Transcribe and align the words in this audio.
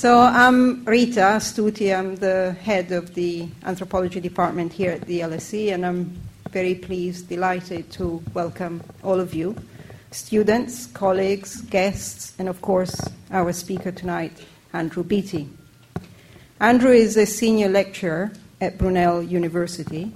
So 0.00 0.18
I'm 0.18 0.82
Rita 0.86 1.20
Astuti. 1.20 1.94
I'm 1.94 2.16
the 2.16 2.56
head 2.62 2.90
of 2.90 3.12
the 3.12 3.46
anthropology 3.64 4.18
department 4.18 4.72
here 4.72 4.92
at 4.92 5.02
the 5.02 5.20
LSE, 5.20 5.74
and 5.74 5.84
I'm 5.84 6.18
very 6.48 6.74
pleased, 6.74 7.28
delighted 7.28 7.90
to 7.98 8.22
welcome 8.32 8.82
all 9.04 9.20
of 9.20 9.34
you 9.34 9.54
students, 10.10 10.86
colleagues, 10.86 11.60
guests, 11.60 12.32
and 12.38 12.48
of 12.48 12.62
course, 12.62 12.98
our 13.30 13.52
speaker 13.52 13.92
tonight, 13.92 14.32
Andrew 14.72 15.04
Beatty. 15.04 15.50
Andrew 16.62 16.92
is 16.92 17.18
a 17.18 17.26
senior 17.26 17.68
lecturer 17.68 18.32
at 18.58 18.78
Brunel 18.78 19.22
University. 19.22 20.10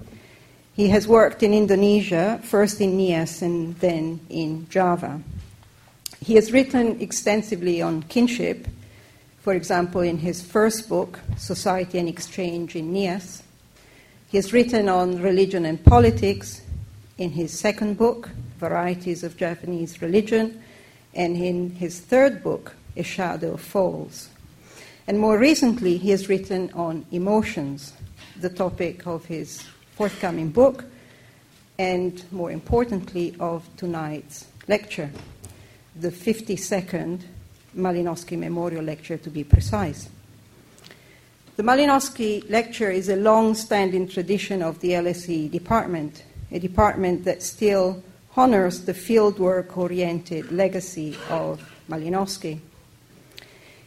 He 0.73 0.89
has 0.89 1.07
worked 1.07 1.43
in 1.43 1.53
Indonesia, 1.53 2.41
first 2.43 2.80
in 2.80 2.96
Nias 2.96 3.43
and 3.43 3.77
then 3.80 4.21
in 4.30 4.66
Java. 4.71 5.21
He 6.23 6.37
has 6.37 6.53
written 6.53 7.03
extensively 7.03 7.82
on 7.82 8.05
kinship, 8.05 8.66
for 9.45 9.52
example, 9.52 10.00
in 10.00 10.16
his 10.16 10.40
first 10.40 10.88
book, 10.88 11.20
Society 11.36 11.98
and 11.98 12.08
Exchange 12.08 12.76
in 12.76 12.94
Nias. 12.94 13.43
He 14.29 14.39
has 14.39 14.54
written 14.54 14.89
on 14.89 15.21
religion 15.21 15.66
and 15.66 15.85
politics 15.85 16.62
in 17.18 17.29
his 17.29 17.52
second 17.52 17.99
book, 17.99 18.30
Varieties 18.58 19.22
of 19.22 19.36
Javanese 19.36 20.00
Religion, 20.00 20.62
and 21.12 21.36
in 21.36 21.72
his 21.72 22.00
third 22.00 22.43
book, 22.43 22.75
A 22.96 23.02
Shadow 23.02 23.58
Falls. 23.58 24.30
And 25.07 25.18
more 25.21 25.38
recently, 25.38 25.99
he 25.99 26.08
has 26.08 26.30
written 26.30 26.72
on 26.72 27.04
emotions, 27.13 27.93
the 28.40 28.49
topic 28.49 29.07
of 29.07 29.26
his 29.26 29.63
forthcoming 29.94 30.52
book, 30.52 30.86
and 31.79 32.24
more 32.33 32.50
importantly, 32.50 33.36
of 33.38 33.69
tonight's 33.77 34.47
lecture, 34.69 35.11
the 35.94 36.11
52nd 36.11 37.24
Malinowski 37.77 38.39
Memorial 38.39 38.84
Lecture 38.84 39.17
to 39.19 39.31
be 39.31 39.45
precise. 39.45 40.09
The 41.56 41.62
Malinowski 41.62 42.50
Lecture 42.50 42.91
is 42.91 43.09
a 43.09 43.17
long 43.17 43.55
standing 43.55 44.08
tradition 44.08 44.62
of 44.62 44.81
the 44.81 44.91
LSE 44.91 45.50
department, 45.50 46.25
a 46.50 46.58
department 46.58 47.25
that 47.25 47.42
still 47.42 48.03
honors 48.36 48.84
the 48.84 48.92
fieldwork 48.92 49.77
oriented 49.77 50.50
legacy 50.50 51.16
of 51.31 51.62
Malinowski. 51.89 52.58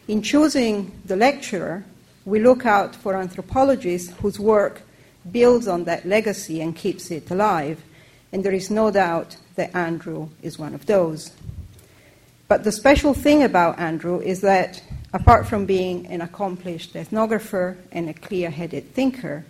In 0.07 0.21
choosing 0.21 0.91
the 1.03 1.17
lecturer, 1.17 1.83
we 2.23 2.39
look 2.39 2.65
out 2.65 2.95
for 2.95 3.15
anthropologists 3.15 4.13
whose 4.21 4.39
work 4.39 4.81
builds 5.31 5.67
on 5.67 5.83
that 5.83 6.05
legacy 6.05 6.61
and 6.61 6.75
keeps 6.75 7.11
it 7.11 7.29
alive, 7.29 7.83
and 8.31 8.43
there 8.43 8.53
is 8.53 8.71
no 8.71 8.91
doubt 8.91 9.35
that 9.55 9.75
Andrew 9.75 10.29
is 10.41 10.57
one 10.57 10.73
of 10.73 10.85
those. 10.85 11.31
But 12.47 12.63
the 12.63 12.71
special 12.71 13.13
thing 13.13 13.43
about 13.43 13.77
Andrew 13.77 14.21
is 14.21 14.41
that, 14.41 14.81
apart 15.13 15.47
from 15.47 15.65
being 15.65 16.07
an 16.07 16.21
accomplished 16.21 16.93
ethnographer 16.93 17.77
and 17.91 18.09
a 18.09 18.13
clear 18.13 18.49
headed 18.49 18.93
thinker, 18.93 19.45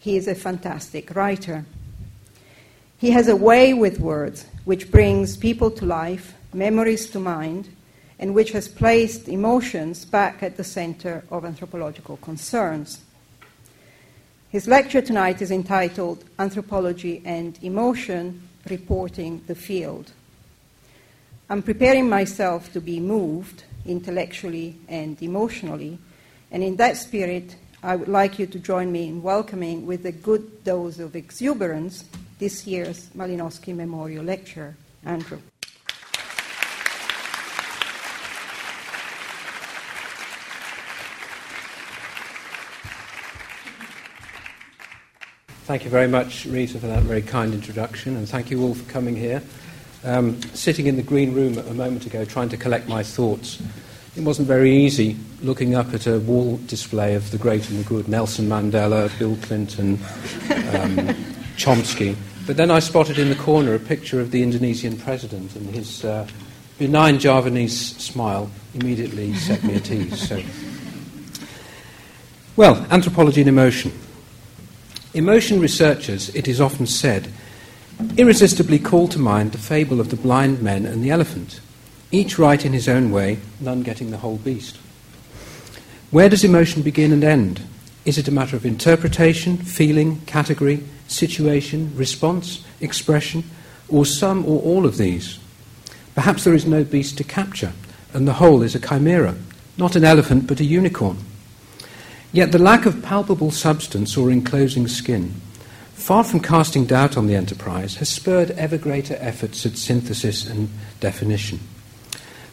he 0.00 0.16
is 0.16 0.26
a 0.26 0.34
fantastic 0.34 1.14
writer. 1.14 1.64
He 2.98 3.10
has 3.10 3.28
a 3.28 3.36
way 3.36 3.72
with 3.72 4.00
words 4.00 4.46
which 4.64 4.90
brings 4.90 5.36
people 5.36 5.70
to 5.70 5.86
life, 5.86 6.34
memories 6.52 7.08
to 7.10 7.20
mind, 7.20 7.68
and 8.18 8.34
which 8.34 8.52
has 8.52 8.68
placed 8.68 9.28
emotions 9.28 10.04
back 10.04 10.42
at 10.42 10.56
the 10.56 10.64
center 10.64 11.24
of 11.30 11.44
anthropological 11.44 12.16
concerns. 12.18 13.00
His 14.50 14.66
lecture 14.66 15.02
tonight 15.02 15.42
is 15.42 15.50
entitled 15.50 16.24
Anthropology 16.38 17.22
and 17.24 17.58
Emotion 17.62 18.48
Reporting 18.70 19.42
the 19.46 19.54
Field. 19.54 20.12
I'm 21.50 21.62
preparing 21.62 22.08
myself 22.08 22.72
to 22.72 22.80
be 22.80 23.00
moved 23.00 23.64
intellectually 23.84 24.76
and 24.88 25.20
emotionally, 25.22 25.98
and 26.50 26.62
in 26.62 26.76
that 26.76 26.96
spirit, 26.96 27.56
I 27.82 27.96
would 27.96 28.08
like 28.08 28.38
you 28.38 28.46
to 28.46 28.58
join 28.58 28.90
me 28.90 29.08
in 29.08 29.22
welcoming 29.22 29.84
with 29.84 30.06
a 30.06 30.12
good 30.12 30.64
dose 30.64 30.98
of 30.98 31.14
exuberance 31.14 32.06
this 32.38 32.66
year's 32.66 33.10
Malinowski 33.10 33.76
Memorial 33.76 34.24
Lecture, 34.24 34.74
Andrew. 35.04 35.38
Thank 45.66 45.84
you 45.84 45.90
very 45.90 46.08
much, 46.08 46.46
Rita, 46.46 46.78
for 46.78 46.86
that 46.86 47.02
very 47.02 47.22
kind 47.22 47.52
introduction, 47.52 48.16
and 48.16 48.26
thank 48.26 48.50
you 48.50 48.62
all 48.62 48.74
for 48.74 48.90
coming 48.90 49.14
here 49.14 49.42
um, 50.04 50.40
sitting 50.52 50.86
in 50.86 50.96
the 50.96 51.02
green 51.02 51.34
room 51.34 51.58
a 51.58 51.74
moment 51.74 52.06
ago 52.06 52.24
trying 52.24 52.48
to 52.50 52.56
collect 52.56 52.88
my 52.88 53.02
thoughts. 53.02 53.60
It 54.16 54.22
wasn't 54.22 54.46
very 54.46 54.70
easy 54.70 55.16
looking 55.42 55.74
up 55.74 55.92
at 55.92 56.06
a 56.06 56.20
wall 56.20 56.58
display 56.66 57.14
of 57.14 57.30
the 57.30 57.38
great 57.38 57.68
and 57.68 57.80
the 57.80 57.88
good 57.88 58.06
Nelson 58.06 58.48
Mandela, 58.48 59.10
Bill 59.18 59.36
Clinton, 59.42 59.94
um, 59.94 61.14
Chomsky. 61.56 62.16
But 62.46 62.56
then 62.56 62.70
I 62.70 62.78
spotted 62.78 63.18
in 63.18 63.28
the 63.28 63.34
corner 63.34 63.74
a 63.74 63.78
picture 63.78 64.20
of 64.20 64.30
the 64.30 64.42
Indonesian 64.42 64.98
president, 64.98 65.56
and 65.56 65.74
his 65.74 66.04
uh, 66.04 66.28
benign 66.78 67.18
Javanese 67.18 67.96
smile 67.96 68.50
immediately 68.74 69.34
set 69.34 69.64
me 69.64 69.74
at 69.74 69.90
ease. 69.90 70.28
So. 70.28 70.42
Well, 72.56 72.86
anthropology 72.90 73.40
and 73.40 73.48
emotion. 73.48 73.92
Emotion 75.14 75.60
researchers, 75.60 76.28
it 76.34 76.46
is 76.46 76.60
often 76.60 76.86
said, 76.86 77.32
irresistibly 78.16 78.78
call 78.78 79.08
to 79.08 79.18
mind 79.18 79.52
the 79.52 79.58
fable 79.58 80.00
of 80.00 80.10
the 80.10 80.16
blind 80.16 80.62
men 80.62 80.86
and 80.86 81.02
the 81.02 81.10
elephant, 81.10 81.60
each 82.10 82.38
right 82.38 82.64
in 82.64 82.72
his 82.72 82.88
own 82.88 83.10
way, 83.10 83.38
none 83.60 83.82
getting 83.82 84.10
the 84.10 84.18
whole 84.18 84.38
beast. 84.38 84.78
Where 86.10 86.28
does 86.28 86.44
emotion 86.44 86.82
begin 86.82 87.12
and 87.12 87.24
end? 87.24 87.62
Is 88.04 88.18
it 88.18 88.28
a 88.28 88.32
matter 88.32 88.56
of 88.56 88.66
interpretation, 88.66 89.56
feeling, 89.56 90.20
category, 90.26 90.84
situation, 91.08 91.94
response, 91.96 92.64
expression, 92.80 93.44
or 93.88 94.06
some 94.06 94.44
or 94.44 94.60
all 94.62 94.86
of 94.86 94.96
these? 94.96 95.38
Perhaps 96.14 96.44
there 96.44 96.54
is 96.54 96.66
no 96.66 96.84
beast 96.84 97.18
to 97.18 97.24
capture, 97.24 97.72
and 98.12 98.28
the 98.28 98.34
whole 98.34 98.62
is 98.62 98.74
a 98.74 98.80
chimera, 98.80 99.34
not 99.76 99.96
an 99.96 100.04
elephant 100.04 100.46
but 100.46 100.60
a 100.60 100.64
unicorn. 100.64 101.18
Yet 102.32 102.52
the 102.52 102.58
lack 102.58 102.86
of 102.86 103.02
palpable 103.02 103.50
substance 103.50 104.16
or 104.16 104.30
enclosing 104.30 104.86
skin 104.86 105.40
far 106.04 106.22
from 106.22 106.38
casting 106.38 106.84
doubt 106.84 107.16
on 107.16 107.26
the 107.26 107.34
enterprise, 107.34 107.94
has 107.94 108.10
spurred 108.10 108.50
ever 108.50 108.76
greater 108.76 109.16
efforts 109.20 109.64
at 109.64 109.78
synthesis 109.78 110.46
and 110.46 110.68
definition. 111.00 111.58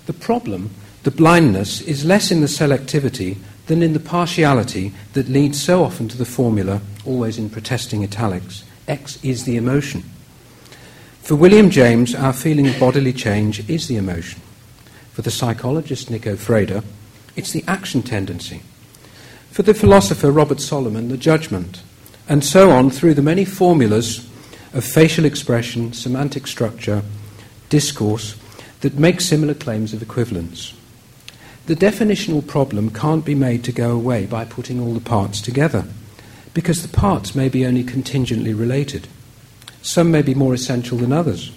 The 0.05 0.13
problem, 0.13 0.69
the 1.03 1.11
blindness, 1.11 1.81
is 1.81 2.05
less 2.05 2.31
in 2.31 2.39
the 2.39 2.47
selectivity 2.47 3.35
than 3.67 3.83
in 3.83 3.91
the 3.91 3.99
partiality 3.99 4.93
that 5.11 5.27
leads 5.27 5.61
so 5.61 5.83
often 5.83 6.07
to 6.07 6.17
the 6.17 6.23
formula, 6.23 6.79
always 7.05 7.37
in 7.37 7.49
protesting 7.49 8.03
italics 8.05 8.63
X 8.87 9.21
is 9.21 9.43
the 9.43 9.57
emotion. 9.57 10.03
For 11.19 11.35
William 11.35 11.69
James, 11.69 12.15
our 12.15 12.31
feeling 12.31 12.69
of 12.69 12.79
bodily 12.79 13.11
change 13.11 13.69
is 13.69 13.89
the 13.89 13.97
emotion. 13.97 14.41
For 15.11 15.23
the 15.23 15.31
psychologist 15.31 16.09
Nico 16.09 16.37
Frijda, 16.37 16.85
it's 17.35 17.51
the 17.51 17.65
action 17.67 18.01
tendency. 18.01 18.61
For 19.49 19.63
the 19.63 19.73
philosopher 19.73 20.31
Robert 20.31 20.61
Solomon, 20.61 21.09
the 21.09 21.17
judgment 21.17 21.83
and 22.27 22.43
so 22.43 22.71
on 22.71 22.89
through 22.89 23.13
the 23.13 23.21
many 23.21 23.45
formulas 23.45 24.29
of 24.73 24.83
facial 24.83 25.25
expression, 25.25 25.93
semantic 25.93 26.47
structure, 26.47 27.03
discourse 27.69 28.35
that 28.81 28.97
make 28.97 29.21
similar 29.21 29.53
claims 29.53 29.93
of 29.93 30.01
equivalence. 30.01 30.73
The 31.67 31.75
definitional 31.75 32.45
problem 32.45 32.89
can't 32.89 33.23
be 33.23 33.35
made 33.35 33.63
to 33.65 33.71
go 33.71 33.91
away 33.91 34.25
by 34.25 34.45
putting 34.45 34.79
all 34.79 34.93
the 34.93 34.99
parts 34.99 35.41
together, 35.41 35.85
because 36.53 36.81
the 36.81 36.97
parts 36.97 37.35
may 37.35 37.49
be 37.49 37.65
only 37.65 37.83
contingently 37.83 38.53
related. 38.53 39.07
Some 39.81 40.11
may 40.11 40.21
be 40.21 40.35
more 40.35 40.53
essential 40.53 40.97
than 40.97 41.13
others. 41.13 41.51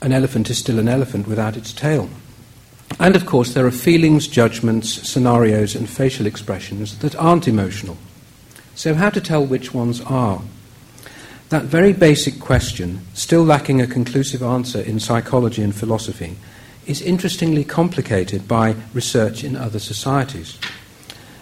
An 0.00 0.12
elephant 0.12 0.50
is 0.50 0.58
still 0.58 0.78
an 0.78 0.88
elephant 0.88 1.26
without 1.26 1.56
its 1.56 1.72
tail. 1.72 2.08
And 2.98 3.16
of 3.16 3.24
course, 3.24 3.54
there 3.54 3.66
are 3.66 3.70
feelings, 3.70 4.26
judgments, 4.26 5.08
scenarios, 5.08 5.74
and 5.74 5.88
facial 5.88 6.26
expressions 6.26 6.98
that 6.98 7.16
aren't 7.16 7.48
emotional. 7.48 7.96
So, 8.82 8.94
how 8.94 9.10
to 9.10 9.20
tell 9.20 9.46
which 9.46 9.72
ones 9.72 10.00
are? 10.00 10.42
That 11.50 11.66
very 11.66 11.92
basic 11.92 12.40
question, 12.40 13.02
still 13.14 13.44
lacking 13.44 13.80
a 13.80 13.86
conclusive 13.86 14.42
answer 14.42 14.80
in 14.80 14.98
psychology 14.98 15.62
and 15.62 15.72
philosophy, 15.72 16.36
is 16.84 17.00
interestingly 17.00 17.62
complicated 17.62 18.48
by 18.48 18.74
research 18.92 19.44
in 19.44 19.54
other 19.54 19.78
societies. 19.78 20.58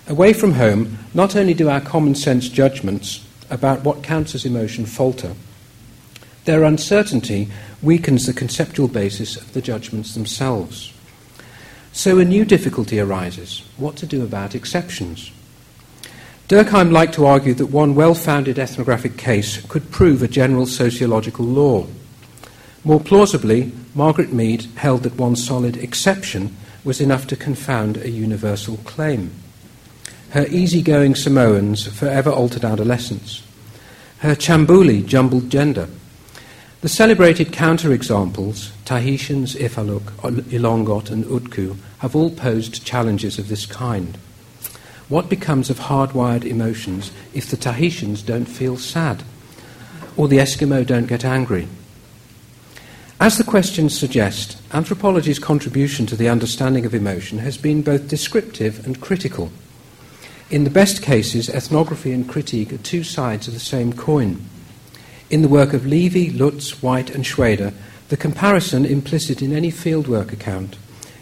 Away 0.06 0.34
from 0.34 0.52
home, 0.52 0.98
not 1.14 1.34
only 1.34 1.54
do 1.54 1.70
our 1.70 1.80
common 1.80 2.14
sense 2.14 2.46
judgments 2.46 3.26
about 3.48 3.84
what 3.84 4.02
counts 4.02 4.34
as 4.34 4.44
emotion 4.44 4.84
falter, 4.84 5.32
their 6.44 6.62
uncertainty 6.62 7.48
weakens 7.80 8.26
the 8.26 8.34
conceptual 8.34 8.86
basis 8.86 9.38
of 9.38 9.54
the 9.54 9.62
judgments 9.62 10.12
themselves. 10.12 10.92
So 11.92 12.18
a 12.18 12.24
new 12.26 12.44
difficulty 12.44 13.00
arises 13.00 13.64
what 13.78 13.96
to 13.96 14.04
do 14.04 14.22
about 14.22 14.54
exceptions. 14.54 15.30
Durkheim 16.50 16.90
liked 16.90 17.14
to 17.14 17.26
argue 17.26 17.54
that 17.54 17.66
one 17.66 17.94
well 17.94 18.12
founded 18.12 18.58
ethnographic 18.58 19.16
case 19.16 19.64
could 19.68 19.92
prove 19.92 20.20
a 20.20 20.26
general 20.26 20.66
sociological 20.66 21.44
law. 21.44 21.86
More 22.82 22.98
plausibly, 22.98 23.70
Margaret 23.94 24.32
Mead 24.32 24.64
held 24.74 25.04
that 25.04 25.14
one 25.14 25.36
solid 25.36 25.76
exception 25.76 26.56
was 26.82 27.00
enough 27.00 27.28
to 27.28 27.36
confound 27.36 27.98
a 27.98 28.10
universal 28.10 28.78
claim. 28.78 29.30
Her 30.30 30.44
easygoing 30.48 31.14
Samoans 31.14 31.86
forever 31.86 32.30
altered 32.30 32.64
adolescence. 32.64 33.46
Her 34.18 34.34
Tchambuli 34.34 35.06
jumbled 35.06 35.50
gender. 35.50 35.88
The 36.80 36.88
celebrated 36.88 37.52
counterexamples, 37.52 38.72
Tahitians, 38.84 39.54
Ifaluk, 39.54 40.02
Ilongot, 40.50 41.12
and 41.12 41.24
Utku, 41.26 41.76
have 41.98 42.16
all 42.16 42.30
posed 42.32 42.84
challenges 42.84 43.38
of 43.38 43.46
this 43.46 43.66
kind. 43.66 44.18
What 45.10 45.28
becomes 45.28 45.70
of 45.70 45.80
hardwired 45.80 46.44
emotions 46.44 47.10
if 47.34 47.50
the 47.50 47.56
Tahitians 47.56 48.22
don't 48.22 48.46
feel 48.46 48.76
sad? 48.76 49.24
Or 50.16 50.28
the 50.28 50.38
Eskimo 50.38 50.86
don't 50.86 51.08
get 51.08 51.24
angry? 51.24 51.66
As 53.18 53.36
the 53.36 53.42
questions 53.42 53.98
suggest, 53.98 54.56
anthropology's 54.72 55.40
contribution 55.40 56.06
to 56.06 56.16
the 56.16 56.28
understanding 56.28 56.86
of 56.86 56.94
emotion 56.94 57.38
has 57.38 57.58
been 57.58 57.82
both 57.82 58.06
descriptive 58.06 58.86
and 58.86 59.00
critical. 59.00 59.50
In 60.48 60.62
the 60.62 60.70
best 60.70 61.02
cases, 61.02 61.48
ethnography 61.48 62.12
and 62.12 62.28
critique 62.28 62.72
are 62.72 62.78
two 62.78 63.02
sides 63.02 63.48
of 63.48 63.54
the 63.54 63.60
same 63.60 63.92
coin. 63.92 64.40
In 65.28 65.42
the 65.42 65.48
work 65.48 65.72
of 65.72 65.84
Levy, 65.84 66.30
Lutz, 66.30 66.84
White, 66.84 67.10
and 67.10 67.24
Shweder, 67.24 67.74
the 68.10 68.16
comparison 68.16 68.84
implicit 68.84 69.42
in 69.42 69.52
any 69.52 69.72
fieldwork 69.72 70.32
account 70.32 70.76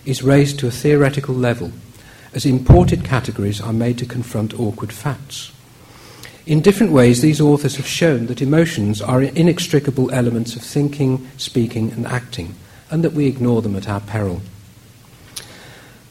is 0.05 0.23
raised 0.23 0.59
to 0.59 0.67
a 0.67 0.71
theoretical 0.71 1.35
level, 1.35 1.73
as 2.33 2.47
imported 2.47 3.05
categories 3.05 3.61
are 3.61 3.73
made 3.73 3.99
to 3.99 4.07
confront 4.07 4.59
awkward 4.59 4.93
facts. 4.93 5.53
In 6.47 6.63
different 6.63 6.93
ways, 6.93 7.21
these 7.21 7.41
authors 7.41 7.77
have 7.77 7.87
shown 7.87 8.27
that 8.27 8.41
emotions 8.41 9.03
are 9.03 9.23
inextricable 9.23 10.11
elements 10.11 10.57
of 10.57 10.63
thinking, 10.63 11.29
speaking, 11.37 11.93
and 11.93 12.07
acting, 12.07 12.55
and 12.91 13.05
that 13.05 13.13
we 13.13 13.27
ignore 13.27 13.61
them 13.61 13.77
at 13.77 13.89
our 13.89 14.01
peril. 14.01 14.41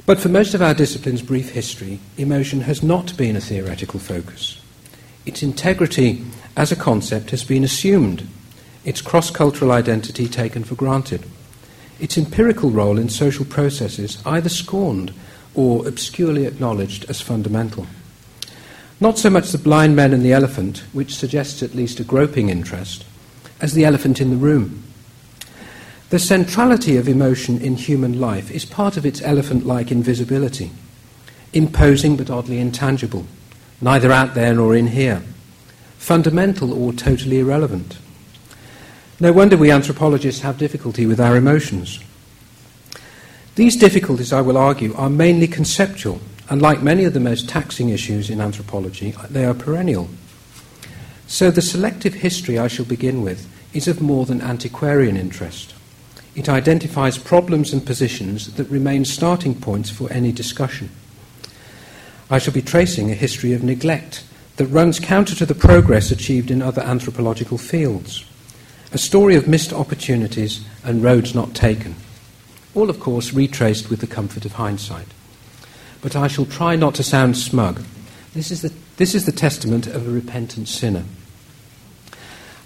But 0.06 0.20
for 0.20 0.30
most 0.30 0.54
of 0.54 0.62
our 0.62 0.74
discipline's 0.74 1.22
brief 1.22 1.50
history, 1.50 2.00
emotion 2.18 2.62
has 2.62 2.84
not 2.84 3.18
been 3.18 3.36
a 3.36 3.42
theoretical 3.42 4.00
focus. 4.00 4.62
Its 5.26 5.44
integrity 5.44 6.24
as 6.56 6.72
a 6.72 6.76
concept 6.76 7.32
has 7.32 7.44
been 7.44 7.64
assumed, 7.64 8.28
its 8.86 9.02
cross 9.02 9.30
cultural 9.30 9.72
identity 9.72 10.28
taken 10.28 10.64
for 10.64 10.76
granted, 10.76 11.26
its 12.00 12.18
empirical 12.18 12.70
role 12.70 12.98
in 12.98 13.10
social 13.10 13.44
processes 13.44 14.22
either 14.26 14.50
scorned 14.50 15.14
or 15.58 15.86
obscurely 15.86 16.46
acknowledged 16.46 17.10
as 17.10 17.20
fundamental. 17.20 17.86
Not 19.02 19.18
so 19.18 19.30
much 19.30 19.52
the 19.52 19.58
blind 19.58 19.96
men 19.96 20.14
and 20.14 20.24
the 20.24 20.32
elephant, 20.32 20.84
which 20.94 21.16
suggests 21.16 21.62
at 21.62 21.76
least 21.76 22.00
a 22.00 22.06
groping 22.06 22.48
interest, 22.48 23.04
as 23.60 23.74
the 23.74 23.84
elephant 23.84 24.22
in 24.22 24.30
the 24.30 24.38
room. 24.38 24.84
The 26.10 26.20
centrality 26.20 26.96
of 26.96 27.10
emotion 27.10 27.60
in 27.60 27.76
human 27.76 28.22
life 28.22 28.50
is 28.52 28.64
part 28.64 28.96
of 28.96 29.06
its 29.06 29.22
elephant 29.22 29.66
like 29.66 29.92
invisibility, 29.92 30.72
imposing 31.52 32.16
but 32.16 32.30
oddly 32.30 32.60
intangible, 32.60 33.26
neither 33.82 34.14
out 34.14 34.34
there 34.34 34.54
nor 34.54 34.74
in 34.74 34.88
here 34.88 35.22
fundamental 35.98 36.74
or 36.74 36.94
totally 36.94 37.40
irrelevant. 37.40 37.98
No 39.20 39.34
wonder 39.34 39.58
we 39.58 39.72
anthropologists 39.72 40.42
have 40.42 40.58
difficulty 40.58 41.06
with 41.06 41.20
our 41.20 41.36
emotions. 41.36 42.00
These 43.58 43.76
difficulties, 43.76 44.32
I 44.32 44.42
will 44.42 44.56
argue, 44.56 44.94
are 44.94 45.10
mainly 45.10 45.48
conceptual, 45.48 46.22
and 46.48 46.62
like 46.62 46.84
many 46.84 47.06
of 47.06 47.14
the 47.16 47.20
most 47.20 47.50
taxing 47.50 47.90
issues 47.90 48.30
in 48.30 48.40
anthropology, 48.40 49.16
they 49.32 49.46
are 49.46 49.56
perennial. 49.56 50.10
So 51.26 51.50
the 51.50 51.64
selective 51.64 52.14
history 52.14 52.60
I 52.60 52.68
shall 52.68 52.86
begin 52.86 53.24
with 53.24 53.50
is 53.74 53.88
of 53.88 54.00
more 54.00 54.28
than 54.28 54.42
antiquarian 54.42 55.18
interest. 55.18 55.74
It 56.36 56.48
identifies 56.48 57.18
problems 57.18 57.74
and 57.74 57.84
positions 57.84 58.54
that 58.54 58.70
remain 58.70 59.06
starting 59.06 59.60
points 59.60 59.90
for 59.90 60.08
any 60.14 60.32
discussion. 60.32 60.92
I 62.30 62.38
shall 62.38 62.54
be 62.54 62.62
tracing 62.62 63.10
a 63.10 63.16
history 63.16 63.54
of 63.54 63.64
neglect 63.64 64.24
that 64.58 64.68
runs 64.68 65.00
counter 65.00 65.34
to 65.34 65.48
the 65.48 65.56
progress 65.56 66.12
achieved 66.12 66.52
in 66.52 66.62
other 66.62 66.84
anthropological 66.84 67.58
fields. 67.58 68.24
A 68.92 69.00
story 69.00 69.34
of 69.36 69.48
missed 69.48 69.74
opportunities 69.74 70.64
and 70.84 71.04
roads 71.04 71.34
not 71.34 71.56
taken. 71.56 71.96
All, 72.78 72.92
of 72.92 73.00
course, 73.00 73.34
retraced 73.34 73.90
with 73.90 74.02
the 74.02 74.06
comfort 74.06 74.46
of 74.46 74.54
hindsight. 74.54 75.08
But 76.00 76.16
I 76.16 76.28
shall 76.28 76.46
try 76.46 76.76
not 76.76 76.94
to 76.96 77.04
sound 77.04 77.36
smug. 77.36 77.82
This 78.36 78.52
is 78.52 78.62
the, 78.62 78.72
this 78.98 79.16
is 79.16 79.26
the 79.26 79.32
testament 79.32 79.88
of 79.88 80.08
a 80.08 80.12
repentant 80.12 80.68
sinner. 80.68 81.06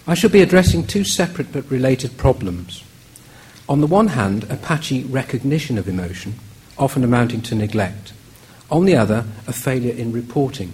I 0.05 0.13
shall 0.15 0.29
be 0.29 0.41
addressing 0.41 0.85
two 0.85 1.05
separate 1.05 1.53
but 1.53 1.71
related 1.71 2.17
problems. 2.17 2.83
On 3.69 3.79
the 3.79 3.87
one 3.87 4.07
hand, 4.07 4.43
a 4.49 4.57
patchy 4.57 5.05
recognition 5.05 5.77
of 5.77 5.87
emotion, 5.87 6.33
often 6.77 7.05
amounting 7.05 7.41
to 7.43 7.55
neglect. 7.55 8.11
On 8.69 8.83
the 8.83 8.97
other, 8.97 9.23
a 9.47 9.53
failure 9.53 9.93
in 9.93 10.11
reporting 10.11 10.73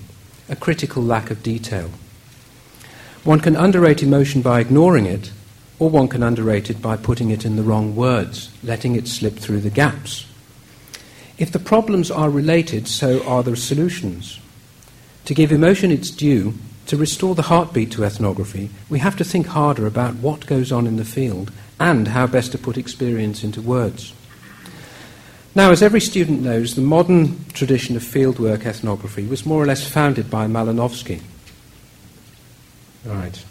a 0.49 0.55
critical 0.55 1.03
lack 1.03 1.29
of 1.29 1.43
detail. 1.43 1.91
One 3.23 3.41
can 3.41 3.55
underrate 3.55 4.01
emotion 4.01 4.41
by 4.41 4.61
ignoring 4.61 5.05
it, 5.05 5.31
or 5.79 5.89
one 5.89 6.07
can 6.07 6.23
underrate 6.23 6.69
it 6.69 6.81
by 6.81 6.97
putting 6.97 7.29
it 7.29 7.45
in 7.45 7.55
the 7.55 7.63
wrong 7.63 7.95
words, 7.95 8.49
letting 8.63 8.95
it 8.95 9.07
slip 9.07 9.35
through 9.35 9.61
the 9.61 9.69
gaps. 9.69 10.25
If 11.37 11.51
the 11.51 11.59
problems 11.59 12.09
are 12.09 12.29
related, 12.29 12.87
so 12.87 13.23
are 13.27 13.43
the 13.43 13.55
solutions. 13.55 14.39
To 15.25 15.35
give 15.35 15.51
emotion 15.51 15.91
its 15.91 16.09
due, 16.09 16.55
to 16.87 16.97
restore 16.97 17.35
the 17.35 17.43
heartbeat 17.43 17.91
to 17.91 18.05
ethnography, 18.05 18.69
we 18.89 18.99
have 18.99 19.15
to 19.17 19.23
think 19.23 19.47
harder 19.47 19.85
about 19.85 20.15
what 20.15 20.47
goes 20.47 20.71
on 20.71 20.87
in 20.87 20.95
the 20.95 21.05
field 21.05 21.51
and 21.79 22.07
how 22.07 22.25
best 22.25 22.53
to 22.53 22.57
put 22.57 22.77
experience 22.77 23.43
into 23.43 23.61
words. 23.61 24.13
Now, 25.53 25.71
as 25.71 25.81
every 25.81 26.01
student 26.01 26.41
knows, 26.41 26.75
the 26.75 26.81
modern 26.81 27.43
tradition 27.53 27.95
of 27.95 28.03
fieldwork 28.03 28.65
ethnography 28.65 29.25
was 29.27 29.45
more 29.45 29.61
or 29.61 29.65
less 29.65 29.87
founded 29.87 30.29
by 30.29 30.47
Malinowski. 30.47 31.21
Right. 33.05 33.43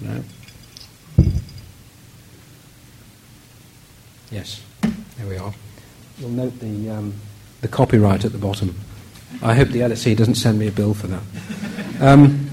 No. 0.00 0.22
Yes, 4.30 4.62
there 4.82 5.26
we 5.26 5.36
are. 5.36 5.52
You'll 6.18 6.30
note 6.30 6.58
the, 6.60 6.90
um, 6.90 7.14
the 7.60 7.68
copyright 7.68 8.24
at 8.24 8.32
the 8.32 8.38
bottom. 8.38 8.74
I 9.42 9.54
hope 9.54 9.68
the 9.68 9.80
LSE 9.80 10.16
doesn't 10.16 10.34
send 10.34 10.58
me 10.58 10.68
a 10.68 10.72
bill 10.72 10.94
for 10.94 11.06
that. 11.06 11.22
Um, 12.00 12.48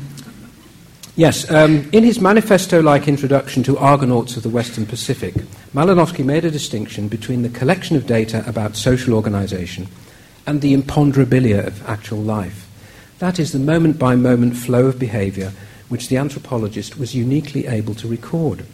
Yes, 1.17 1.49
um, 1.49 1.89
in 1.93 2.03
his 2.03 2.19
manifesto 2.19 2.81
like 2.81 3.07
introduction 3.07 3.63
to 3.63 3.77
Argonauts 3.77 4.35
of 4.35 4.43
the 4.43 4.49
Western 4.49 4.85
Pacific, 4.85 5.33
Malinowski 5.73 6.25
made 6.25 6.43
a 6.43 6.51
distinction 6.51 7.07
between 7.07 7.41
the 7.41 7.47
collection 7.47 7.95
of 7.95 8.05
data 8.05 8.43
about 8.45 8.75
social 8.75 9.13
organization 9.13 9.87
and 10.45 10.59
the 10.59 10.75
imponderabilia 10.75 11.65
of 11.65 11.87
actual 11.87 12.17
life. 12.17 12.69
That 13.19 13.39
is, 13.39 13.53
the 13.53 13.59
moment 13.59 13.97
by 13.97 14.17
moment 14.17 14.57
flow 14.57 14.87
of 14.87 14.99
behavior 14.99 15.53
which 15.89 16.07
the 16.07 16.17
anthropologist 16.17 16.97
was 16.97 17.15
uniquely 17.15 17.67
able 17.67 17.95
to 17.95 18.07
record. 18.07 18.65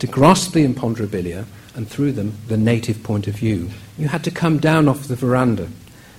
To 0.00 0.06
grasp 0.06 0.52
the 0.52 0.66
imponderabilia, 0.66 1.46
and 1.74 1.86
through 1.88 2.12
them 2.12 2.38
the 2.48 2.56
native 2.56 3.02
point 3.02 3.26
of 3.26 3.34
view, 3.34 3.70
you 3.98 4.08
had 4.08 4.24
to 4.24 4.30
come 4.30 4.58
down 4.58 4.88
off 4.88 5.08
the 5.08 5.16
veranda, 5.16 5.68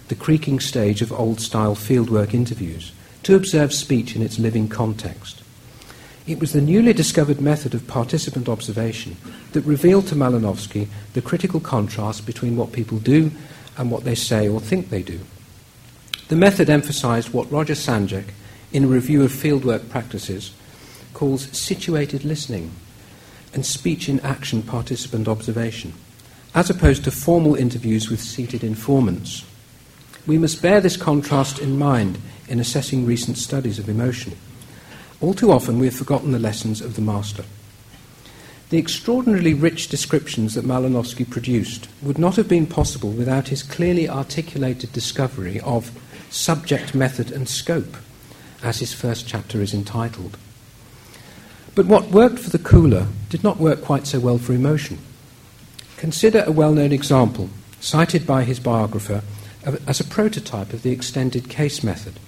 the 0.07 0.15
creaking 0.15 0.59
stage 0.59 1.01
of 1.01 1.11
old 1.11 1.41
style 1.41 1.75
fieldwork 1.75 2.33
interviews 2.33 2.91
to 3.23 3.35
observe 3.35 3.73
speech 3.73 4.15
in 4.15 4.21
its 4.21 4.39
living 4.39 4.69
context. 4.69 5.41
It 6.27 6.39
was 6.39 6.53
the 6.53 6.61
newly 6.61 6.93
discovered 6.93 7.41
method 7.41 7.73
of 7.73 7.87
participant 7.87 8.47
observation 8.47 9.17
that 9.53 9.61
revealed 9.61 10.07
to 10.07 10.15
Malinowski 10.15 10.87
the 11.13 11.21
critical 11.21 11.59
contrast 11.59 12.25
between 12.25 12.55
what 12.55 12.71
people 12.71 12.99
do 12.99 13.31
and 13.77 13.89
what 13.89 14.03
they 14.03 14.15
say 14.15 14.47
or 14.47 14.59
think 14.59 14.89
they 14.89 15.03
do. 15.03 15.21
The 16.27 16.35
method 16.35 16.69
emphasized 16.69 17.33
what 17.33 17.51
Roger 17.51 17.73
Sanjek, 17.73 18.25
in 18.71 18.83
a 18.83 18.87
review 18.87 19.23
of 19.23 19.31
fieldwork 19.31 19.89
practices, 19.89 20.51
calls 21.13 21.57
situated 21.57 22.23
listening 22.23 22.71
and 23.53 23.65
speech 23.65 24.07
in 24.09 24.19
action 24.21 24.61
participant 24.61 25.27
observation, 25.27 25.93
as 26.53 26.69
opposed 26.69 27.03
to 27.03 27.11
formal 27.11 27.55
interviews 27.55 28.09
with 28.09 28.21
seated 28.21 28.63
informants. 28.63 29.45
We 30.25 30.37
must 30.37 30.61
bear 30.61 30.81
this 30.81 30.97
contrast 30.97 31.59
in 31.59 31.77
mind 31.77 32.19
in 32.47 32.59
assessing 32.59 33.05
recent 33.05 33.37
studies 33.37 33.79
of 33.79 33.89
emotion. 33.89 34.35
All 35.21 35.33
too 35.33 35.51
often, 35.51 35.79
we 35.79 35.87
have 35.87 35.95
forgotten 35.95 36.31
the 36.31 36.39
lessons 36.39 36.81
of 36.81 36.95
the 36.95 37.01
master. 37.01 37.45
The 38.69 38.77
extraordinarily 38.77 39.53
rich 39.53 39.87
descriptions 39.87 40.53
that 40.53 40.65
Malinowski 40.65 41.27
produced 41.27 41.87
would 42.01 42.19
not 42.19 42.35
have 42.35 42.49
been 42.49 42.67
possible 42.67 43.11
without 43.11 43.47
his 43.47 43.63
clearly 43.63 44.09
articulated 44.09 44.91
discovery 44.91 45.61
of 45.61 45.97
subject, 46.29 46.93
method, 46.93 47.31
and 47.31 47.47
scope, 47.47 47.95
as 48.63 48.79
his 48.79 48.93
first 48.93 49.27
chapter 49.27 49.61
is 49.61 49.73
entitled. 49.73 50.37
But 51.75 51.85
what 51.85 52.09
worked 52.09 52.39
for 52.39 52.49
the 52.49 52.59
kula 52.59 53.07
did 53.29 53.43
not 53.43 53.59
work 53.59 53.81
quite 53.81 54.07
so 54.07 54.19
well 54.19 54.37
for 54.37 54.53
emotion. 54.53 54.97
Consider 55.97 56.43
a 56.45 56.51
well 56.51 56.73
known 56.73 56.91
example, 56.91 57.49
cited 57.79 58.25
by 58.25 58.43
his 58.43 58.59
biographer 58.59 59.21
as 59.85 59.99
a 59.99 60.05
prototype 60.05 60.73
of 60.73 60.81
the 60.81 60.91
extended 60.91 61.49
case 61.49 61.83
method 61.83 62.19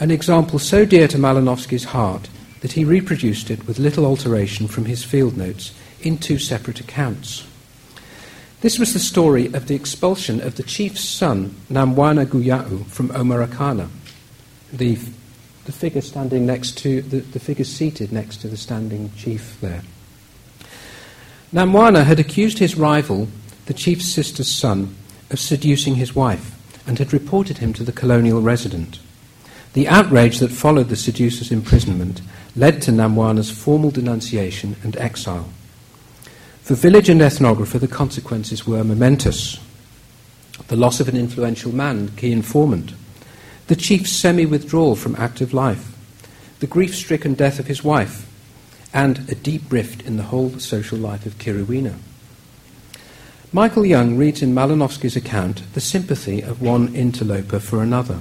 an 0.00 0.10
example 0.10 0.58
so 0.58 0.84
dear 0.84 1.06
to 1.08 1.18
Malinowski's 1.18 1.84
heart 1.84 2.28
that 2.60 2.72
he 2.72 2.84
reproduced 2.84 3.50
it 3.50 3.66
with 3.66 3.78
little 3.78 4.04
alteration 4.04 4.66
from 4.66 4.86
his 4.86 5.04
field 5.04 5.36
notes 5.36 5.72
in 6.00 6.18
two 6.18 6.38
separate 6.38 6.80
accounts. 6.80 7.46
This 8.60 8.78
was 8.78 8.92
the 8.92 8.98
story 8.98 9.46
of 9.52 9.68
the 9.68 9.74
expulsion 9.74 10.40
of 10.40 10.56
the 10.56 10.62
chief's 10.62 11.04
son, 11.04 11.54
Namwana 11.70 12.26
Guyau, 12.26 12.86
from 12.86 13.10
Omarakana, 13.10 13.88
the, 14.72 14.98
the 15.64 15.72
figure 15.72 16.00
standing 16.00 16.46
next 16.46 16.78
to, 16.78 17.02
the, 17.02 17.20
the 17.20 17.40
figure 17.40 17.64
seated 17.64 18.12
next 18.12 18.38
to 18.38 18.48
the 18.48 18.56
standing 18.56 19.10
chief 19.16 19.58
there. 19.60 19.82
Namwana 21.52 22.04
had 22.04 22.18
accused 22.18 22.58
his 22.58 22.76
rival, 22.76 23.28
the 23.66 23.74
chief's 23.74 24.12
sister's 24.12 24.50
son, 24.50 24.94
of 25.30 25.38
seducing 25.38 25.94
his 25.94 26.14
wife 26.14 26.54
and 26.86 26.98
had 26.98 27.12
reported 27.12 27.58
him 27.58 27.72
to 27.72 27.82
the 27.82 27.92
colonial 27.92 28.42
resident. 28.42 28.98
The 29.72 29.88
outrage 29.88 30.38
that 30.38 30.52
followed 30.52 30.88
the 30.88 30.96
seducer's 30.96 31.50
imprisonment 31.50 32.20
led 32.54 32.82
to 32.82 32.92
Namwana's 32.92 33.50
formal 33.50 33.90
denunciation 33.90 34.76
and 34.82 34.96
exile. 34.98 35.48
For 36.62 36.74
village 36.74 37.08
and 37.08 37.20
ethnographer, 37.20 37.80
the 37.80 37.88
consequences 37.88 38.66
were 38.66 38.84
momentous. 38.84 39.58
The 40.68 40.76
loss 40.76 41.00
of 41.00 41.08
an 41.08 41.16
influential 41.16 41.74
man, 41.74 42.08
key 42.16 42.32
informant, 42.32 42.92
the 43.66 43.76
chief's 43.76 44.12
semi 44.12 44.46
withdrawal 44.46 44.96
from 44.96 45.16
active 45.16 45.54
life, 45.54 45.96
the 46.60 46.66
grief 46.66 46.94
stricken 46.94 47.34
death 47.34 47.58
of 47.58 47.66
his 47.66 47.82
wife, 47.82 48.30
and 48.92 49.28
a 49.30 49.34
deep 49.34 49.62
rift 49.70 50.02
in 50.02 50.16
the 50.16 50.24
whole 50.24 50.58
social 50.58 50.98
life 50.98 51.26
of 51.26 51.38
Kiriwina. 51.38 51.94
Michael 53.52 53.86
Young 53.86 54.16
reads 54.16 54.42
in 54.42 54.52
Malinowski's 54.52 55.14
account 55.14 55.62
the 55.74 55.80
sympathy 55.80 56.42
of 56.42 56.60
one 56.60 56.94
interloper 56.94 57.60
for 57.60 57.82
another. 57.82 58.18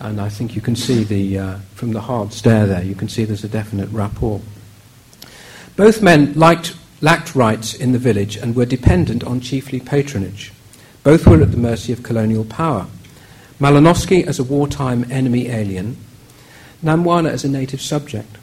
And 0.00 0.20
I 0.20 0.28
think 0.28 0.54
you 0.54 0.60
can 0.60 0.76
see 0.76 1.04
the, 1.04 1.38
uh, 1.38 1.58
from 1.74 1.92
the 1.92 2.00
hard 2.00 2.32
stare 2.32 2.66
there, 2.66 2.82
you 2.82 2.94
can 2.94 3.08
see 3.08 3.24
there's 3.24 3.44
a 3.44 3.48
definite 3.48 3.88
rapport. 3.90 4.40
Both 5.76 6.02
men 6.02 6.32
liked, 6.34 6.74
lacked 7.00 7.34
rights 7.34 7.72
in 7.72 7.92
the 7.92 7.98
village 7.98 8.36
and 8.36 8.56
were 8.56 8.66
dependent 8.66 9.24
on 9.24 9.40
chiefly 9.40 9.78
patronage. 9.78 10.52
Both 11.02 11.26
were 11.26 11.40
at 11.40 11.52
the 11.52 11.56
mercy 11.56 11.92
of 11.92 12.02
colonial 12.02 12.44
power. 12.44 12.86
Malinowski 13.58 14.26
as 14.26 14.38
a 14.38 14.44
wartime 14.44 15.10
enemy 15.10 15.48
alien, 15.48 15.96
Namwana 16.84 17.30
as 17.30 17.44
a 17.44 17.48
native 17.48 17.80
subject. 17.80 18.36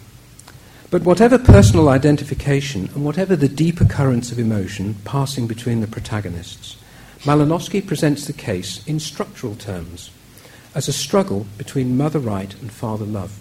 But 0.89 1.03
whatever 1.03 1.37
personal 1.37 1.89
identification 1.89 2.89
and 2.95 3.05
whatever 3.05 3.35
the 3.35 3.47
deeper 3.47 3.85
currents 3.85 4.31
of 4.31 4.39
emotion 4.39 4.95
passing 5.05 5.45
between 5.45 5.81
the 5.81 5.87
protagonists, 5.87 6.77
Malinowski 7.21 7.85
presents 7.85 8.25
the 8.25 8.33
case 8.33 8.85
in 8.87 8.99
structural 8.99 9.55
terms 9.55 10.09
as 10.75 10.87
a 10.87 10.93
struggle 10.93 11.45
between 11.57 11.95
mother 11.95 12.19
right 12.19 12.53
and 12.61 12.71
father 12.71 13.05
love, 13.05 13.39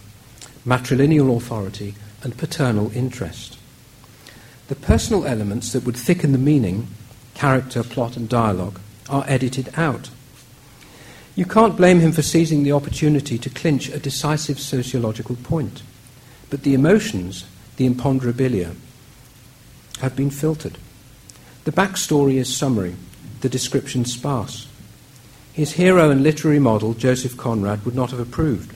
matrilineal 0.66 1.34
authority 1.36 1.94
and 2.22 2.36
paternal 2.36 2.94
interest. 2.94 3.58
The 4.68 4.76
personal 4.76 5.26
elements 5.26 5.72
that 5.72 5.84
would 5.84 5.96
thicken 5.96 6.32
the 6.32 6.38
meaning, 6.38 6.88
character, 7.34 7.82
plot, 7.82 8.16
and 8.16 8.28
dialogue, 8.28 8.78
are 9.08 9.24
edited 9.26 9.70
out. 9.76 10.10
You 11.34 11.46
can't 11.46 11.76
blame 11.76 12.00
him 12.00 12.12
for 12.12 12.22
seizing 12.22 12.62
the 12.62 12.72
opportunity 12.72 13.38
to 13.38 13.50
clinch 13.50 13.88
a 13.88 13.98
decisive 13.98 14.60
sociological 14.60 15.36
point, 15.36 15.82
but 16.50 16.62
the 16.62 16.74
emotions, 16.74 17.46
the 17.76 17.88
imponderabilia, 17.88 18.74
have 20.00 20.14
been 20.14 20.30
filtered. 20.30 20.76
The 21.64 21.72
backstory 21.72 22.34
is 22.34 22.54
summary, 22.54 22.96
the 23.40 23.48
description 23.48 24.04
sparse. 24.04 24.68
His 25.54 25.72
hero 25.72 26.10
and 26.10 26.22
literary 26.22 26.58
model, 26.58 26.92
Joseph 26.92 27.36
Conrad, 27.36 27.84
would 27.84 27.94
not 27.94 28.10
have 28.10 28.20
approved. 28.20 28.74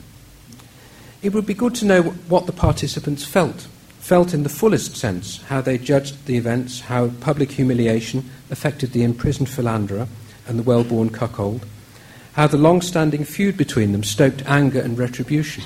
It 1.21 1.33
would 1.33 1.45
be 1.45 1.53
good 1.53 1.75
to 1.75 1.85
know 1.85 2.03
what 2.03 2.45
the 2.45 2.51
participants 2.51 3.23
felt, 3.23 3.67
felt 3.99 4.33
in 4.33 4.43
the 4.43 4.49
fullest 4.49 4.95
sense, 4.95 5.43
how 5.43 5.61
they 5.61 5.77
judged 5.77 6.25
the 6.25 6.37
events, 6.37 6.81
how 6.81 7.09
public 7.19 7.51
humiliation 7.51 8.29
affected 8.49 8.93
the 8.93 9.03
imprisoned 9.03 9.49
philanderer 9.49 10.07
and 10.47 10.57
the 10.57 10.63
well 10.63 10.83
born 10.83 11.09
cuckold, 11.09 11.65
how 12.37 12.45
the 12.45 12.55
long 12.55 12.81
standing 12.81 13.25
feud 13.25 13.57
between 13.57 13.91
them 13.91 14.03
stoked 14.03 14.43
anger 14.45 14.79
and 14.79 14.95
retribution, 14.95 15.63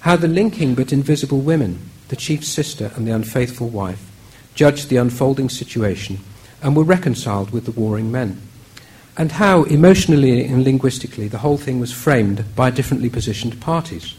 how 0.00 0.16
the 0.16 0.26
linking 0.26 0.74
but 0.74 0.92
invisible 0.92 1.40
women, 1.40 1.78
the 2.08 2.16
chief's 2.16 2.48
sister 2.48 2.90
and 2.96 3.06
the 3.06 3.14
unfaithful 3.14 3.68
wife, 3.68 4.10
judged 4.56 4.88
the 4.88 4.96
unfolding 4.96 5.48
situation 5.48 6.18
and 6.60 6.76
were 6.76 6.82
reconciled 6.82 7.50
with 7.52 7.64
the 7.64 7.80
warring 7.80 8.10
men 8.10 8.42
and 9.16 9.30
how 9.30 9.62
emotionally 9.64 10.44
and 10.44 10.64
linguistically 10.64 11.28
the 11.28 11.38
whole 11.38 11.58
thing 11.58 11.78
was 11.78 11.92
framed 11.92 12.44
by 12.56 12.68
differently 12.68 13.08
positioned 13.08 13.60
parties. 13.60 14.16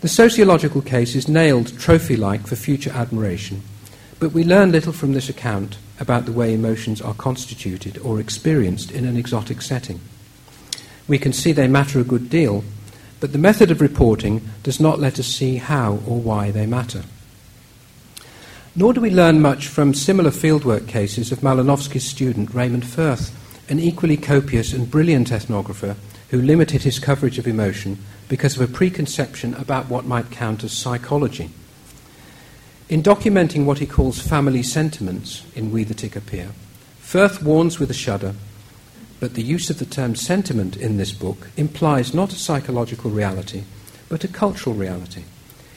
The 0.00 0.08
sociological 0.08 0.80
case 0.80 1.16
is 1.16 1.26
nailed 1.26 1.76
trophy 1.76 2.16
like 2.16 2.46
for 2.46 2.54
future 2.54 2.92
admiration, 2.92 3.62
but 4.18 4.32
we 4.32 4.44
learn 4.44 4.72
little 4.72 4.92
from 4.92 5.12
this 5.12 5.28
account 5.28 5.78
about 6.00 6.24
the 6.24 6.32
way 6.32 6.52
emotions 6.52 7.00
are 7.00 7.14
constituted 7.14 7.98
or 7.98 8.20
experienced 8.20 8.90
in 8.90 9.04
an 9.04 9.16
exotic 9.16 9.62
setting. 9.62 10.00
We 11.06 11.18
can 11.18 11.32
see 11.32 11.52
they 11.52 11.68
matter 11.68 12.00
a 12.00 12.04
good 12.04 12.28
deal, 12.28 12.64
but 13.20 13.32
the 13.32 13.38
method 13.38 13.70
of 13.70 13.80
reporting 13.80 14.42
does 14.62 14.80
not 14.80 14.98
let 14.98 15.18
us 15.18 15.26
see 15.26 15.56
how 15.56 16.00
or 16.06 16.20
why 16.20 16.50
they 16.50 16.66
matter. 16.66 17.04
Nor 18.76 18.92
do 18.92 19.00
we 19.00 19.10
learn 19.10 19.40
much 19.40 19.66
from 19.66 19.94
similar 19.94 20.30
fieldwork 20.30 20.86
cases 20.86 21.32
of 21.32 21.40
Malinowski's 21.40 22.04
student 22.04 22.54
Raymond 22.54 22.86
Firth, 22.86 23.34
an 23.68 23.80
equally 23.80 24.16
copious 24.16 24.72
and 24.72 24.90
brilliant 24.90 25.30
ethnographer 25.30 25.96
who 26.30 26.40
limited 26.40 26.82
his 26.82 26.98
coverage 26.98 27.38
of 27.38 27.46
emotion 27.46 27.98
because 28.28 28.56
of 28.56 28.62
a 28.62 28.72
preconception 28.72 29.54
about 29.54 29.88
what 29.88 30.04
might 30.04 30.30
count 30.30 30.62
as 30.62 30.72
psychology. 30.72 31.50
In 32.88 33.02
documenting 33.02 33.66
what 33.66 33.80
he 33.80 33.86
calls 33.86 34.18
family 34.18 34.62
sentiments 34.62 35.44
in 35.54 35.70
We 35.70 35.84
the 35.84 35.92
Tikopia, 35.92 36.52
Firth 37.00 37.42
warns 37.42 37.78
with 37.78 37.90
a 37.90 37.94
shudder, 37.94 38.34
but 39.20 39.34
the 39.34 39.42
use 39.42 39.68
of 39.68 39.78
the 39.78 39.84
term 39.84 40.16
sentiment 40.16 40.74
in 40.74 40.96
this 40.96 41.12
book 41.12 41.50
implies 41.58 42.14
not 42.14 42.32
a 42.32 42.36
psychological 42.36 43.10
reality, 43.10 43.64
but 44.08 44.24
a 44.24 44.28
cultural 44.28 44.74
reality. 44.74 45.24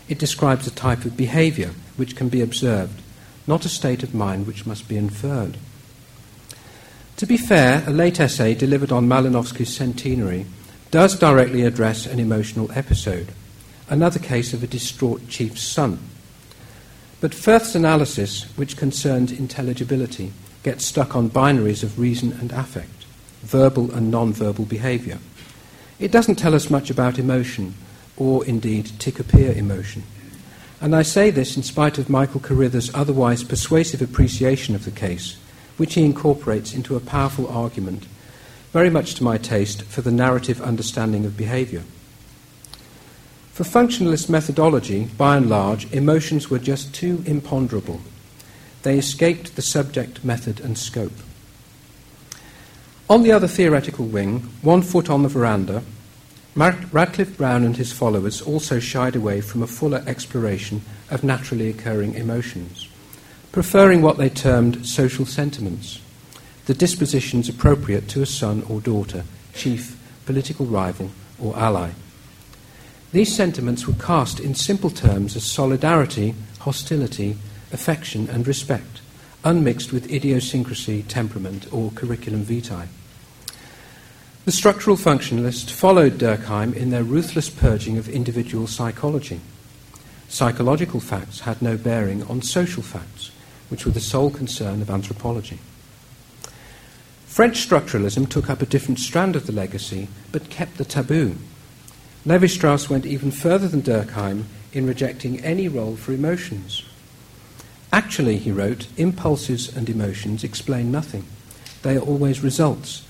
It 0.08 0.20
describes 0.20 0.68
a 0.68 0.72
type 0.72 1.04
of 1.04 1.18
behavior 1.18 1.72
which 1.98 2.16
can 2.16 2.30
be 2.30 2.40
observed, 2.40 3.02
not 3.46 3.66
a 3.66 3.70
state 3.70 4.04
of 4.04 4.16
mind 4.16 4.48
which 4.48 4.66
must 4.66 4.88
be 4.88 4.96
inferred. 4.96 5.58
To 7.18 7.26
be 7.26 7.36
fair, 7.36 7.84
a 7.86 7.92
late 7.92 8.22
essay 8.22 8.56
delivered 8.56 8.94
on 8.94 9.10
Malinowski's 9.10 9.76
centenary 9.76 10.46
does 10.92 11.20
directly 11.20 11.64
address 11.64 12.06
an 12.06 12.20
emotional 12.22 12.72
episode, 12.72 13.34
another 13.90 14.20
case 14.20 14.54
of 14.54 14.64
a 14.64 14.68
distraught 14.68 15.28
chief's 15.28 15.62
son. 15.62 16.00
But 17.22 17.36
Firth's 17.36 17.76
analysis, 17.76 18.46
which 18.58 18.76
concerned 18.76 19.32
intelligibility, 19.32 20.34
gets 20.64 20.86
stuck 20.86 21.16
on 21.16 21.30
binaries 21.30 21.84
of 21.84 22.00
reason 22.00 22.34
and 22.34 22.52
affect, 22.52 23.06
verbal 23.44 23.92
and 23.92 24.10
non 24.10 24.34
verbal 24.34 24.66
behavior. 24.66 25.20
It 26.00 26.12
doesn't 26.12 26.38
tell 26.38 26.56
us 26.56 26.72
much 26.72 26.90
about 26.90 27.20
emotion, 27.20 27.76
or 28.18 28.44
indeed 28.46 28.86
Tikopia 28.98 29.56
emotion. 29.56 30.02
And 30.82 30.96
I 30.96 31.04
say 31.04 31.30
this 31.30 31.56
in 31.56 31.62
spite 31.62 32.00
of 32.00 32.10
Michael 32.10 32.40
Carrithers's 32.40 32.94
otherwise 32.96 33.44
persuasive 33.44 34.02
appreciation 34.02 34.74
of 34.74 34.84
the 34.84 34.90
case, 34.92 35.38
which 35.78 35.94
he 35.94 36.04
incorporates 36.04 36.74
into 36.74 36.96
a 36.96 37.00
powerful 37.00 37.48
argument, 37.48 38.08
very 38.74 38.90
much 38.90 39.14
to 39.16 39.24
my 39.24 39.38
taste, 39.38 39.84
for 39.84 40.02
the 40.02 40.12
narrative 40.12 40.60
understanding 40.60 41.24
of 41.26 41.38
behavior. 41.38 41.84
For 43.54 43.64
functionalist 43.64 44.30
methodology, 44.30 45.06
by 45.18 45.38
and 45.38 45.50
large, 45.50 45.92
emotions 45.94 46.50
were 46.50 46.60
just 46.60 46.94
too 46.94 47.24
imponderable. 47.26 48.02
They 48.84 48.98
escaped 48.98 49.56
the 49.56 49.62
subject, 49.62 50.24
method, 50.24 50.60
and 50.60 50.78
scope. 50.78 51.12
On 53.10 53.24
the 53.24 53.32
other 53.32 53.48
theoretical 53.48 54.06
wing, 54.06 54.50
one 54.62 54.82
foot 54.82 55.10
on 55.10 55.24
the 55.24 55.30
veranda, 55.30 55.84
Radcliffe 56.56 57.38
Brown 57.38 57.64
and 57.64 57.78
his 57.78 57.92
followers 57.92 58.42
also 58.42 58.80
shied 58.80 59.16
away 59.16 59.42
from 59.42 59.62
a 59.62 59.68
fuller 59.68 60.04
exploration 60.08 60.82
of 61.10 61.24
naturally 61.24 61.70
occurring 61.70 62.16
emotions 62.16 62.88
preferring 63.52 64.02
what 64.02 64.18
they 64.18 64.30
termed 64.30 64.86
social 64.86 65.26
sentiments, 65.26 66.00
the 66.66 66.74
dispositions 66.74 67.50
appropriate 67.50 68.08
to 68.08 68.22
a 68.22 68.26
son 68.26 68.64
or 68.70 68.80
daughter, 68.80 69.24
chief, 69.54 69.98
political 70.26 70.66
rival, 70.66 71.10
or 71.40 71.58
ally. 71.58 71.92
These 73.12 73.36
sentiments 73.36 73.88
were 73.88 73.94
cast 73.94 74.40
in 74.40 74.56
simple 74.56 74.90
terms 74.90 75.36
as 75.36 75.44
solidarity, 75.44 76.34
hostility, 76.60 77.38
affection, 77.74 78.30
and 78.30 78.48
respect, 78.48 79.02
unmixed 79.44 79.92
with 79.92 80.12
idiosyncrasy, 80.12 81.04
temperament, 81.04 81.68
or 81.74 81.92
curriculum 81.92 82.44
vitae. 82.44 82.88
The 84.46 84.52
structural 84.52 84.96
functionalists 84.96 85.70
followed 85.70 86.18
Durkheim 86.18 86.74
in 86.74 86.90
their 86.90 87.04
ruthless 87.04 87.50
purging 87.50 87.98
of 87.98 88.08
individual 88.08 88.66
psychology. 88.66 89.42
Psychological 90.30 91.02
facts 91.02 91.42
had 91.42 91.62
no 91.62 91.78
bearing 91.78 92.24
on 92.24 92.42
social 92.42 92.82
facts, 92.82 93.32
which 93.68 93.86
were 93.86 93.92
the 93.92 94.00
sole 94.00 94.30
concern 94.30 94.82
of 94.82 94.90
anthropology. 94.90 95.60
French 97.26 97.68
structuralism 97.68 98.30
took 98.30 98.50
up 98.50 98.62
a 98.62 98.66
different 98.66 99.00
strand 99.00 99.36
of 99.36 99.48
the 99.48 99.54
legacy, 99.54 100.08
but 100.32 100.50
kept 100.50 100.78
the 100.78 100.86
taboo. 100.86 101.36
Levi 102.24 102.46
Strauss 102.46 102.90
went 102.90 103.06
even 103.06 103.32
further 103.32 103.68
than 103.68 103.82
Durkheim 103.82 104.46
in 104.74 104.86
rejecting 104.86 105.40
any 105.40 105.68
role 105.68 105.96
for 105.96 106.14
emotions. 106.14 106.84
Actually, 107.92 108.38
he 108.38 108.52
wrote, 108.52 108.88
impulses 108.96 109.76
and 109.76 109.90
emotions 109.90 110.44
explain 110.44 110.92
nothing. 110.92 111.26
They 111.82 111.98
are 111.98 112.02
always 112.02 112.42
results, 112.42 113.06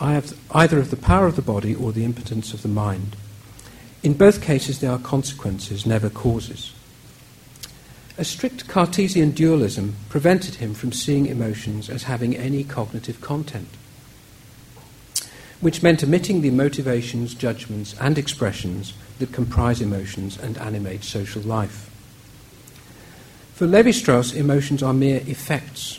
either 0.00 0.78
of 0.78 0.90
the 0.90 0.96
power 0.96 1.26
of 1.26 1.36
the 1.36 1.42
body 1.42 1.74
or 1.74 1.92
the 1.92 2.04
impotence 2.04 2.52
of 2.52 2.62
the 2.62 2.68
mind. 2.68 3.16
In 4.02 4.14
both 4.14 4.42
cases, 4.42 4.80
they 4.80 4.88
are 4.88 4.98
consequences, 4.98 5.86
never 5.86 6.10
causes. 6.10 6.72
A 8.18 8.24
strict 8.24 8.66
Cartesian 8.66 9.30
dualism 9.30 9.94
prevented 10.08 10.56
him 10.56 10.74
from 10.74 10.90
seeing 10.90 11.26
emotions 11.26 11.88
as 11.88 12.04
having 12.04 12.36
any 12.36 12.64
cognitive 12.64 13.20
content, 13.20 13.68
which 15.60 15.82
meant 15.82 16.04
omitting 16.04 16.40
the 16.40 16.50
motivations, 16.50 17.34
judgments, 17.34 17.94
and 18.00 18.18
expressions 18.18 18.92
that 19.18 19.32
comprise 19.32 19.80
emotions 19.80 20.38
and 20.38 20.58
animate 20.58 21.02
social 21.02 21.42
life. 21.42 21.90
For 23.54 23.66
Levi 23.66 23.92
Strauss, 23.92 24.34
emotions 24.34 24.82
are 24.82 24.92
mere 24.92 25.22
effects. 25.26 25.98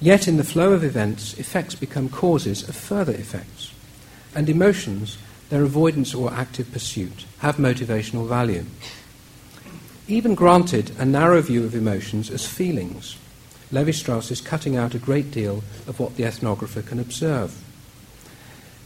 Yet, 0.00 0.28
in 0.28 0.36
the 0.36 0.44
flow 0.44 0.72
of 0.72 0.84
events, 0.84 1.32
effects 1.38 1.74
become 1.74 2.08
causes 2.08 2.68
of 2.68 2.76
further 2.76 3.12
effects. 3.12 3.72
And 4.34 4.48
emotions, 4.48 5.16
their 5.48 5.62
avoidance 5.62 6.14
or 6.14 6.32
active 6.32 6.70
pursuit, 6.72 7.24
have 7.38 7.56
motivational 7.56 8.28
value. 8.28 8.66
Even 10.08 10.34
granted 10.34 10.90
a 10.98 11.04
narrow 11.04 11.40
view 11.40 11.64
of 11.64 11.74
emotions 11.74 12.30
as 12.30 12.46
feelings, 12.46 13.16
Levi 13.70 13.92
Strauss 13.92 14.30
is 14.30 14.42
cutting 14.42 14.76
out 14.76 14.94
a 14.94 14.98
great 14.98 15.30
deal 15.30 15.62
of 15.86 15.98
what 15.98 16.16
the 16.16 16.24
ethnographer 16.24 16.86
can 16.86 17.00
observe. 17.00 17.56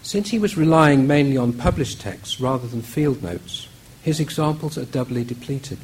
Since 0.07 0.31
he 0.31 0.39
was 0.39 0.57
relying 0.57 1.09
mainly 1.09 1.37
on 1.37 1.53
published 1.53 2.01
texts 2.01 2.41
rather 2.41 2.69
than 2.69 2.81
field 2.81 3.25
notes, 3.25 3.67
his 4.03 4.21
examples 4.21 4.79
are 4.79 4.85
doubly 4.85 5.25
depleted. 5.25 5.79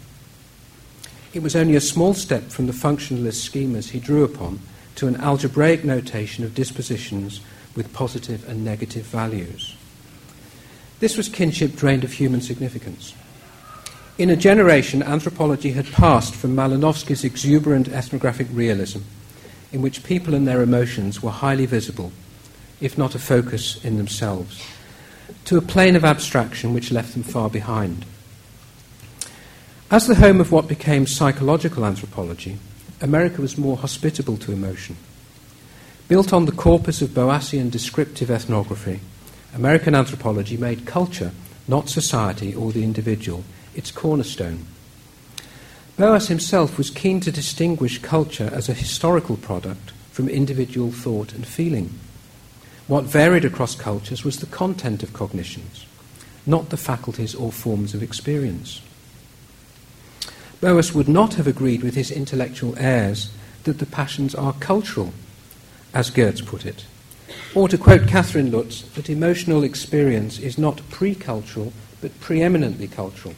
It 1.35 1.43
was 1.43 1.57
only 1.57 1.75
a 1.75 1.81
small 1.81 2.15
step 2.15 2.45
from 2.45 2.69
the 2.69 2.73
functionalist 2.73 3.51
schemas 3.51 3.91
he 3.91 3.99
drew 3.99 4.23
upon 4.23 4.61
to 4.95 5.09
an 5.09 5.17
algebraic 5.17 5.85
notation 5.85 6.45
of 6.45 6.55
dispositions 6.55 7.41
with 7.75 7.93
positive 7.93 8.49
and 8.49 8.65
negative 8.65 9.07
values. 9.07 9.75
This 11.01 11.17
was 11.17 11.29
kinship 11.29 11.75
drained 11.75 12.05
of 12.05 12.13
human 12.13 12.43
significance. 12.43 13.15
In 14.19 14.31
a 14.31 14.37
generation, 14.37 15.03
anthropology 15.03 15.73
had 15.73 15.91
passed 15.91 16.37
from 16.37 16.55
Malinowski's 16.55 17.25
exuberant 17.25 17.89
ethnographic 17.89 18.47
realism, 18.53 19.01
in 19.73 19.83
which 19.83 20.05
people 20.05 20.33
and 20.33 20.47
their 20.47 20.63
emotions 20.63 21.25
were 21.25 21.33
highly 21.33 21.67
visible, 21.67 22.13
if 22.83 22.99
not 22.99 23.15
a 23.15 23.19
focus 23.19 23.83
in 23.85 23.97
themselves, 23.97 24.63
to 25.47 25.57
a 25.57 25.63
plane 25.63 25.97
of 25.97 26.05
abstraction 26.05 26.75
which 26.75 26.93
left 26.93 27.15
them 27.15 27.23
far 27.23 27.49
behind. 27.49 28.05
As 29.91 30.07
the 30.07 30.17
home 30.17 30.41
of 30.41 30.53
what 30.53 30.69
became 30.69 31.07
psychological 31.07 31.87
anthropology, 31.87 32.59
America 33.01 33.41
was 33.41 33.57
more 33.57 33.77
hospitable 33.77 34.37
to 34.39 34.53
emotion. 34.53 34.97
Built 36.09 36.33
on 36.33 36.45
the 36.45 36.53
corpus 36.53 37.01
of 37.01 37.11
Boasian 37.11 37.71
descriptive 37.71 38.31
ethnography, 38.31 39.01
American 39.55 39.95
anthropology 39.95 40.57
made 40.57 40.87
culture, 40.87 41.31
not 41.69 41.89
society 41.89 42.55
or 42.55 42.73
the 42.73 42.83
individual, 42.83 43.45
its 43.75 43.91
cornerstone. 43.91 44.67
Boas 45.97 46.29
himself 46.29 46.79
was 46.79 46.91
keen 46.91 47.21
to 47.21 47.31
distinguish 47.31 47.99
culture 47.99 48.51
as 48.53 48.69
a 48.69 48.75
historical 48.75 49.37
product 49.37 49.91
from 50.11 50.29
individual 50.29 50.91
thought 50.91 51.33
and 51.33 51.47
feeling. 51.47 51.91
What 52.89 53.05
varied 53.05 53.45
across 53.45 53.75
cultures 53.75 54.25
was 54.25 54.41
the 54.41 54.47
content 54.47 55.03
of 55.03 55.13
cognitions, 55.13 55.87
not 56.47 56.71
the 56.71 56.77
faculties 56.77 57.35
or 57.35 57.53
forms 57.53 57.95
of 57.95 58.03
experience. 58.03 58.83
Boas 60.61 60.93
would 60.93 61.09
not 61.09 61.35
have 61.35 61.47
agreed 61.47 61.83
with 61.83 61.95
his 61.95 62.11
intellectual 62.11 62.75
heirs 62.79 63.31
that 63.65 63.79
the 63.79 63.87
passions 63.87 64.35
are 64.35 64.53
cultural, 64.55 65.13
as 65.95 66.11
Geertz 66.11 66.45
put 66.45 66.67
it. 66.67 66.85
Or 67.55 67.69
to 67.69 67.79
quote 67.79 68.09
Katherine 68.09 68.51
Lutz, 68.51 68.83
that 68.95 69.11
emotional 69.11 69.63
experience 69.63 70.39
is 70.39 70.59
not 70.59 70.89
pre 70.91 71.15
cultural, 71.15 71.73
but 72.01 72.19
preeminently 72.21 72.89
cultural. 72.89 73.35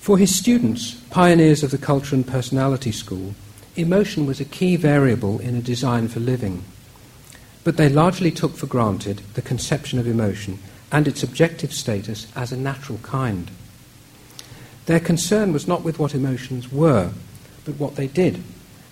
For 0.00 0.16
his 0.16 0.34
students, 0.34 0.94
pioneers 1.10 1.62
of 1.62 1.70
the 1.70 1.78
Culture 1.78 2.14
and 2.14 2.26
Personality 2.26 2.92
School, 2.92 3.34
emotion 3.76 4.26
was 4.26 4.40
a 4.40 4.44
key 4.44 4.76
variable 4.76 5.38
in 5.38 5.54
a 5.54 5.60
design 5.60 6.08
for 6.08 6.20
living. 6.20 6.64
But 7.68 7.76
they 7.76 7.90
largely 7.90 8.30
took 8.30 8.56
for 8.56 8.64
granted 8.64 9.20
the 9.34 9.42
conception 9.42 9.98
of 9.98 10.06
emotion 10.06 10.58
and 10.90 11.06
its 11.06 11.22
objective 11.22 11.74
status 11.74 12.26
as 12.34 12.50
a 12.50 12.56
natural 12.56 12.96
kind. 13.02 13.50
Their 14.86 15.00
concern 15.00 15.52
was 15.52 15.68
not 15.68 15.84
with 15.84 15.98
what 15.98 16.14
emotions 16.14 16.72
were, 16.72 17.10
but 17.66 17.74
what 17.74 17.96
they 17.96 18.06
did, 18.06 18.42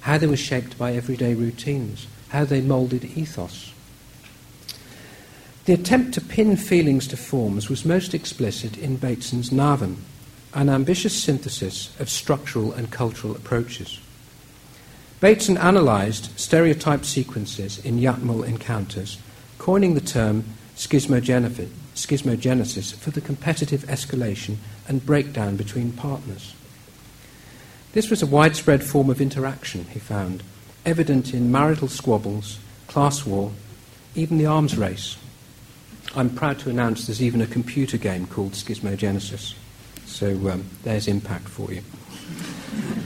how 0.00 0.18
they 0.18 0.26
were 0.26 0.36
shaped 0.36 0.76
by 0.76 0.92
everyday 0.92 1.32
routines, 1.32 2.06
how 2.28 2.44
they 2.44 2.60
moulded 2.60 3.06
ethos. 3.16 3.72
The 5.64 5.72
attempt 5.72 6.12
to 6.12 6.20
pin 6.20 6.58
feelings 6.58 7.08
to 7.08 7.16
forms 7.16 7.70
was 7.70 7.86
most 7.86 8.12
explicit 8.12 8.76
in 8.76 8.96
Bateson's 8.98 9.48
Naven, 9.48 9.96
an 10.52 10.68
ambitious 10.68 11.14
synthesis 11.14 11.98
of 11.98 12.10
structural 12.10 12.74
and 12.74 12.90
cultural 12.90 13.34
approaches. 13.34 14.00
Bateson 15.20 15.57
analysed 15.57 16.38
stereotyped 16.38 17.07
sequences 17.07 17.85
in 17.85 17.98
Iatmul 17.98 18.46
encounters, 18.46 19.18
coining 19.59 19.94
the 19.94 20.00
term 20.00 20.44
schismogenesis 20.76 22.94
for 22.94 23.11
the 23.11 23.22
competitive 23.22 23.85
escalation 23.85 24.57
and 24.87 25.07
breakdown 25.07 25.57
between 25.57 25.92
partners. 25.92 26.55
This 27.92 28.11
was 28.11 28.22
a 28.22 28.26
widespread 28.26 28.85
form 28.85 29.09
of 29.09 29.22
interaction, 29.22 29.87
he 29.87 29.98
found, 29.98 30.42
evident 30.85 31.33
in 31.33 31.50
marital 31.50 31.88
squabbles, 31.88 32.59
class 32.87 33.24
war, 33.24 33.52
even 34.14 34.37
the 34.37 34.44
arms 34.44 34.76
race. 34.76 35.16
I'm 36.14 36.29
proud 36.31 36.59
to 36.61 36.70
announce 36.70 37.07
there's 37.07 37.22
even 37.22 37.40
a 37.40 37.46
computer 37.46 37.96
game 37.96 38.26
called 38.26 38.52
Schismogenesis. 38.52 39.55
So 40.05 40.50
um, 40.50 40.66
there's 40.83 41.09
impact 41.09 41.48
for 41.48 41.72
you. 41.72 41.83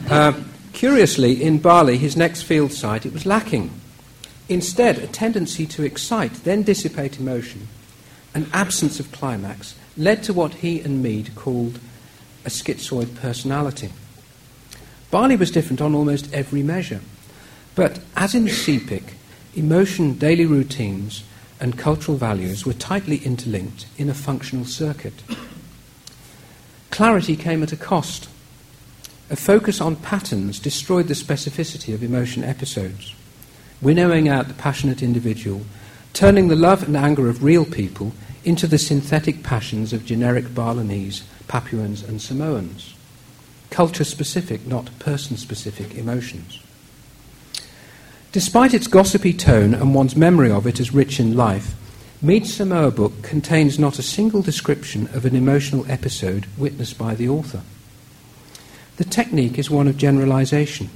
Uh, 0.08 0.32
curiously, 0.72 1.42
in 1.42 1.58
Bali, 1.58 1.96
his 1.96 2.16
next 2.16 2.42
field 2.42 2.72
site, 2.72 3.06
it 3.06 3.12
was 3.12 3.26
lacking. 3.26 3.70
Instead, 4.48 4.98
a 4.98 5.06
tendency 5.06 5.66
to 5.66 5.84
excite, 5.84 6.34
then 6.44 6.62
dissipate 6.62 7.18
emotion, 7.18 7.68
an 8.34 8.48
absence 8.52 8.98
of 8.98 9.12
climax, 9.12 9.76
led 9.96 10.22
to 10.24 10.32
what 10.32 10.54
he 10.54 10.80
and 10.80 11.02
Mead 11.02 11.34
called 11.34 11.78
a 12.44 12.48
schizoid 12.48 13.14
personality. 13.16 13.90
Bali 15.10 15.36
was 15.36 15.50
different 15.50 15.80
on 15.80 15.94
almost 15.94 16.32
every 16.32 16.62
measure. 16.62 17.00
But 17.74 18.00
as 18.16 18.34
in 18.34 18.44
Sepik, 18.46 19.14
emotion, 19.54 20.14
daily 20.14 20.46
routines, 20.46 21.24
and 21.60 21.78
cultural 21.78 22.16
values 22.16 22.64
were 22.64 22.72
tightly 22.72 23.18
interlinked 23.18 23.86
in 23.98 24.08
a 24.08 24.14
functional 24.14 24.64
circuit. 24.64 25.14
Clarity 26.90 27.36
came 27.36 27.62
at 27.62 27.72
a 27.72 27.76
cost. 27.76 28.28
A 29.30 29.36
focus 29.36 29.80
on 29.80 29.94
patterns 29.94 30.58
destroyed 30.58 31.06
the 31.06 31.14
specificity 31.14 31.94
of 31.94 32.02
emotion 32.02 32.42
episodes, 32.42 33.14
winnowing 33.80 34.28
out 34.28 34.48
the 34.48 34.54
passionate 34.54 35.04
individual, 35.04 35.62
turning 36.12 36.48
the 36.48 36.56
love 36.56 36.82
and 36.82 36.96
anger 36.96 37.28
of 37.28 37.44
real 37.44 37.64
people 37.64 38.12
into 38.44 38.66
the 38.66 38.76
synthetic 38.76 39.44
passions 39.44 39.92
of 39.92 40.04
generic 40.04 40.52
Balinese, 40.52 41.22
Papuans, 41.46 42.02
and 42.02 42.20
Samoans. 42.20 42.94
Culture 43.70 44.02
specific, 44.02 44.66
not 44.66 44.98
person 44.98 45.36
specific 45.36 45.94
emotions. 45.94 46.60
Despite 48.32 48.74
its 48.74 48.88
gossipy 48.88 49.32
tone 49.32 49.74
and 49.74 49.94
one's 49.94 50.16
memory 50.16 50.50
of 50.50 50.66
it 50.66 50.80
as 50.80 50.92
rich 50.92 51.20
in 51.20 51.36
life, 51.36 51.76
Mead's 52.20 52.54
Samoa 52.54 52.90
book 52.90 53.22
contains 53.22 53.78
not 53.78 54.00
a 54.00 54.02
single 54.02 54.42
description 54.42 55.08
of 55.14 55.24
an 55.24 55.36
emotional 55.36 55.88
episode 55.88 56.46
witnessed 56.58 56.98
by 56.98 57.14
the 57.14 57.28
author. 57.28 57.62
The 59.00 59.06
technique 59.06 59.58
is 59.58 59.70
one 59.70 59.88
of 59.88 59.96
generalization. 59.96 60.90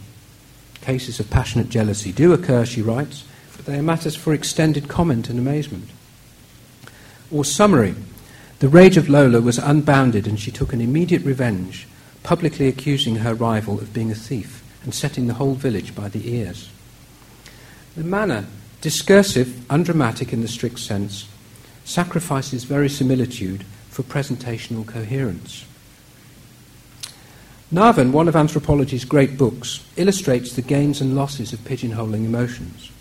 Cases 0.82 1.20
of 1.20 1.30
passionate 1.30 1.70
jealousy 1.70 2.12
do 2.12 2.34
occur, 2.34 2.66
she 2.66 2.82
writes, 2.82 3.24
but 3.56 3.64
they 3.64 3.78
are 3.78 3.82
matters 3.82 4.14
for 4.14 4.34
extended 4.34 4.88
comment 4.88 5.30
and 5.30 5.38
amazement. 5.38 5.88
Or 7.30 7.46
summary 7.46 7.94
The 8.58 8.68
rage 8.68 8.98
of 8.98 9.08
Lola 9.08 9.40
was 9.40 9.56
unbounded, 9.56 10.26
and 10.26 10.38
she 10.38 10.50
took 10.50 10.74
an 10.74 10.82
immediate 10.82 11.22
revenge, 11.24 11.88
publicly 12.22 12.68
accusing 12.68 13.16
her 13.16 13.32
rival 13.32 13.78
of 13.78 13.94
being 13.94 14.10
a 14.10 14.14
thief 14.14 14.62
and 14.82 14.92
setting 14.92 15.26
the 15.26 15.40
whole 15.40 15.54
village 15.54 15.94
by 15.94 16.10
the 16.10 16.30
ears. 16.30 16.68
The 17.96 18.04
manner, 18.04 18.44
discursive, 18.82 19.64
undramatic 19.70 20.30
in 20.30 20.42
the 20.42 20.48
strict 20.48 20.80
sense, 20.80 21.26
sacrifices 21.86 22.64
verisimilitude 22.64 23.64
for 23.88 24.02
presentational 24.02 24.86
coherence. 24.86 25.64
Naven, 27.74 28.12
one 28.12 28.28
of 28.28 28.36
anthropology's 28.36 29.04
great 29.04 29.36
books, 29.36 29.84
illustrates 29.96 30.52
the 30.52 30.62
gains 30.62 31.00
and 31.00 31.16
losses 31.16 31.52
of 31.52 31.58
pigeonholing 31.64 32.24
emotions. 32.24 32.92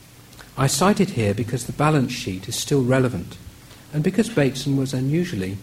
I 0.57 0.65
cite 0.65 0.99
it 0.99 1.12
here 1.12 1.36
because 1.36 1.67
the 1.67 1.73
balance 1.73 2.12
sheet 2.12 2.49
is 2.49 2.55
still 2.55 2.83
relevant 2.83 3.38
and 3.93 4.03
because 4.03 4.29
Bateson 4.29 4.75
was 4.75 4.91
unusually, 4.91 5.59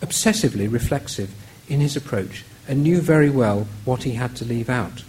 obsessively 0.00 0.70
reflexive 0.70 1.34
in 1.68 1.80
his 1.80 1.96
approach 1.96 2.44
and 2.68 2.84
knew 2.84 3.00
very 3.00 3.30
well 3.30 3.66
what 3.84 4.04
he 4.04 4.12
had 4.12 4.36
to 4.36 4.44
leave 4.44 4.70
out. 4.70 5.02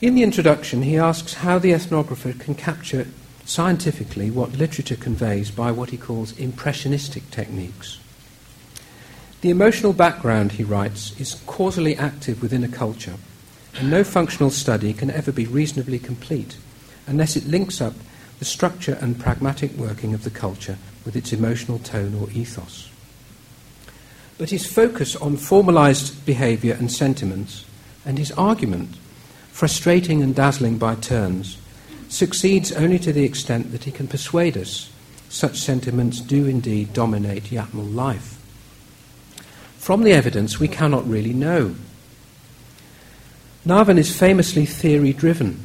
In 0.00 0.14
the 0.14 0.22
introduction, 0.22 0.82
he 0.82 0.96
asks 0.96 1.34
how 1.34 1.58
the 1.58 1.72
ethnographer 1.72 2.38
can 2.38 2.54
capture 2.54 3.08
scientifically 3.44 4.30
what 4.30 4.52
literature 4.52 4.94
conveys 4.94 5.50
by 5.50 5.72
what 5.72 5.90
he 5.90 5.96
calls 5.96 6.38
impressionistic 6.38 7.28
techniques. 7.32 7.98
The 9.42 9.50
emotional 9.50 9.92
background, 9.92 10.52
he 10.52 10.64
writes, 10.64 11.18
is 11.20 11.42
causally 11.46 11.96
active 11.96 12.40
within 12.40 12.64
a 12.64 12.68
culture, 12.68 13.14
and 13.74 13.90
no 13.90 14.02
functional 14.02 14.50
study 14.50 14.92
can 14.92 15.10
ever 15.10 15.30
be 15.30 15.46
reasonably 15.46 15.98
complete 15.98 16.56
unless 17.06 17.36
it 17.36 17.46
links 17.46 17.80
up 17.80 17.94
the 18.38 18.44
structure 18.44 18.98
and 19.00 19.18
pragmatic 19.18 19.72
working 19.76 20.14
of 20.14 20.24
the 20.24 20.30
culture 20.30 20.78
with 21.04 21.16
its 21.16 21.32
emotional 21.32 21.78
tone 21.78 22.14
or 22.14 22.30
ethos. 22.30 22.90
But 24.38 24.50
his 24.50 24.70
focus 24.70 25.16
on 25.16 25.36
formalized 25.36 26.26
behavior 26.26 26.74
and 26.74 26.90
sentiments, 26.90 27.64
and 28.04 28.18
his 28.18 28.32
argument, 28.32 28.96
frustrating 29.52 30.22
and 30.22 30.34
dazzling 30.34 30.78
by 30.78 30.96
turns, 30.96 31.58
succeeds 32.08 32.72
only 32.72 32.98
to 32.98 33.12
the 33.12 33.24
extent 33.24 33.72
that 33.72 33.84
he 33.84 33.90
can 33.90 34.06
persuade 34.06 34.56
us 34.56 34.90
such 35.28 35.58
sentiments 35.58 36.20
do 36.20 36.46
indeed 36.46 36.92
dominate 36.92 37.44
Iatmul 37.44 37.94
life. 37.94 38.38
From 39.86 40.02
the 40.02 40.14
evidence, 40.14 40.58
we 40.58 40.66
cannot 40.66 41.08
really 41.08 41.32
know. 41.32 41.76
Naven 43.64 43.98
is 43.98 44.18
famously 44.18 44.66
theory 44.66 45.12
driven, 45.12 45.64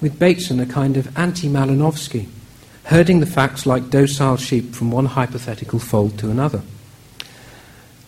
with 0.00 0.18
Bateson 0.18 0.60
a 0.60 0.64
kind 0.64 0.96
of 0.96 1.14
anti 1.18 1.46
Malinowski, 1.46 2.26
herding 2.84 3.20
the 3.20 3.26
facts 3.26 3.66
like 3.66 3.90
docile 3.90 4.38
sheep 4.38 4.72
from 4.72 4.90
one 4.90 5.04
hypothetical 5.04 5.78
fold 5.78 6.18
to 6.20 6.30
another. 6.30 6.62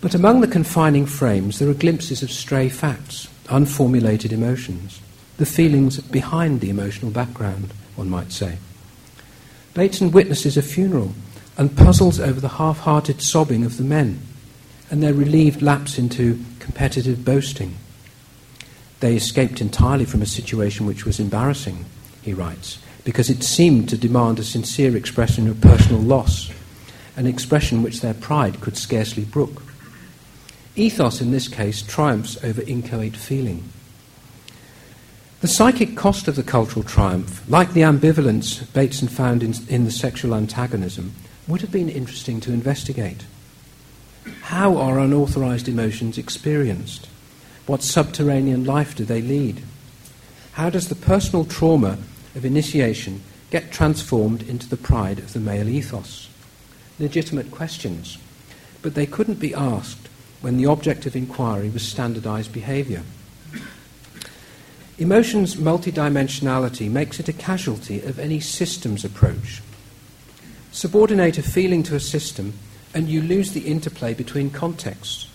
But 0.01 0.15
among 0.15 0.41
the 0.41 0.47
confining 0.47 1.05
frames, 1.05 1.59
there 1.59 1.69
are 1.69 1.75
glimpses 1.75 2.23
of 2.23 2.31
stray 2.31 2.71
facts, 2.71 3.29
unformulated 3.51 4.33
emotions, 4.33 5.03
the 5.37 5.45
feelings 5.45 6.01
behind 6.01 6.62
the 6.62 6.71
emotional 6.71 7.11
background, 7.11 7.75
one 7.95 8.09
might 8.09 8.33
say. 8.33 8.57
Bateson 9.75 10.12
witnesses 10.12 10.57
a 10.57 10.62
funeral 10.62 11.12
and 11.59 11.77
puzzles 11.77 12.19
over 12.19 12.41
the 12.41 12.57
half 12.57 12.79
hearted 12.79 13.21
sobbing 13.21 13.67
of 13.67 13.77
the 13.77 13.85
men 13.85 14.19
and 14.93 15.03
their 15.03 15.15
relieved 15.15 15.63
lapse 15.63 15.97
into 15.99 16.39
competitive 16.61 17.25
boasting. 17.25 17.75
They 19.01 19.17
escaped 19.17 19.63
entirely 19.63 20.05
from 20.05 20.21
a 20.21 20.27
situation 20.27 20.85
which 20.85 21.07
was 21.07 21.19
embarrassing, 21.19 21.87
he 22.21 22.35
writes, 22.35 22.79
because 23.03 23.31
it 23.31 23.43
seemed 23.43 23.89
to 23.89 23.97
demand 23.97 24.39
a 24.39 24.45
sincere 24.45 24.95
expression 24.95 25.49
of 25.49 25.63
personal 25.63 26.03
loss, 26.03 26.53
an 27.17 27.27
expression 27.27 27.83
which 27.83 28.03
their 28.03 28.13
pride 28.13 28.61
could 28.61 28.77
scarcely 28.77 29.25
brook. 29.25 29.63
Ethos, 30.77 31.23
in 31.23 31.31
this 31.31 31.49
case, 31.49 31.81
triumphs 31.81 32.37
over 32.45 32.61
inchoate 32.61 33.17
feeling. 33.17 33.65
The 35.41 35.49
psychic 35.49 35.97
cost 35.97 36.29
of 36.29 36.37
the 36.37 36.43
cultural 36.43 36.85
triumph, 36.85 37.43
like 37.49 37.73
the 37.73 37.81
ambivalence 37.81 38.71
Bateson 38.75 39.09
found 39.09 39.43
in, 39.43 39.55
in 39.69 39.87
the 39.87 39.91
sexual 39.91 40.35
antagonism, 40.35 41.15
would 41.49 41.63
have 41.63 41.73
been 41.73 41.89
interesting 41.89 42.41
to 42.43 42.53
investigate. 42.53 43.25
How 44.43 44.77
are 44.77 44.99
unauthorized 44.99 45.69
emotions 45.69 46.19
experienced? 46.19 47.09
What 47.67 47.83
subterranean 47.83 48.65
life 48.65 48.95
do 48.95 49.05
they 49.05 49.23
lead? 49.23 49.63
How 50.53 50.71
does 50.71 50.89
the 50.89 50.95
personal 50.95 51.45
trauma 51.45 51.99
of 52.35 52.45
initiation 52.45 53.23
get 53.51 53.73
transformed 53.73 54.43
into 54.43 54.69
the 54.69 54.77
pride 54.77 55.19
of 55.19 55.33
the 55.33 55.41
male 55.41 55.69
ethos? 55.69 56.29
Legitimate 56.99 57.51
questions, 57.51 58.19
but 58.83 58.95
they 58.95 59.07
couldn't 59.07 59.41
be 59.41 59.55
asked 59.55 60.09
when 60.41 60.57
the 60.57 60.67
object 60.67 61.07
of 61.07 61.17
inquiry 61.17 61.71
was 61.71 61.87
standardized 61.87 62.53
behavior. 62.53 63.03
Emotions' 64.99 65.57
multidimensionality 65.57 66.91
makes 66.91 67.19
it 67.19 67.29
a 67.29 67.33
casualty 67.33 68.01
of 68.03 68.19
any 68.19 68.41
systems 68.41 69.05
approach. 69.05 69.63
Subordinate 70.71 71.39
a 71.39 71.43
feeling 71.43 71.83
to 71.83 71.97
a 71.97 72.01
system, 72.01 72.53
and 72.95 73.09
you 73.09 73.23
lose 73.23 73.53
the 73.53 73.67
interplay 73.67 74.15
between 74.15 74.51
contexts 74.51 75.29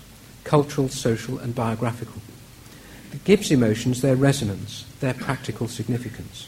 cultural, 0.47 0.87
social, 0.87 1.37
and 1.39 1.53
biographical. 1.53 2.21
It 3.11 3.25
gives 3.25 3.51
emotions 3.51 4.01
their 4.01 4.15
resonance, 4.15 4.85
their 5.01 5.13
practical 5.13 5.67
significance. 5.67 6.47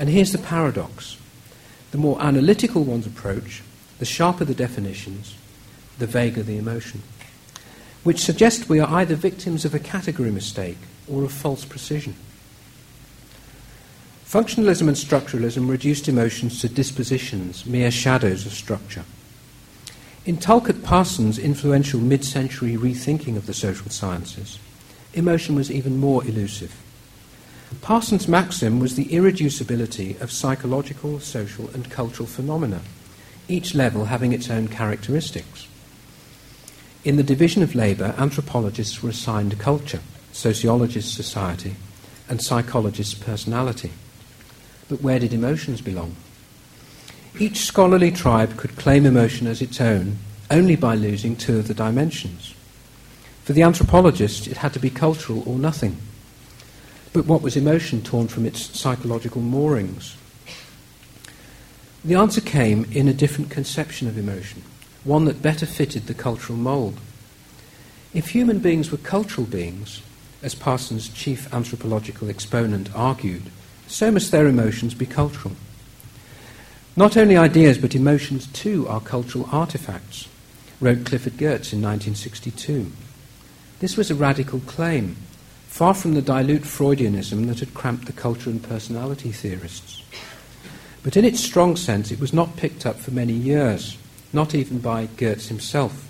And 0.00 0.08
here's 0.08 0.32
the 0.32 0.38
paradox 0.38 1.16
the 1.92 1.98
more 1.98 2.20
analytical 2.20 2.82
one's 2.82 3.06
approach, 3.06 3.62
the 3.98 4.04
sharper 4.04 4.44
the 4.44 4.54
definitions, 4.54 5.36
the 5.98 6.06
vaguer 6.06 6.42
the 6.42 6.58
emotion, 6.58 7.02
which 8.02 8.18
suggests 8.18 8.68
we 8.68 8.80
are 8.80 8.92
either 8.98 9.14
victims 9.14 9.64
of 9.64 9.74
a 9.74 9.78
category 9.78 10.32
mistake 10.32 10.78
or 11.06 11.22
of 11.22 11.32
false 11.32 11.64
precision. 11.64 12.16
Functionalism 14.26 14.88
and 14.88 14.96
structuralism 14.96 15.68
reduced 15.68 16.08
emotions 16.08 16.60
to 16.62 16.68
dispositions, 16.68 17.64
mere 17.66 17.90
shadows 17.90 18.44
of 18.46 18.52
structure. 18.52 19.04
In 20.24 20.36
Talcott 20.36 20.84
Parsons' 20.84 21.36
influential 21.36 21.98
mid 21.98 22.24
century 22.24 22.76
rethinking 22.76 23.36
of 23.36 23.46
the 23.46 23.52
social 23.52 23.90
sciences, 23.90 24.60
emotion 25.14 25.56
was 25.56 25.68
even 25.68 25.98
more 25.98 26.24
elusive. 26.24 26.80
Parsons' 27.80 28.28
maxim 28.28 28.78
was 28.78 28.94
the 28.94 29.06
irreducibility 29.06 30.20
of 30.20 30.30
psychological, 30.30 31.18
social, 31.18 31.68
and 31.70 31.90
cultural 31.90 32.28
phenomena, 32.28 32.82
each 33.48 33.74
level 33.74 34.04
having 34.04 34.32
its 34.32 34.48
own 34.48 34.68
characteristics. 34.68 35.66
In 37.02 37.16
the 37.16 37.24
division 37.24 37.64
of 37.64 37.74
labour, 37.74 38.14
anthropologists 38.16 39.02
were 39.02 39.10
assigned 39.10 39.58
culture, 39.58 40.02
sociologists 40.30 41.12
society, 41.12 41.74
and 42.28 42.40
psychologists 42.40 43.14
personality. 43.14 43.90
But 44.88 45.02
where 45.02 45.18
did 45.18 45.32
emotions 45.34 45.80
belong? 45.80 46.14
Each 47.38 47.60
scholarly 47.60 48.10
tribe 48.10 48.56
could 48.56 48.76
claim 48.76 49.06
emotion 49.06 49.46
as 49.46 49.62
its 49.62 49.80
own 49.80 50.18
only 50.50 50.76
by 50.76 50.94
losing 50.94 51.34
two 51.34 51.58
of 51.58 51.66
the 51.66 51.74
dimensions. 51.74 52.54
For 53.44 53.54
the 53.54 53.62
anthropologist, 53.62 54.46
it 54.46 54.58
had 54.58 54.74
to 54.74 54.78
be 54.78 54.90
cultural 54.90 55.42
or 55.46 55.58
nothing. 55.58 55.96
But 57.12 57.26
what 57.26 57.42
was 57.42 57.56
emotion 57.56 58.02
torn 58.02 58.28
from 58.28 58.44
its 58.44 58.78
psychological 58.78 59.40
moorings? 59.40 60.14
The 62.04 62.14
answer 62.14 62.40
came 62.40 62.84
in 62.92 63.08
a 63.08 63.14
different 63.14 63.50
conception 63.50 64.08
of 64.08 64.18
emotion, 64.18 64.62
one 65.04 65.24
that 65.24 65.42
better 65.42 65.66
fitted 65.66 66.06
the 66.06 66.14
cultural 66.14 66.58
mould. 66.58 66.98
If 68.12 68.28
human 68.28 68.58
beings 68.58 68.90
were 68.90 68.98
cultural 68.98 69.46
beings, 69.46 70.02
as 70.42 70.54
Parsons' 70.54 71.08
chief 71.08 71.52
anthropological 71.54 72.28
exponent 72.28 72.94
argued, 72.94 73.44
so 73.86 74.10
must 74.10 74.32
their 74.32 74.48
emotions 74.48 74.94
be 74.94 75.06
cultural. 75.06 75.54
Not 76.94 77.16
only 77.16 77.38
ideas, 77.38 77.78
but 77.78 77.94
emotions 77.94 78.46
too 78.48 78.86
are 78.86 79.00
cultural 79.00 79.48
artifacts, 79.50 80.28
wrote 80.78 81.06
Clifford 81.06 81.34
Geertz 81.34 81.72
in 81.72 81.80
1962. 81.80 82.92
This 83.78 83.96
was 83.96 84.10
a 84.10 84.14
radical 84.14 84.60
claim, 84.60 85.16
far 85.68 85.94
from 85.94 86.12
the 86.12 86.20
dilute 86.20 86.62
Freudianism 86.62 87.46
that 87.46 87.60
had 87.60 87.72
cramped 87.72 88.04
the 88.04 88.12
culture 88.12 88.50
and 88.50 88.62
personality 88.62 89.32
theorists. 89.32 90.02
But 91.02 91.16
in 91.16 91.24
its 91.24 91.42
strong 91.42 91.76
sense, 91.76 92.10
it 92.10 92.20
was 92.20 92.34
not 92.34 92.56
picked 92.56 92.84
up 92.84 92.96
for 92.96 93.10
many 93.10 93.32
years, 93.32 93.96
not 94.34 94.54
even 94.54 94.78
by 94.78 95.06
Geertz 95.06 95.48
himself. 95.48 96.06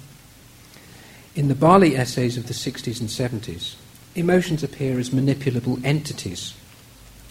In 1.37 1.47
the 1.47 1.55
Bali 1.55 1.97
essays 1.97 2.37
of 2.37 2.49
the 2.49 2.55
60s 2.55 3.01
and 3.01 3.09
70s, 3.09 3.77
emotions 4.16 4.64
appear 4.64 4.99
as 4.99 5.11
manipulable 5.11 5.83
entities, 5.85 6.55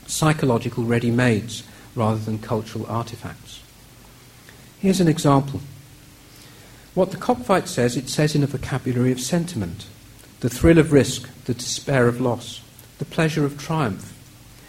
psychological 0.07 0.85
ready 0.85 1.11
mades 1.11 1.63
rather 1.95 2.19
than 2.19 2.39
cultural 2.39 2.85
artifacts. 2.87 3.61
Here's 4.79 4.99
an 4.99 5.07
example. 5.07 5.61
What 6.93 7.11
the 7.11 7.17
cockfight 7.17 7.67
says, 7.67 7.95
it 7.95 8.09
says 8.09 8.35
in 8.35 8.43
a 8.43 8.47
vocabulary 8.47 9.11
of 9.11 9.21
sentiment 9.21 9.87
the 10.41 10.49
thrill 10.49 10.79
of 10.79 10.91
risk, 10.91 11.29
the 11.45 11.53
despair 11.53 12.07
of 12.07 12.19
loss, 12.19 12.61
the 12.97 13.05
pleasure 13.05 13.45
of 13.45 13.59
triumph. 13.59 14.17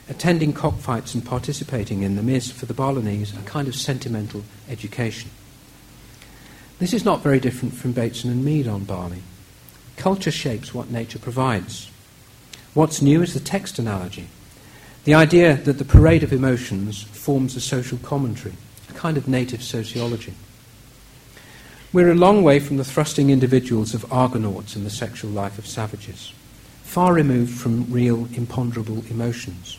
Attending 0.09 0.53
cockfights 0.53 1.15
and 1.15 1.25
participating 1.25 2.03
in 2.03 2.17
them 2.17 2.29
is, 2.29 2.53
for 2.53 2.67
the 2.67 2.75
Balinese, 2.75 3.35
a 3.35 3.41
kind 3.43 3.69
of 3.69 3.75
sentimental 3.75 4.45
education. 4.69 5.31
This 6.79 6.93
is 6.93 7.05
not 7.05 7.23
very 7.23 7.41
different 7.41 7.75
from 7.75 7.93
Bateson 7.93 8.31
and 8.31 8.45
Mead 8.45 8.69
on 8.69 8.85
Bali. 8.85 9.23
Culture 9.97 10.31
shapes 10.31 10.75
what 10.75 10.91
nature 10.91 11.19
provides. 11.19 11.91
What's 12.75 13.01
new 13.01 13.23
is 13.23 13.33
the 13.33 13.41
text 13.41 13.79
analogy. 13.79 14.27
The 15.05 15.15
idea 15.15 15.57
that 15.57 15.79
the 15.79 15.85
parade 15.85 16.23
of 16.23 16.33
emotions 16.33 17.03
forms 17.03 17.57
a 17.57 17.61
social 17.61 17.99
commentary, 17.99 18.55
a 18.89 18.93
kind 18.93 19.17
of 19.17 19.27
native 19.27 19.63
sociology. 19.63 20.35
We're 21.93 22.13
a 22.13 22.15
long 22.15 22.45
way 22.45 22.61
from 22.61 22.77
the 22.77 22.85
thrusting 22.85 23.29
individuals 23.29 23.95
of 23.95 24.11
Argonauts 24.13 24.77
and 24.77 24.87
the 24.87 24.91
sexual 24.91 25.31
life 25.31 25.59
of 25.59 25.67
savages, 25.67 26.33
far 26.85 27.13
removed 27.13 27.59
from 27.59 27.91
real, 27.93 28.29
imponderable 28.35 29.05
emotions. 29.11 29.77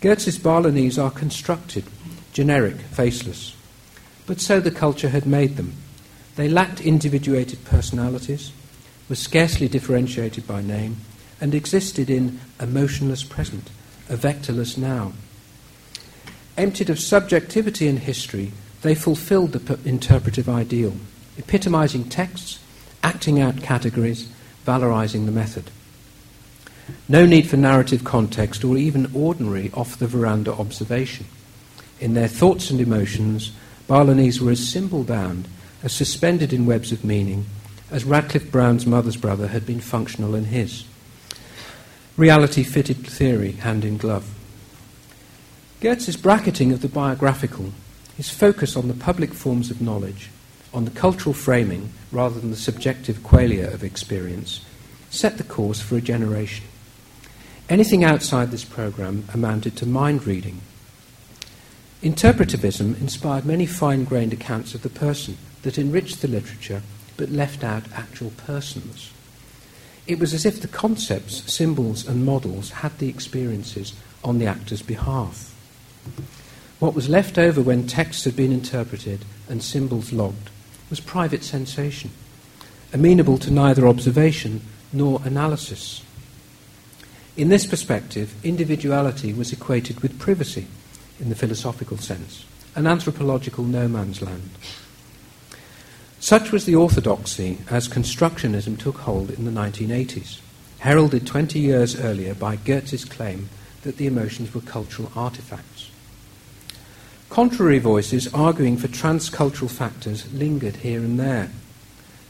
Geertz's 0.00 0.38
Balinese 0.38 0.98
are 0.98 1.12
constructed, 1.12 1.84
generic, 2.32 2.76
faceless, 2.76 3.54
but 4.26 4.40
so 4.40 4.58
the 4.58 4.72
culture 4.72 5.10
had 5.10 5.26
made 5.26 5.56
them. 5.56 5.74
They 6.34 6.48
lacked 6.48 6.80
individuated 6.80 7.64
personalities, 7.64 8.52
were 9.08 9.14
scarcely 9.14 9.68
differentiated 9.68 10.44
by 10.46 10.60
name, 10.60 10.96
and 11.40 11.54
existed 11.54 12.10
in 12.10 12.40
a 12.58 12.66
motionless 12.66 13.22
present, 13.22 13.70
a 14.08 14.16
vectorless 14.16 14.76
now. 14.78 15.12
Emptied 16.56 16.90
of 16.90 16.98
subjectivity 16.98 17.86
and 17.86 17.98
history, 17.98 18.52
they 18.82 18.94
fulfilled 18.94 19.52
the 19.52 19.88
interpretive 19.88 20.48
ideal, 20.48 20.94
epitomizing 21.36 22.04
texts, 22.08 22.58
acting 23.02 23.40
out 23.40 23.62
categories, 23.62 24.28
valorizing 24.66 25.26
the 25.26 25.32
method. 25.32 25.70
No 27.08 27.26
need 27.26 27.48
for 27.48 27.56
narrative 27.56 28.04
context 28.04 28.64
or 28.64 28.76
even 28.76 29.10
ordinary 29.14 29.70
off 29.74 29.98
the 29.98 30.06
veranda 30.06 30.52
observation. 30.52 31.26
In 32.00 32.14
their 32.14 32.28
thoughts 32.28 32.70
and 32.70 32.80
emotions, 32.80 33.52
Balinese 33.86 34.40
were 34.40 34.52
as 34.52 34.68
symbol 34.68 35.04
bound, 35.04 35.48
as 35.82 35.92
suspended 35.92 36.52
in 36.52 36.66
webs 36.66 36.92
of 36.92 37.04
meaning, 37.04 37.46
as 37.90 38.04
Radcliffe 38.04 38.50
Brown's 38.50 38.86
mother's 38.86 39.16
brother 39.16 39.48
had 39.48 39.66
been 39.66 39.80
functional 39.80 40.34
in 40.34 40.46
his. 40.46 40.84
Reality 42.18 42.64
fitted 42.64 43.06
theory 43.06 43.52
hand 43.52 43.84
in 43.84 43.96
glove. 43.96 44.28
Geertz's 45.80 46.16
bracketing 46.16 46.72
of 46.72 46.82
the 46.82 46.88
biographical, 46.88 47.72
his 48.16 48.28
focus 48.28 48.76
on 48.76 48.88
the 48.88 48.94
public 48.94 49.32
forms 49.32 49.70
of 49.70 49.80
knowledge, 49.80 50.28
on 50.74 50.84
the 50.84 50.90
cultural 50.90 51.32
framing 51.32 51.92
rather 52.10 52.40
than 52.40 52.50
the 52.50 52.56
subjective 52.56 53.18
qualia 53.18 53.72
of 53.72 53.84
experience, 53.84 54.64
set 55.10 55.38
the 55.38 55.44
course 55.44 55.80
for 55.80 55.96
a 55.96 56.00
generation. 56.00 56.66
Anything 57.68 58.02
outside 58.02 58.50
this 58.50 58.64
program 58.64 59.24
amounted 59.32 59.76
to 59.76 59.86
mind 59.86 60.26
reading. 60.26 60.60
Interpretivism 62.02 63.00
inspired 63.00 63.46
many 63.46 63.64
fine 63.64 64.02
grained 64.02 64.32
accounts 64.32 64.74
of 64.74 64.82
the 64.82 64.90
person 64.90 65.38
that 65.62 65.78
enriched 65.78 66.20
the 66.20 66.26
literature 66.26 66.82
but 67.16 67.30
left 67.30 67.62
out 67.62 67.84
actual 67.94 68.30
persons. 68.30 69.12
It 70.08 70.18
was 70.18 70.32
as 70.32 70.46
if 70.46 70.62
the 70.62 70.68
concepts, 70.68 71.52
symbols, 71.52 72.08
and 72.08 72.24
models 72.24 72.70
had 72.70 72.98
the 72.98 73.10
experiences 73.10 73.92
on 74.24 74.38
the 74.38 74.46
actor's 74.46 74.80
behalf. 74.80 75.54
What 76.78 76.94
was 76.94 77.10
left 77.10 77.36
over 77.36 77.60
when 77.60 77.86
texts 77.86 78.24
had 78.24 78.34
been 78.34 78.50
interpreted 78.50 79.26
and 79.50 79.62
symbols 79.62 80.10
logged 80.10 80.48
was 80.88 80.98
private 80.98 81.44
sensation, 81.44 82.10
amenable 82.94 83.36
to 83.36 83.50
neither 83.50 83.86
observation 83.86 84.62
nor 84.94 85.20
analysis. 85.24 86.02
In 87.36 87.50
this 87.50 87.66
perspective, 87.66 88.34
individuality 88.42 89.34
was 89.34 89.52
equated 89.52 90.00
with 90.00 90.18
privacy 90.18 90.68
in 91.20 91.28
the 91.28 91.36
philosophical 91.36 91.98
sense, 91.98 92.46
an 92.74 92.86
anthropological 92.86 93.64
no 93.64 93.86
man's 93.88 94.22
land. 94.22 94.50
Such 96.20 96.50
was 96.50 96.64
the 96.64 96.74
orthodoxy 96.74 97.58
as 97.70 97.88
constructionism 97.88 98.76
took 98.78 98.98
hold 98.98 99.30
in 99.30 99.44
the 99.44 99.52
1980s, 99.52 100.40
heralded 100.80 101.26
20 101.26 101.60
years 101.60 101.98
earlier 101.98 102.34
by 102.34 102.56
Geertz's 102.56 103.04
claim 103.04 103.48
that 103.82 103.98
the 103.98 104.06
emotions 104.06 104.52
were 104.52 104.60
cultural 104.60 105.12
artifacts. 105.14 105.90
Contrary 107.30 107.78
voices 107.78 108.32
arguing 108.34 108.76
for 108.76 108.88
transcultural 108.88 109.70
factors 109.70 110.32
lingered 110.32 110.76
here 110.76 111.00
and 111.00 111.20
there, 111.20 111.50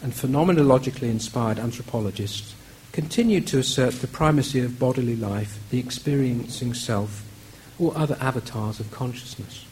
and 0.03 0.13
phenomenologically 0.13 1.09
inspired 1.09 1.59
anthropologists 1.59 2.55
continued 2.93 3.47
to 3.47 3.59
assert 3.59 3.95
the 3.95 4.07
primacy 4.07 4.61
of 4.61 4.79
bodily 4.79 5.17
life, 5.17 5.59
the 5.71 5.79
experiencing 5.79 6.75
self, 6.75 7.25
or 7.79 7.97
other 7.97 8.19
avatars 8.21 8.81
of 8.81 8.91
consciousness. 8.91 9.65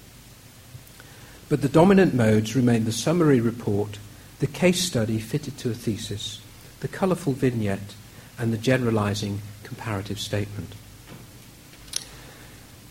But 1.48 1.61
the 1.61 1.68
dominant 1.68 2.14
modes 2.14 2.57
remain 2.57 2.85
the 2.85 2.92
summary 2.92 3.40
report, 3.40 3.98
the 4.38 4.46
case 4.46 4.85
study 4.85 5.18
fitted 5.18 5.57
to 5.59 5.70
a 5.70 5.75
thesis, 5.75 6.40
the 6.81 6.88
colourful 6.88 7.33
vignette, 7.33 7.94
and 8.38 8.53
the 8.53 8.59
generalising 8.59 9.40
comparative 9.62 10.20
statement. 10.20 10.75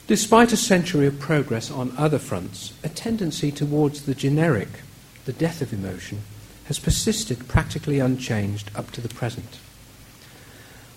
Despite 0.08 0.52
a 0.54 0.58
century 0.58 1.08
of 1.08 1.20
progress 1.20 1.72
on 1.72 1.96
other 1.98 2.20
fronts, 2.20 2.74
a 2.84 2.90
tendency 2.90 3.52
towards 3.52 4.04
the 4.04 4.16
generic, 4.16 4.70
the 5.26 5.34
death 5.34 5.62
of 5.62 5.74
emotion, 5.74 6.22
has 6.66 6.80
persisted 6.80 7.48
practically 7.48 8.00
unchanged 8.00 8.72
up 8.76 8.92
to 8.92 9.02
the 9.02 9.10
present. 9.10 9.60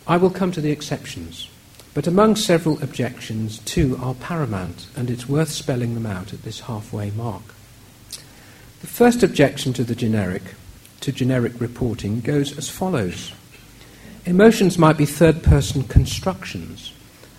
I 0.07 0.17
will 0.17 0.31
come 0.31 0.53
to 0.53 0.61
the 0.61 0.71
exceptions, 0.71 1.51
but 1.95 2.07
among 2.07 2.37
several 2.37 2.83
objections, 2.83 3.59
two 3.61 3.99
are 4.01 4.15
paramount, 4.15 4.87
and 4.97 5.11
it's 5.11 5.29
worth 5.29 5.51
spelling 5.51 5.95
them 5.95 6.07
out 6.07 6.33
at 6.33 6.43
this 6.43 6.61
halfway 6.61 7.11
mark. 7.11 7.43
The 8.81 8.87
first 8.87 9.23
objection 9.23 9.73
to 9.75 9.85
the 9.85 9.95
generic, 9.95 10.43
to 11.01 11.13
generic 11.13 11.61
reporting, 11.61 12.21
goes 12.21 12.57
as 12.57 12.69
follows 12.69 13.33
Emotions 14.25 14.77
might 14.79 14.99
be 14.99 15.07
third 15.07 15.43
person 15.43 15.85
constructions, 15.85 16.93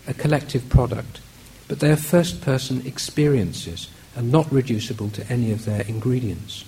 a 0.08 0.13
collective 0.13 0.67
product, 0.69 1.21
but 1.67 1.80
they 1.80 1.91
are 1.91 1.95
first 1.95 2.41
person 2.41 2.86
experiences 2.86 3.89
and 4.15 4.32
not 4.32 4.52
reducible 4.52 5.10
to 5.12 5.32
any 5.32 5.52
of 5.52 5.65
their 5.65 5.82
ingredients. 5.82 6.65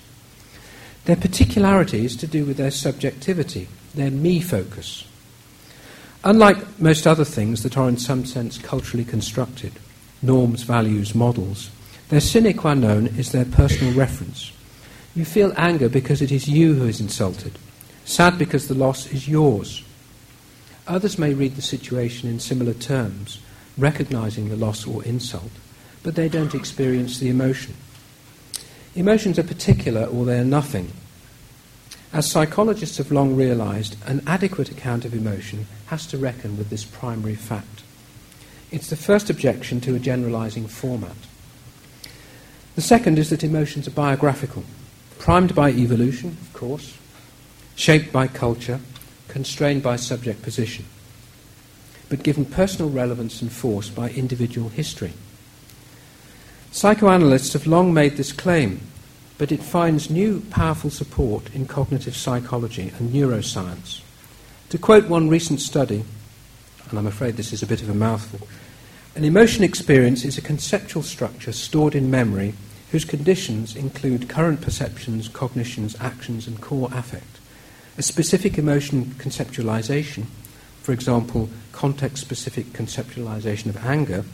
Their 1.06 1.16
particularity 1.16 2.04
is 2.04 2.14
to 2.16 2.26
do 2.26 2.44
with 2.44 2.56
their 2.56 2.70
subjectivity, 2.70 3.66
their 3.94 4.10
me 4.12 4.40
focus, 4.40 5.04
Unlike 6.24 6.78
most 6.80 7.04
other 7.06 7.24
things 7.24 7.64
that 7.64 7.76
are 7.76 7.88
in 7.88 7.96
some 7.96 8.24
sense 8.24 8.56
culturally 8.56 9.04
constructed, 9.04 9.72
norms, 10.22 10.62
values, 10.62 11.16
models, 11.16 11.70
their 12.10 12.20
sine 12.20 12.56
qua 12.56 12.74
non 12.74 13.08
is 13.08 13.32
their 13.32 13.44
personal 13.44 13.92
reference. 13.94 14.52
You 15.14 15.24
feel 15.24 15.52
anger 15.56 15.88
because 15.88 16.22
it 16.22 16.32
is 16.32 16.48
you 16.48 16.74
who 16.74 16.86
is 16.86 17.00
insulted, 17.00 17.58
sad 18.04 18.38
because 18.38 18.68
the 18.68 18.74
loss 18.74 19.10
is 19.12 19.28
yours. 19.28 19.84
Others 20.86 21.18
may 21.18 21.34
read 21.34 21.56
the 21.56 21.62
situation 21.62 22.28
in 22.28 22.40
similar 22.40 22.74
terms, 22.74 23.38
recognizing 23.76 24.48
the 24.48 24.56
loss 24.56 24.86
or 24.86 25.04
insult, 25.04 25.50
but 26.02 26.14
they 26.14 26.28
don't 26.28 26.54
experience 26.54 27.18
the 27.18 27.28
emotion. 27.28 27.74
Emotions 28.94 29.38
are 29.38 29.44
particular 29.44 30.04
or 30.04 30.24
they 30.24 30.38
are 30.38 30.44
nothing, 30.44 30.92
as 32.12 32.30
psychologists 32.30 32.98
have 32.98 33.10
long 33.10 33.36
realized, 33.36 33.96
an 34.04 34.22
adequate 34.26 34.70
account 34.70 35.06
of 35.06 35.14
emotion 35.14 35.66
has 35.86 36.06
to 36.08 36.18
reckon 36.18 36.58
with 36.58 36.68
this 36.68 36.84
primary 36.84 37.34
fact. 37.34 37.82
It's 38.70 38.90
the 38.90 38.96
first 38.96 39.30
objection 39.30 39.80
to 39.82 39.94
a 39.94 39.98
generalizing 39.98 40.66
format. 40.66 41.16
The 42.74 42.82
second 42.82 43.18
is 43.18 43.30
that 43.30 43.42
emotions 43.42 43.88
are 43.88 43.92
biographical, 43.92 44.64
primed 45.22 45.54
by 45.54 45.70
evolution, 45.70 46.36
of 46.42 46.52
course, 46.52 46.98
shaped 47.76 48.12
by 48.12 48.26
culture, 48.26 48.80
constrained 49.28 49.82
by 49.82 49.96
subject 49.96 50.42
position, 50.42 50.84
but 52.10 52.22
given 52.22 52.44
personal 52.44 52.90
relevance 52.90 53.40
and 53.40 53.50
force 53.50 53.88
by 53.88 54.10
individual 54.10 54.68
history. 54.68 55.12
Psychoanalysts 56.72 57.54
have 57.54 57.66
long 57.66 57.94
made 57.94 58.16
this 58.16 58.32
claim 58.32 58.80
but 59.42 59.50
it 59.50 59.60
finds 59.60 60.08
new 60.08 60.40
powerful 60.50 60.88
support 60.88 61.52
in 61.52 61.66
cognitive 61.66 62.14
psychology 62.14 62.92
and 62.96 63.10
neuroscience. 63.12 64.00
To 64.68 64.78
quote 64.78 65.08
one 65.08 65.28
recent 65.28 65.60
study, 65.60 66.04
and 66.88 66.96
I'm 66.96 67.08
afraid 67.08 67.34
this 67.34 67.52
is 67.52 67.60
a 67.60 67.66
bit 67.66 67.82
of 67.82 67.90
a 67.90 67.94
mouthful, 67.94 68.46
an 69.16 69.24
emotion 69.24 69.64
experience 69.64 70.24
is 70.24 70.38
a 70.38 70.42
conceptual 70.42 71.02
structure 71.02 71.50
stored 71.50 71.96
in 71.96 72.08
memory 72.08 72.54
whose 72.92 73.04
conditions 73.06 73.74
include 73.74 74.28
current 74.28 74.60
perceptions, 74.60 75.26
cognitions, 75.26 75.96
actions, 75.98 76.46
and 76.46 76.60
core 76.60 76.90
affect. 76.92 77.40
A 77.96 78.02
specific 78.02 78.58
emotion 78.58 79.06
conceptualization, 79.18 80.26
for 80.82 80.92
example, 80.92 81.48
context 81.72 82.18
specific 82.18 82.66
conceptualization 82.66 83.66
of 83.66 83.84
anger, 83.84 84.24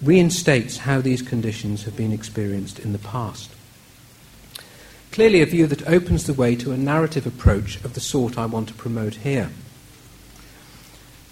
reinstates 0.00 0.78
how 0.78 1.00
these 1.00 1.20
conditions 1.20 1.82
have 1.82 1.96
been 1.96 2.12
experienced 2.12 2.78
in 2.78 2.92
the 2.92 2.98
past. 2.98 3.50
Clearly, 5.10 5.42
a 5.42 5.46
view 5.46 5.66
that 5.66 5.88
opens 5.88 6.26
the 6.26 6.34
way 6.34 6.54
to 6.56 6.72
a 6.72 6.76
narrative 6.76 7.26
approach 7.26 7.82
of 7.84 7.94
the 7.94 8.00
sort 8.00 8.38
I 8.38 8.46
want 8.46 8.68
to 8.68 8.74
promote 8.74 9.14
here. 9.14 9.50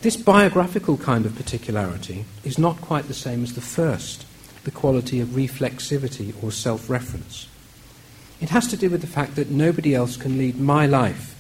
This 0.01 0.17
biographical 0.17 0.97
kind 0.97 1.25
of 1.25 1.37
particularity 1.37 2.25
is 2.43 2.59
not 2.59 2.81
quite 2.81 3.07
the 3.07 3.15
same 3.15 3.45
as 3.45 3.55
the 3.55 3.61
first, 3.61 4.24
the 4.65 4.71
quality 4.71 5.21
of 5.21 5.29
reflexivity 5.29 6.35
or 6.43 6.51
self 6.51 6.91
reference. 6.91 7.47
It 8.41 8.51
has 8.51 8.67
to 8.69 8.77
do 8.77 8.91
with 8.91 9.01
the 9.01 9.07
fact 9.07 9.37
that 9.37 9.51
nobody 9.51 9.95
else 9.95 10.17
can 10.17 10.39
lead 10.39 10.61
my 10.61 10.87
life. 10.87 11.31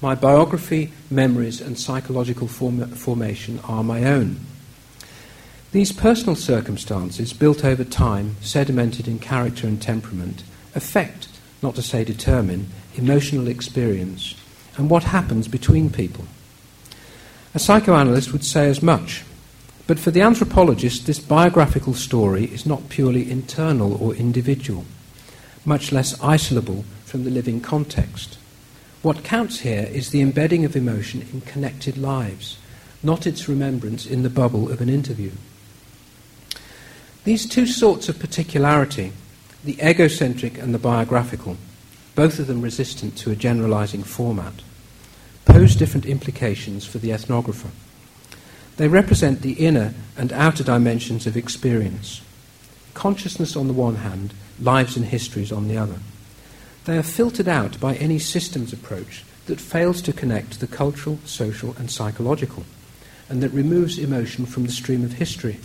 My 0.00 0.14
biography, 0.14 0.92
memories, 1.10 1.60
and 1.60 1.78
psychological 1.78 2.46
form- 2.46 2.90
formation 2.90 3.60
are 3.64 3.82
my 3.82 4.04
own. 4.04 4.40
These 5.72 5.92
personal 5.92 6.36
circumstances, 6.36 7.32
built 7.32 7.64
over 7.64 7.84
time, 7.84 8.36
sedimented 8.40 9.08
in 9.08 9.18
character 9.18 9.66
and 9.66 9.80
temperament, 9.80 10.42
affect 10.74 11.28
not 11.62 11.74
to 11.74 11.82
say 11.82 12.04
determine, 12.04 12.68
emotional 12.94 13.48
experience 13.48 14.34
and 14.76 14.88
what 14.90 15.04
happens 15.04 15.48
between 15.48 15.90
people. 15.90 16.24
A 17.54 17.58
psychoanalyst 17.58 18.32
would 18.32 18.44
say 18.44 18.68
as 18.68 18.82
much, 18.82 19.24
but 19.86 19.98
for 19.98 20.10
the 20.10 20.20
anthropologist, 20.20 21.06
this 21.06 21.20
biographical 21.20 21.94
story 21.94 22.44
is 22.46 22.66
not 22.66 22.88
purely 22.88 23.30
internal 23.30 23.94
or 24.02 24.14
individual, 24.14 24.84
much 25.64 25.92
less 25.92 26.20
isolable 26.22 26.84
from 27.04 27.24
the 27.24 27.30
living 27.30 27.60
context. 27.60 28.38
What 29.02 29.22
counts 29.22 29.60
here 29.60 29.88
is 29.92 30.10
the 30.10 30.20
embedding 30.20 30.64
of 30.64 30.74
emotion 30.74 31.26
in 31.32 31.42
connected 31.42 31.96
lives, 31.96 32.58
not 33.02 33.26
its 33.26 33.48
remembrance 33.48 34.06
in 34.06 34.24
the 34.24 34.30
bubble 34.30 34.70
of 34.70 34.80
an 34.80 34.88
interview. 34.88 35.30
These 37.22 37.46
two 37.46 37.66
sorts 37.66 38.08
of 38.08 38.18
particularity, 38.18 39.12
the 39.64 39.78
egocentric 39.80 40.58
and 40.58 40.74
the 40.74 40.78
biographical, 40.78 41.56
both 42.16 42.38
of 42.40 42.48
them 42.48 42.62
resistant 42.62 43.16
to 43.18 43.30
a 43.30 43.36
generalizing 43.36 44.02
format, 44.02 44.54
pose 45.44 45.76
different 45.76 46.06
implications 46.06 46.84
for 46.84 46.98
the 46.98 47.10
ethnographer. 47.10 47.70
They 48.76 48.88
represent 48.88 49.42
the 49.42 49.54
inner 49.54 49.94
and 50.16 50.32
outer 50.32 50.62
dimensions 50.62 51.26
of 51.26 51.36
experience. 51.36 52.20
Consciousness 52.94 53.56
on 53.56 53.68
the 53.68 53.72
one 53.72 53.96
hand, 53.96 54.34
lives 54.60 54.96
and 54.96 55.06
histories 55.06 55.52
on 55.52 55.68
the 55.68 55.78
other. 55.78 55.98
They 56.84 56.96
are 56.98 57.02
filtered 57.02 57.48
out 57.48 57.80
by 57.80 57.94
any 57.96 58.18
systems 58.18 58.72
approach 58.72 59.24
that 59.46 59.60
fails 59.60 60.02
to 60.02 60.12
connect 60.12 60.60
the 60.60 60.66
cultural, 60.66 61.18
social, 61.24 61.74
and 61.78 61.90
psychological, 61.90 62.64
and 63.28 63.42
that 63.42 63.52
removes 63.52 63.98
emotion 63.98 64.46
from 64.46 64.64
the 64.64 64.72
stream 64.72 65.04
of 65.04 65.14
history. 65.14 65.58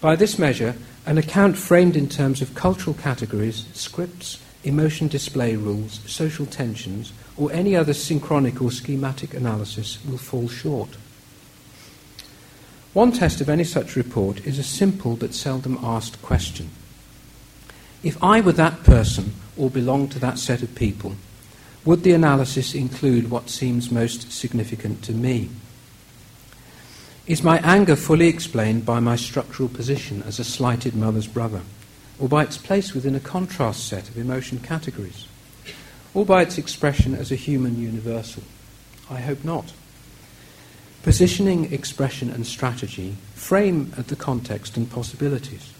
By 0.00 0.16
this 0.16 0.38
measure, 0.38 0.76
an 1.06 1.18
account 1.18 1.58
framed 1.58 1.96
in 1.96 2.08
terms 2.08 2.40
of 2.40 2.54
cultural 2.54 2.94
categories, 2.94 3.66
scripts, 3.72 4.42
emotion 4.64 5.08
display 5.08 5.56
rules, 5.56 6.00
social 6.06 6.46
tensions, 6.46 7.12
or 7.36 7.52
any 7.52 7.74
other 7.74 7.94
synchronic 7.94 8.62
or 8.62 8.70
schematic 8.70 9.34
analysis 9.34 9.98
will 10.06 10.18
fall 10.18 10.48
short. 10.48 10.96
One 12.92 13.12
test 13.12 13.40
of 13.40 13.48
any 13.48 13.62
such 13.62 13.94
report 13.94 14.44
is 14.44 14.58
a 14.58 14.64
simple 14.64 15.14
but 15.14 15.32
seldom 15.32 15.78
asked 15.80 16.20
question. 16.22 16.70
If 18.02 18.22
I 18.22 18.40
were 18.40 18.52
that 18.52 18.82
person 18.82 19.34
or 19.56 19.70
belonged 19.70 20.10
to 20.12 20.18
that 20.20 20.38
set 20.38 20.62
of 20.62 20.74
people, 20.74 21.14
would 21.84 22.02
the 22.02 22.12
analysis 22.12 22.74
include 22.74 23.30
what 23.30 23.48
seems 23.48 23.92
most 23.92 24.32
significant 24.32 25.04
to 25.04 25.12
me? 25.12 25.50
Is 27.28 27.44
my 27.44 27.58
anger 27.58 27.94
fully 27.94 28.26
explained 28.26 28.84
by 28.84 28.98
my 28.98 29.14
structural 29.14 29.68
position 29.68 30.22
as 30.24 30.40
a 30.40 30.44
slighted 30.44 30.96
mother's 30.96 31.28
brother, 31.28 31.60
or 32.18 32.28
by 32.28 32.42
its 32.42 32.58
place 32.58 32.92
within 32.92 33.14
a 33.14 33.20
contrast 33.20 33.86
set 33.86 34.08
of 34.08 34.18
emotion 34.18 34.58
categories, 34.58 35.28
or 36.12 36.26
by 36.26 36.42
its 36.42 36.58
expression 36.58 37.14
as 37.14 37.30
a 37.30 37.36
human 37.36 37.80
universal? 37.80 38.42
I 39.08 39.20
hope 39.20 39.44
not. 39.44 39.72
Positioning, 41.02 41.72
expression, 41.72 42.28
and 42.30 42.46
strategy 42.46 43.16
frame 43.34 43.90
the 43.96 44.16
context 44.16 44.76
and 44.76 44.90
possibilities. 44.90 45.72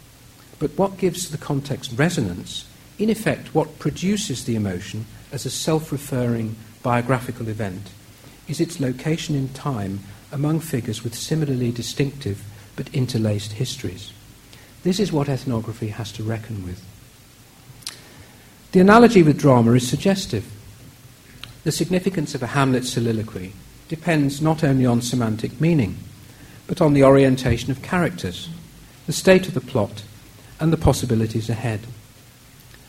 But 0.58 0.76
what 0.78 0.96
gives 0.96 1.30
the 1.30 1.38
context 1.38 1.92
resonance, 1.94 2.66
in 2.98 3.10
effect, 3.10 3.54
what 3.54 3.78
produces 3.78 4.44
the 4.44 4.56
emotion 4.56 5.04
as 5.30 5.44
a 5.44 5.50
self 5.50 5.92
referring 5.92 6.56
biographical 6.82 7.48
event, 7.48 7.90
is 8.48 8.60
its 8.60 8.80
location 8.80 9.34
in 9.34 9.50
time 9.50 10.00
among 10.32 10.60
figures 10.60 11.04
with 11.04 11.14
similarly 11.14 11.70
distinctive 11.70 12.42
but 12.74 12.92
interlaced 12.94 13.52
histories. 13.52 14.12
This 14.84 14.98
is 14.98 15.12
what 15.12 15.28
ethnography 15.28 15.88
has 15.88 16.12
to 16.12 16.22
reckon 16.22 16.64
with. 16.64 16.82
The 18.72 18.80
analogy 18.80 19.22
with 19.22 19.38
drama 19.38 19.72
is 19.72 19.86
suggestive. 19.86 20.50
The 21.64 21.72
significance 21.72 22.34
of 22.34 22.42
a 22.42 22.48
Hamlet 22.48 22.86
soliloquy 22.86 23.52
depends 23.90 24.40
not 24.40 24.62
only 24.62 24.86
on 24.86 25.02
semantic 25.02 25.60
meaning, 25.60 25.98
but 26.68 26.80
on 26.80 26.94
the 26.94 27.02
orientation 27.02 27.72
of 27.72 27.82
characters, 27.82 28.48
the 29.06 29.12
state 29.12 29.48
of 29.48 29.54
the 29.54 29.60
plot, 29.60 30.04
and 30.60 30.72
the 30.72 30.76
possibilities 30.76 31.50
ahead. 31.50 31.80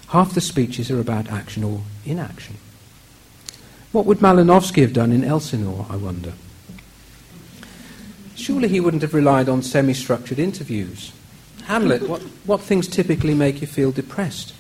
Half 0.10 0.36
the 0.36 0.42
speeches 0.42 0.92
are 0.92 1.00
about 1.00 1.32
action 1.32 1.64
or 1.64 1.82
inaction. 2.06 2.58
What 3.92 4.06
would 4.06 4.20
Malinowski 4.20 4.84
have 4.84 4.94
done 4.94 5.12
in 5.12 5.24
Elsinore, 5.24 5.88
I 5.90 5.96
wonder? 5.96 6.34
Surely 8.36 8.68
he 8.68 8.80
wouldn't 8.80 9.02
have 9.02 9.16
relied 9.16 9.50
on 9.50 9.64
semi 9.64 9.96
structured 9.96 10.38
interviews. 10.38 11.14
Hamlet, 11.64 12.08
what, 12.08 12.22
what 12.46 12.62
things 12.62 12.88
typically 12.88 13.34
make 13.34 13.60
you 13.60 13.66
feel 13.66 13.92
depressed? 13.92 14.54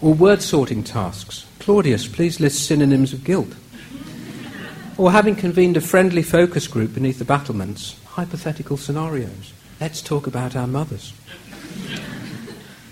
Or 0.00 0.12
word 0.12 0.42
sorting 0.42 0.82
tasks. 0.82 1.46
Claudius, 1.60 2.08
please 2.08 2.40
list 2.40 2.66
synonyms 2.66 3.12
of 3.12 3.22
guilt. 3.22 3.54
Or 4.98 5.10
having 5.10 5.36
convened 5.36 5.76
a 5.76 5.80
friendly 5.80 6.22
focus 6.22 6.66
group 6.66 6.94
beneath 6.94 7.18
the 7.18 7.24
battlements, 7.24 7.98
hypothetical 8.06 8.76
scenarios. 8.76 9.52
Let's 9.80 10.02
talk 10.02 10.26
about 10.26 10.54
our 10.54 10.66
mothers. 10.66 11.14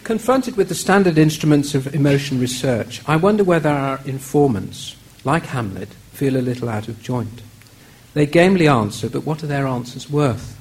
Confronted 0.02 0.56
with 0.56 0.68
the 0.68 0.74
standard 0.74 1.18
instruments 1.18 1.74
of 1.74 1.94
emotion 1.94 2.40
research, 2.40 3.02
I 3.06 3.16
wonder 3.16 3.44
whether 3.44 3.68
our 3.68 4.00
informants, 4.06 4.96
like 5.24 5.46
Hamlet, 5.46 5.90
feel 6.12 6.36
a 6.36 6.38
little 6.38 6.68
out 6.68 6.88
of 6.88 7.02
joint. 7.02 7.42
They 8.14 8.26
gamely 8.26 8.66
answer, 8.66 9.08
but 9.08 9.24
what 9.24 9.44
are 9.44 9.46
their 9.46 9.66
answers 9.66 10.10
worth? 10.10 10.58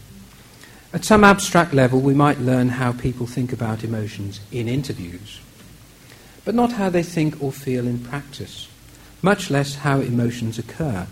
At 0.94 1.06
some 1.06 1.24
abstract 1.24 1.74
level, 1.74 2.00
we 2.00 2.14
might 2.14 2.40
learn 2.40 2.70
how 2.70 2.92
people 2.92 3.26
think 3.26 3.54
about 3.54 3.84
emotions 3.84 4.40
in 4.52 4.68
interviews, 4.68 5.40
but 6.44 6.54
not 6.54 6.74
how 6.74 6.90
they 6.90 7.04
think 7.04 7.42
or 7.42 7.52
feel 7.52 7.88
in 7.88 8.00
practice, 8.00 8.68
much 9.22 9.50
less 9.50 9.76
how 9.76 10.00
emotions 10.00 10.60
occur, 10.60 11.08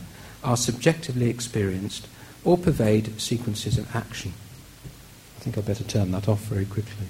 are 0.47 0.57
subjectively 0.57 1.29
experienced, 1.29 2.07
or 2.45 2.57
pervade 2.57 3.19
sequences 3.19 3.77
of 3.77 3.93
action. 3.93 4.33
I 5.37 5.41
think 5.41 5.57
I'd 5.57 5.65
better 5.65 5.83
turn 5.83 6.11
that 6.11 6.29
off 6.29 6.39
very 6.45 6.65
quickly. 6.65 7.07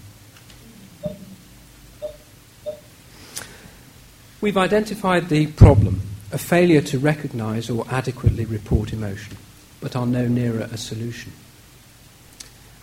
We've 4.41 4.57
identified 4.57 5.29
the 5.29 5.47
problem 5.47 6.01
a 6.31 6.37
failure 6.37 6.81
to 6.81 6.99
recognize 6.99 7.69
or 7.69 7.85
adequately 7.89 8.45
report 8.45 8.91
emotion, 8.91 9.37
but 9.81 9.95
are 9.95 10.07
no 10.07 10.27
nearer 10.27 10.67
a 10.71 10.77
solution. 10.77 11.31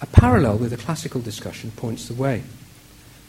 A 0.01 0.07
parallel 0.07 0.59
with 0.59 0.71
the 0.71 0.77
classical 0.77 1.21
discussion 1.21 1.73
points 1.73 2.07
the 2.09 2.15
way. 2.15 2.43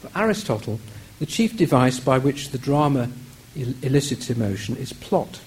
For 0.00 0.10
Aristotle, 0.16 0.80
the 1.18 1.26
chief 1.26 1.56
device 1.56 1.98
by 1.98 2.18
which 2.18 2.50
the 2.50 2.58
drama 2.58 3.10
el- 3.58 3.74
elicits 3.82 4.30
emotion 4.30 4.76
is 4.76 4.92
plot. 4.92 5.40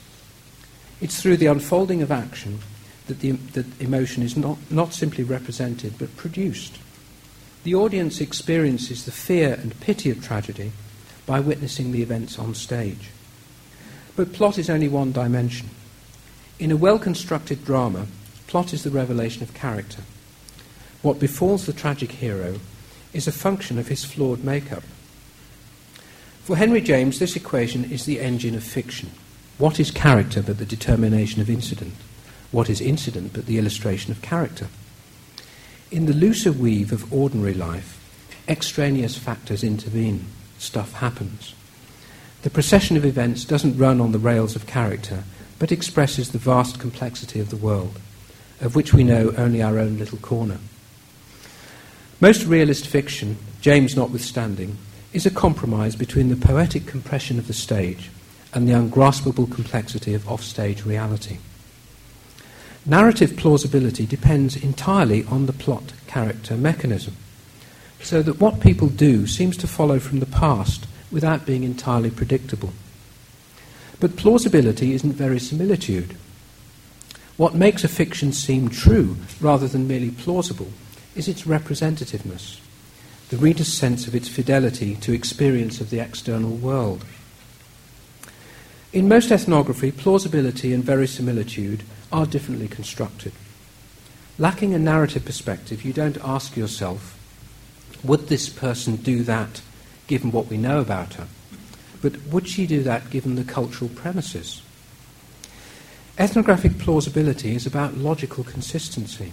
It's 1.02 1.22
through 1.22 1.38
the 1.38 1.48
unfolding 1.48 2.02
of 2.02 2.12
action 2.12 2.60
that, 3.08 3.20
the, 3.20 3.32
that 3.32 3.82
emotion 3.82 4.24
is 4.24 4.36
not, 4.36 4.58
not 4.70 4.94
simply 4.94 5.24
represented 5.24 5.98
but 5.98 6.16
produced. 6.18 6.78
The 7.64 7.76
audience 7.76 8.22
experiences 8.22 9.06
the 9.06 9.12
fear 9.12 9.54
and 9.54 9.80
pity 9.80 10.10
of 10.10 10.24
tragedy 10.24 10.72
by 11.26 11.40
witnessing 11.40 11.92
the 11.92 12.02
events 12.02 12.40
on 12.40 12.56
stage. 12.56 13.10
But 14.16 14.34
plot 14.34 14.58
is 14.58 14.70
only 14.70 14.88
one 14.88 15.12
dimension. 15.12 15.70
In 16.58 16.72
a 16.72 16.78
well 16.78 17.00
constructed 17.00 17.64
drama, 17.64 18.08
plot 18.48 18.74
is 18.74 18.84
the 18.84 18.90
revelation 18.90 19.44
of 19.44 19.54
character. 19.54 20.04
What 21.02 21.20
befalls 21.20 21.66
the 21.66 21.74
tragic 21.74 22.12
hero 22.12 22.60
is 23.14 23.28
a 23.28 23.32
function 23.32 23.80
of 23.80 23.88
his 23.88 24.04
flawed 24.04 24.44
makeup. 24.44 24.84
For 26.44 26.58
Henry 26.58 26.82
James, 26.82 27.20
this 27.20 27.36
equation 27.36 27.86
is 27.86 28.06
the 28.06 28.20
engine 28.20 28.56
of 28.56 28.64
fiction. 28.64 29.12
What 29.60 29.78
is 29.78 29.92
character 29.92 30.42
but 30.42 30.58
the 30.58 30.66
determination 30.66 31.42
of 31.42 31.50
incident? 31.50 31.94
What 32.50 32.70
is 32.70 32.80
incident 32.80 33.34
but 33.34 33.46
the 33.46 33.58
illustration 33.58 34.10
of 34.10 34.22
character? 34.22 34.68
In 35.92 36.06
the 36.06 36.14
looser 36.14 36.54
weave 36.54 36.94
of 36.94 37.12
ordinary 37.12 37.54
life, 37.54 38.00
extraneous 38.48 39.18
factors 39.18 39.62
intervene. 39.62 40.28
Stuff 40.60 40.94
happens. 40.94 41.54
The 42.44 42.50
procession 42.50 42.96
of 42.96 43.04
events 43.04 43.44
doesn't 43.44 43.78
run 43.78 44.00
on 44.00 44.14
the 44.14 44.18
rails 44.18 44.56
of 44.56 44.66
character, 44.66 45.26
but 45.60 45.74
expresses 45.74 46.32
the 46.32 46.38
vast 46.38 46.80
complexity 46.80 47.42
of 47.42 47.50
the 47.50 47.58
world, 47.58 48.00
of 48.62 48.78
which 48.78 48.94
we 48.94 49.04
know 49.04 49.34
only 49.38 49.62
our 49.62 49.78
own 49.78 49.98
little 49.98 50.20
corner. 50.20 50.60
Most 52.22 52.46
realist 52.46 52.88
fiction, 52.88 53.38
James 53.60 53.98
notwithstanding, 53.98 54.78
is 55.12 55.26
a 55.26 55.32
compromise 55.32 55.98
between 55.98 56.30
the 56.30 56.48
poetic 56.48 56.86
compression 56.86 57.38
of 57.38 57.48
the 57.48 57.54
stage 57.54 58.10
and 58.54 58.68
the 58.68 58.74
ungraspable 58.74 59.48
complexity 59.48 60.14
of 60.14 60.28
offstage 60.30 60.86
reality. 60.86 61.38
Narrative 62.86 63.36
plausibility 63.36 64.06
depends 64.06 64.56
entirely 64.56 65.24
on 65.26 65.46
the 65.46 65.54
plot 65.54 65.94
character 66.08 66.56
mechanism, 66.56 67.16
so 68.02 68.22
that 68.22 68.40
what 68.40 68.62
people 68.62 68.88
do 68.88 69.28
seems 69.28 69.58
to 69.58 69.68
follow 69.68 70.00
from 70.00 70.20
the 70.20 70.26
past 70.26 70.88
without 71.12 71.46
being 71.46 71.64
entirely 71.64 72.10
predictable. 72.10 72.74
But 74.00 74.16
plausibility 74.16 74.94
isn't 74.94 75.14
verisimilitude. 75.14 76.16
What 77.38 77.54
makes 77.54 77.84
a 77.84 77.90
fiction 77.90 78.32
seem 78.32 78.70
true 78.70 79.18
rather 79.40 79.68
than 79.68 79.88
merely 79.88 80.12
plausible 80.12 80.72
is 81.16 81.28
its 81.28 81.44
representativeness, 81.44 82.60
the 83.30 83.38
reader's 83.38 83.72
sense 83.72 84.08
of 84.08 84.16
its 84.16 84.30
fidelity 84.30 84.96
to 84.98 85.14
experience 85.14 85.82
of 85.82 85.90
the 85.90 86.00
external 86.00 86.52
world. 86.52 87.04
In 88.92 89.08
most 89.08 89.32
ethnography, 89.32 89.92
plausibility 89.92 90.74
and 90.74 90.84
verisimilitude 90.84 91.84
are 92.12 92.26
differently 92.26 92.68
constructed. 92.68 93.34
Lacking 94.38 94.74
a 94.74 94.80
narrative 94.80 95.26
perspective, 95.26 95.84
you 95.84 95.94
don't 95.94 96.18
ask 96.24 96.58
yourself, 96.58 97.16
would 98.04 98.28
this 98.28 98.50
person 98.50 98.96
do 98.96 99.24
that 99.24 99.62
given 100.10 100.32
what 100.32 100.48
we 100.48 100.58
know 100.58 100.82
about 100.82 101.14
her. 101.14 101.28
But 102.02 102.18
would 102.28 102.48
she 102.48 102.66
do 102.66 102.82
that 102.84 103.12
given 103.12 103.36
the 103.36 103.44
cultural 103.44 103.90
premises? 103.90 104.62
Ethnographic 106.18 106.80
plausibility 106.80 107.56
is 107.56 107.66
about 107.66 107.98
logical 107.98 108.44
consistency. 108.44 109.32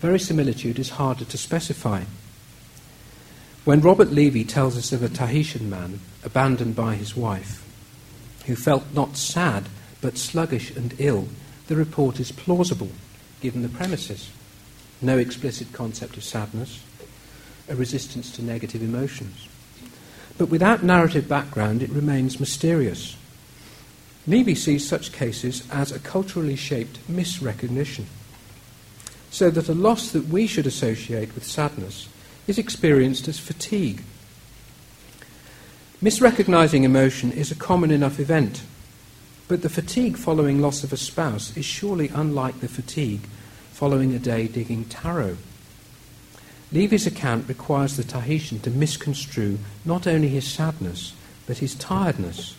Verisimilitude 0.00 0.78
is 0.78 0.90
harder 0.90 1.24
to 1.24 1.38
specify. 1.38 2.02
When 3.64 3.80
Robert 3.80 4.12
Levy 4.12 4.44
tells 4.44 4.76
us 4.76 4.92
of 4.92 5.02
a 5.02 5.08
Tahitian 5.08 5.70
man 5.70 6.00
abandoned 6.22 6.76
by 6.76 6.94
his 6.96 7.16
wife, 7.16 7.64
who 8.46 8.56
felt 8.56 8.84
not 8.92 9.16
sad 9.16 9.68
but 10.00 10.18
sluggish 10.18 10.74
and 10.74 10.94
ill, 10.98 11.28
the 11.68 11.76
report 11.76 12.20
is 12.20 12.32
plausible 12.32 12.90
given 13.40 13.62
the 13.62 13.68
premises. 13.68 14.30
No 15.00 15.18
explicit 15.18 15.72
concept 15.72 16.16
of 16.16 16.24
sadness, 16.24 16.82
a 17.68 17.74
resistance 17.74 18.30
to 18.32 18.42
negative 18.42 18.82
emotions. 18.82 19.48
But 20.38 20.48
without 20.48 20.82
narrative 20.82 21.28
background, 21.28 21.82
it 21.82 21.90
remains 21.90 22.40
mysterious. 22.40 23.16
Levy 24.26 24.54
sees 24.54 24.88
such 24.88 25.12
cases 25.12 25.68
as 25.70 25.90
a 25.90 25.98
culturally 25.98 26.56
shaped 26.56 27.00
misrecognition, 27.10 28.04
so 29.30 29.50
that 29.50 29.68
a 29.68 29.74
loss 29.74 30.12
that 30.12 30.28
we 30.28 30.46
should 30.46 30.66
associate 30.66 31.34
with 31.34 31.44
sadness 31.44 32.08
is 32.46 32.58
experienced 32.58 33.26
as 33.28 33.38
fatigue. 33.38 34.02
Misrecognizing 36.02 36.82
emotion 36.82 37.30
is 37.30 37.52
a 37.52 37.54
common 37.54 37.92
enough 37.92 38.18
event, 38.18 38.64
but 39.46 39.62
the 39.62 39.68
fatigue 39.68 40.16
following 40.16 40.60
loss 40.60 40.82
of 40.82 40.92
a 40.92 40.96
spouse 40.96 41.56
is 41.56 41.64
surely 41.64 42.08
unlike 42.08 42.58
the 42.58 42.66
fatigue 42.66 43.20
following 43.70 44.12
a 44.12 44.18
day 44.18 44.48
digging 44.48 44.84
taro. 44.86 45.36
Levy's 46.72 47.06
account 47.06 47.48
requires 47.48 47.96
the 47.96 48.02
Tahitian 48.02 48.58
to 48.60 48.70
misconstrue 48.70 49.60
not 49.84 50.08
only 50.08 50.26
his 50.26 50.44
sadness, 50.44 51.14
but 51.46 51.58
his 51.58 51.76
tiredness. 51.76 52.56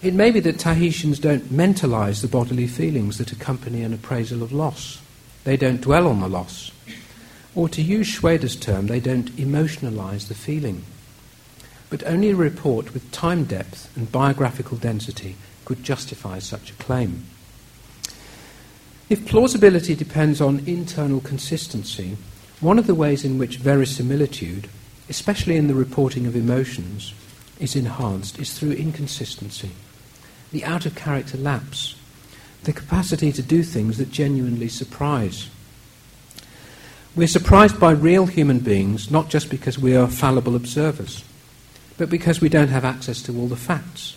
It 0.00 0.14
may 0.14 0.30
be 0.30 0.38
that 0.38 0.60
Tahitians 0.60 1.18
don't 1.18 1.50
mentalize 1.50 2.22
the 2.22 2.28
bodily 2.28 2.68
feelings 2.68 3.18
that 3.18 3.32
accompany 3.32 3.82
an 3.82 3.92
appraisal 3.92 4.44
of 4.44 4.52
loss. 4.52 5.02
They 5.42 5.56
don't 5.56 5.80
dwell 5.80 6.06
on 6.06 6.20
the 6.20 6.28
loss. 6.28 6.70
Or 7.56 7.68
to 7.70 7.82
use 7.82 8.06
Shweder's 8.06 8.54
term, 8.54 8.86
they 8.86 9.00
don't 9.00 9.36
emotionalize 9.36 10.28
the 10.28 10.34
feeling. 10.34 10.84
But 11.94 12.08
only 12.08 12.30
a 12.30 12.34
report 12.34 12.92
with 12.92 13.12
time 13.12 13.44
depth 13.44 13.88
and 13.96 14.10
biographical 14.10 14.76
density 14.76 15.36
could 15.64 15.84
justify 15.84 16.40
such 16.40 16.72
a 16.72 16.74
claim. 16.74 17.24
If 19.08 19.28
plausibility 19.28 19.94
depends 19.94 20.40
on 20.40 20.66
internal 20.66 21.20
consistency, 21.20 22.16
one 22.58 22.80
of 22.80 22.88
the 22.88 22.96
ways 22.96 23.24
in 23.24 23.38
which 23.38 23.58
verisimilitude, 23.58 24.68
especially 25.08 25.54
in 25.54 25.68
the 25.68 25.74
reporting 25.76 26.26
of 26.26 26.34
emotions, 26.34 27.14
is 27.60 27.76
enhanced 27.76 28.40
is 28.40 28.58
through 28.58 28.72
inconsistency, 28.72 29.70
the 30.50 30.64
out 30.64 30.86
of 30.86 30.96
character 30.96 31.38
lapse, 31.38 31.94
the 32.64 32.72
capacity 32.72 33.30
to 33.30 33.40
do 33.40 33.62
things 33.62 33.98
that 33.98 34.10
genuinely 34.10 34.68
surprise. 34.68 35.48
We're 37.14 37.28
surprised 37.28 37.78
by 37.78 37.92
real 37.92 38.26
human 38.26 38.58
beings 38.58 39.12
not 39.12 39.28
just 39.28 39.48
because 39.48 39.78
we 39.78 39.94
are 39.94 40.08
fallible 40.08 40.56
observers, 40.56 41.22
but 41.96 42.10
because 42.10 42.40
we 42.40 42.48
don't 42.48 42.68
have 42.68 42.84
access 42.84 43.22
to 43.22 43.38
all 43.38 43.46
the 43.46 43.56
facts, 43.56 44.16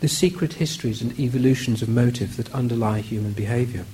the 0.00 0.08
secret 0.08 0.54
histories 0.54 1.00
and 1.00 1.18
evolutions 1.18 1.80
of 1.80 1.88
motive 1.88 2.36
that 2.36 2.54
underlie 2.54 3.00
human 3.00 3.32
behavior. 3.32 3.86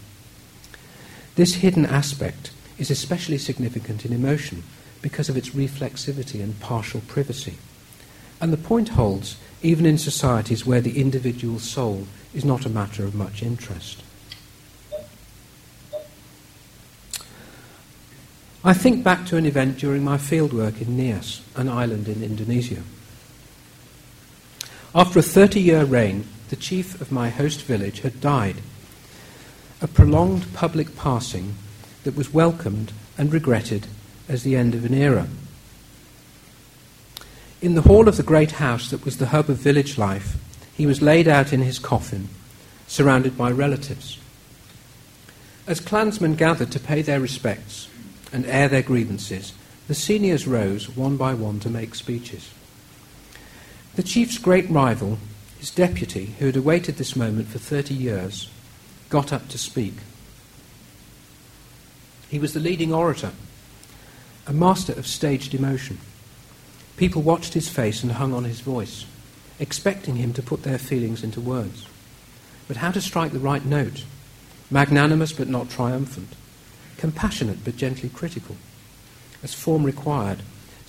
This 1.37 1.55
hidden 1.55 1.87
aspect 1.87 2.51
is 2.79 2.91
especially 2.91 3.39
significant 3.39 4.05
in 4.05 4.13
emotion 4.13 4.63
because 5.03 5.29
of 5.29 5.37
its 5.37 5.51
reflexivity 5.51 6.43
and 6.43 6.59
partial 6.61 7.01
privacy. 7.07 7.55
And 8.41 8.53
the 8.53 8.57
point 8.57 8.91
holds 8.91 9.37
even 9.63 9.87
in 9.87 9.99
societies 9.99 10.67
where 10.67 10.81
the 10.81 10.99
individual 10.99 11.59
soul 11.59 12.07
is 12.35 12.45
not 12.45 12.67
a 12.67 12.71
matter 12.71 13.05
of 13.05 13.15
much 13.15 13.43
interest. 13.43 14.03
I 18.63 18.75
think 18.75 19.03
back 19.03 19.27
to 19.27 19.37
an 19.37 19.47
event 19.47 19.79
during 19.79 20.05
my 20.05 20.19
fieldwork 20.19 20.83
in 20.83 20.97
Nias, 20.97 21.41
an 21.57 21.69
island 21.69 22.09
in 22.09 22.23
Indonesia. 22.23 22.83
After 24.93 25.21
a 25.21 25.23
30 25.23 25.61
year 25.61 25.85
reign, 25.85 26.27
the 26.49 26.57
chief 26.57 27.01
of 27.01 27.13
my 27.13 27.31
host 27.31 27.63
village 27.63 28.01
had 28.01 28.21
died. 28.21 28.57
A 29.81 29.87
prolonged 29.87 30.53
public 30.53 30.97
passing 30.97 31.55
that 32.03 32.17
was 32.17 32.35
welcomed 32.35 32.93
and 33.17 33.33
regretted 33.33 33.87
as 34.29 34.43
the 34.43 34.57
end 34.57 34.75
of 34.75 34.85
an 34.85 34.95
era. 34.95 35.29
In 37.63 37.77
the 37.77 37.83
hall 37.83 38.09
of 38.09 38.17
the 38.17 38.25
great 38.25 38.53
house 38.53 38.91
that 38.91 39.05
was 39.05 39.19
the 39.19 39.27
hub 39.27 39.49
of 39.49 39.59
village 39.59 39.97
life, 39.97 40.37
he 40.77 40.87
was 40.87 41.01
laid 41.01 41.29
out 41.29 41.53
in 41.53 41.61
his 41.61 41.79
coffin, 41.79 42.29
surrounded 42.89 43.39
by 43.39 43.51
relatives. 43.51 44.19
As 45.69 45.79
clansmen 45.79 46.35
gathered 46.35 46.73
to 46.73 46.81
pay 46.81 47.03
their 47.03 47.21
respects 47.21 47.87
and 48.33 48.45
air 48.47 48.69
their 48.69 48.83
grievances, 48.83 49.53
the 49.87 49.95
seniors 49.95 50.49
rose 50.49 50.89
one 50.89 51.17
by 51.17 51.35
one 51.35 51.61
to 51.61 51.71
make 51.71 51.95
speeches. 51.95 52.51
The 54.01 54.09
chief's 54.09 54.39
great 54.39 54.71
rival, 54.71 55.19
his 55.59 55.71
deputy, 55.71 56.35
who 56.39 56.47
had 56.47 56.57
awaited 56.57 56.97
this 56.97 57.15
moment 57.15 57.49
for 57.49 57.59
30 57.59 57.93
years, 57.93 58.49
got 59.11 59.31
up 59.31 59.51
to 59.51 59.59
speak. 59.59 59.93
He 62.31 62.39
was 62.39 62.55
the 62.55 62.61
leading 62.61 62.95
orator, 62.95 63.33
a 64.47 64.55
master 64.55 64.95
of 64.95 65.07
staged 65.07 65.53
emotion. 65.53 65.99
People 66.97 67.21
watched 67.21 67.53
his 67.53 67.69
face 67.69 68.03
and 68.03 68.13
hung 68.13 68.33
on 68.33 68.45
his 68.45 68.61
voice, 68.61 69.05
expecting 69.59 70.17
him 70.17 70.33
to 70.33 70.43
put 70.43 70.63
their 70.63 70.79
feelings 70.79 71.23
into 71.23 71.39
words. 71.39 71.87
But 72.69 72.79
how 72.79 72.93
to 72.93 73.03
strike 73.03 73.33
the 73.33 73.39
right 73.39 73.67
note? 73.67 74.07
Magnanimous 74.71 75.35
but 75.35 75.49
not 75.49 75.69
triumphant, 75.69 76.31
compassionate 76.97 77.67
but 77.67 77.77
gently 77.77 78.09
critical, 78.09 78.57
as 79.43 79.53
form 79.53 79.85
required, 79.85 80.39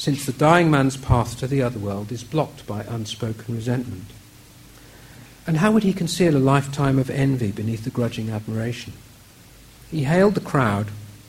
since 0.01 0.25
the 0.25 0.31
dying 0.31 0.71
man's 0.71 0.97
path 0.97 1.37
to 1.37 1.45
the 1.45 1.61
other 1.61 1.77
world 1.77 2.11
is 2.11 2.23
blocked 2.23 2.65
by 2.65 2.81
unspoken 2.85 3.53
resentment. 3.53 4.05
And 5.45 5.57
how 5.57 5.71
would 5.71 5.83
he 5.83 5.93
conceal 5.93 6.35
a 6.35 6.39
lifetime 6.39 6.97
of 6.97 7.11
envy 7.11 7.51
beneath 7.51 7.83
the 7.83 7.91
grudging 7.91 8.31
admiration? 8.31 8.93
He 9.91 10.05
hailed 10.05 10.33
the 10.33 10.41
crowd 10.41 10.87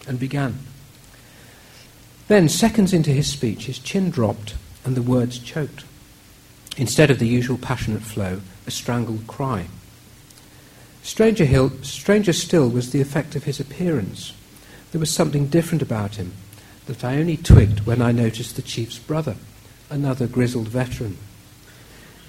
and 0.08 0.18
began. 0.18 0.58
Then, 2.28 2.48
seconds 2.48 2.94
into 2.94 3.10
his 3.10 3.30
speech, 3.30 3.66
his 3.66 3.78
chin 3.78 4.08
dropped 4.08 4.54
and 4.86 4.94
the 4.94 5.02
words 5.02 5.38
choked. 5.38 5.84
Instead 6.78 7.10
of 7.10 7.18
the 7.18 7.28
usual 7.28 7.58
passionate 7.58 8.00
flow, 8.00 8.40
a 8.66 8.70
strangled 8.70 9.26
cry. 9.26 9.66
Stranger, 11.02 11.44
Hill, 11.44 11.72
stranger 11.82 12.32
still 12.32 12.70
was 12.70 12.90
the 12.90 13.02
effect 13.02 13.36
of 13.36 13.44
his 13.44 13.60
appearance. 13.60 14.32
There 14.92 14.98
was 14.98 15.12
something 15.12 15.48
different 15.48 15.82
about 15.82 16.14
him 16.14 16.32
that 16.86 17.04
I 17.04 17.18
only 17.18 17.36
twigged 17.36 17.86
when 17.86 18.02
I 18.02 18.12
noticed 18.12 18.56
the 18.56 18.62
chief's 18.62 18.98
brother, 18.98 19.36
another 19.90 20.26
grizzled 20.26 20.68
veteran. 20.68 21.18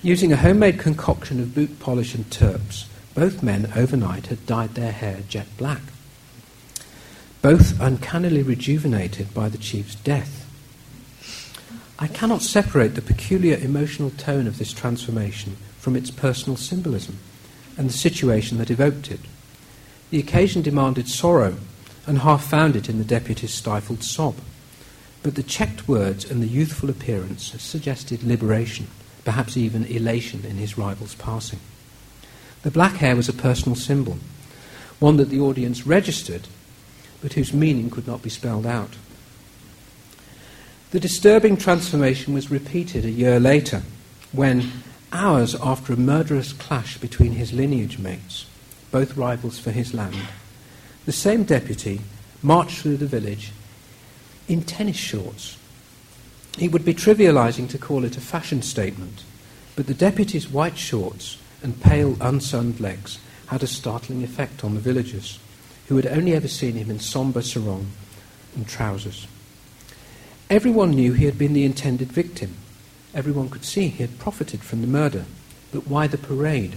Using 0.02 0.32
a 0.32 0.38
homemade 0.38 0.80
concoction 0.80 1.40
of 1.40 1.56
boot 1.56 1.80
polish 1.80 2.14
and 2.14 2.30
turps, 2.30 2.88
both 3.16 3.44
men 3.44 3.72
overnight 3.76 4.28
had 4.28 4.46
dyed 4.46 4.76
their 4.76 4.92
hair 4.92 5.22
jet 5.28 5.48
black 5.58 5.82
both 7.44 7.78
uncannily 7.82 8.42
rejuvenated 8.42 9.34
by 9.34 9.50
the 9.50 9.58
chief's 9.58 9.96
death. 9.96 10.50
I 12.00 12.08
cannot 12.08 12.42
separate 12.42 12.96
the 12.96 13.02
peculiar 13.02 13.58
emotional 13.58 14.12
tone 14.12 14.48
of 14.48 14.58
this 14.58 14.72
transformation 14.72 15.58
from 15.78 15.98
its 15.98 16.10
personal 16.10 16.56
symbolism 16.56 17.20
and 17.78 17.90
the 17.90 17.94
situation 17.94 18.60
that 18.60 18.72
evoked 18.72 19.12
it. 19.12 19.20
The 20.10 20.20
occasion 20.20 20.62
demanded 20.62 21.10
sorrow, 21.10 21.58
and 22.06 22.20
half 22.20 22.44
found 22.44 22.76
it 22.76 22.90
in 22.90 22.98
the 22.98 23.04
deputy's 23.04 23.54
stifled 23.54 24.04
sob. 24.04 24.36
But 25.22 25.36
the 25.36 25.44
checked 25.44 25.88
words 25.88 26.30
and 26.30 26.42
the 26.42 26.48
youthful 26.48 26.90
appearance 26.90 27.54
suggested 27.62 28.24
liberation, 28.24 28.88
perhaps 29.24 29.56
even 29.56 29.86
elation 29.86 30.44
in 30.46 30.58
his 30.58 30.78
rival's 30.78 31.16
passing. 31.16 31.60
The 32.64 32.72
black 32.72 32.96
hair 32.96 33.16
was 33.16 33.30
a 33.30 33.34
personal 33.34 33.76
symbol, 33.76 34.18
one 35.00 35.18
that 35.18 35.30
the 35.30 35.40
audience 35.40 35.88
registered 35.88 36.48
but 37.24 37.34
whose 37.34 37.54
meaning 37.54 37.90
could 37.90 38.06
not 38.06 38.22
be 38.22 38.30
spelled 38.30 38.66
out. 38.66 38.98
The 40.92 41.00
disturbing 41.00 41.56
transformation 41.56 42.34
was 42.34 42.52
repeated 42.52 43.06
a 43.06 43.10
year 43.10 43.40
later, 43.40 43.82
when, 44.34 44.70
hours 45.14 45.56
after 45.56 45.94
a 45.94 45.98
murderous 45.98 46.52
clash 46.52 46.98
between 46.98 47.32
his 47.32 47.54
lineage 47.54 47.98
mates, 47.98 48.46
both 48.92 49.16
rivals 49.16 49.58
for 49.58 49.72
his 49.72 49.94
land, 49.94 50.18
the 51.06 51.12
same 51.12 51.44
deputy 51.44 52.02
marched 52.42 52.80
through 52.80 52.98
the 52.98 53.06
village 53.06 53.52
in 54.48 54.64
tennis 54.64 54.98
shorts. 54.98 55.58
It 56.60 56.72
would 56.72 56.86
be 56.86 56.94
trivializing 56.94 57.70
to 57.70 57.78
call 57.78 58.06
it 58.06 58.18
a 58.18 58.22
fashion 58.22 58.62
statement, 58.62 59.24
but 59.76 59.88
the 59.88 59.94
deputy's 59.94 60.50
white 60.50 60.78
shorts 60.78 61.38
and 61.62 61.82
pale, 61.82 62.16
unsunned 62.16 62.80
legs 62.80 63.20
had 63.48 63.64
a 63.64 63.68
startling 63.68 64.24
effect 64.24 64.64
on 64.64 64.76
the 64.76 64.82
villagers 64.82 65.40
who 65.88 65.96
had 65.96 66.06
only 66.06 66.34
ever 66.34 66.48
seen 66.48 66.76
him 66.76 66.90
in 66.90 67.00
sombre 67.00 67.42
sarong 67.42 67.88
and 68.56 68.68
trousers. 68.68 69.28
Everyone 70.50 70.92
knew 70.92 71.14
he 71.14 71.26
had 71.26 71.38
been 71.38 71.54
the 71.54 71.66
intended 71.66 72.12
victim. 72.12 72.56
Everyone 73.14 73.50
could 73.50 73.66
see 73.66 73.88
he 73.88 74.04
had 74.04 74.20
profited 74.20 74.62
from 74.62 74.82
the 74.82 74.88
murder. 74.88 75.26
But 75.72 75.88
why 75.88 76.08
the 76.08 76.18
parade? 76.18 76.76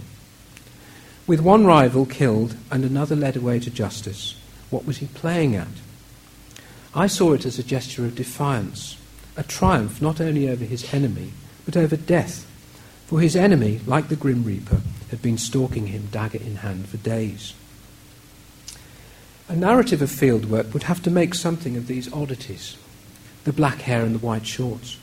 With 1.26 1.40
one 1.40 1.66
rival 1.66 2.06
killed 2.06 2.56
and 2.70 2.84
another 2.84 3.16
led 3.16 3.36
away 3.36 3.58
to 3.60 3.70
justice, 3.70 4.36
what 4.70 4.86
was 4.86 4.98
he 4.98 5.06
playing 5.06 5.56
at? 5.56 5.66
I 6.94 7.08
saw 7.08 7.32
it 7.32 7.44
as 7.44 7.58
a 7.58 7.64
gesture 7.64 8.04
of 8.04 8.14
defiance, 8.14 8.96
a 9.36 9.42
triumph 9.42 10.00
not 10.00 10.20
only 10.20 10.48
over 10.48 10.64
his 10.64 10.94
enemy, 10.94 11.32
but 11.64 11.76
over 11.76 11.96
death. 11.96 12.46
For 13.06 13.20
his 13.20 13.34
enemy, 13.34 13.80
like 13.86 14.08
the 14.08 14.16
Grim 14.16 14.44
Reaper, 14.44 14.80
had 15.10 15.20
been 15.20 15.36
stalking 15.36 15.88
him 15.88 16.08
dagger 16.12 16.38
in 16.38 16.56
hand 16.56 16.88
for 16.88 16.96
days. 16.98 17.54
A 19.48 19.56
narrative 19.56 20.02
of 20.02 20.10
fieldwork 20.10 20.72
would 20.72 20.84
have 20.84 21.02
to 21.02 21.10
make 21.10 21.34
something 21.34 21.76
of 21.76 21.86
these 21.86 22.12
oddities 22.12 22.76
the 23.44 23.52
black 23.52 23.82
hair 23.82 24.02
and 24.02 24.16
the 24.16 24.26
white 24.26 24.44
shorts, 24.44 24.98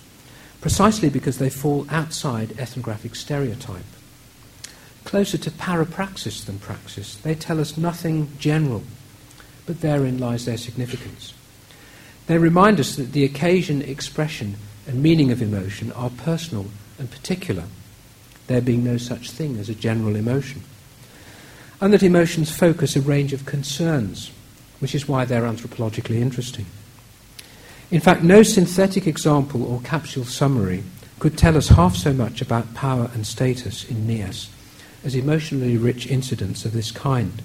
precisely 0.60 1.10
because 1.10 1.38
they 1.38 1.50
fall 1.50 1.88
outside 1.90 2.60
ethnographic 2.60 3.16
stereotype. 3.16 3.86
Closer 5.04 5.38
to 5.38 5.52
parapraxis 5.52 6.46
than 6.46 6.60
praxis, 6.60 7.16
they 7.18 7.36
tell 7.36 7.60
us 7.60 7.78
nothing 7.78 8.30
general, 8.40 8.84
but 9.66 9.82
therein 9.82 10.18
lies 10.18 10.46
their 10.46 10.58
significance. 10.58 11.34
They 12.28 12.38
remind 12.38 12.80
us 12.80 12.96
that 12.96 13.12
the 13.12 13.26
occasion, 13.26 13.82
expression, 13.82 14.56
and 14.88 15.04
meaning 15.04 15.32
of 15.32 15.42
emotion 15.42 15.92
are 15.92 16.10
personal 16.10 16.68
and 16.98 17.12
particular, 17.12 17.66
there 18.48 18.62
being 18.62 18.84
no 18.84 18.98
such 18.98 19.32
thing 19.32 19.58
as 19.58 19.70
a 19.70 19.76
general 19.76 20.16
emotion 20.16 20.64
and 21.84 21.92
that 21.92 22.02
emotions 22.02 22.50
focus 22.50 22.96
a 22.96 23.02
range 23.02 23.34
of 23.34 23.46
concerns, 23.46 24.32
which 24.80 24.96
is 24.96 25.06
why 25.06 25.26
they're 25.26 25.42
anthropologically 25.42 26.16
interesting. 26.16 26.66
In 27.92 28.00
fact, 28.00 28.24
no 28.24 28.42
synthetic 28.42 29.06
example 29.06 29.66
or 29.66 29.82
capsule 29.82 30.24
summary 30.24 30.86
could 31.20 31.38
tell 31.38 31.58
us 31.58 31.68
half 31.68 31.98
so 31.98 32.14
much 32.14 32.42
about 32.42 32.74
power 32.74 33.12
and 33.14 33.28
status 33.28 33.84
in 33.84 34.08
Nias 34.08 34.50
as 35.04 35.16
emotionally 35.16 35.78
rich 35.78 36.08
incidents 36.08 36.66
of 36.66 36.74
this 36.74 36.92
kind. 36.92 37.42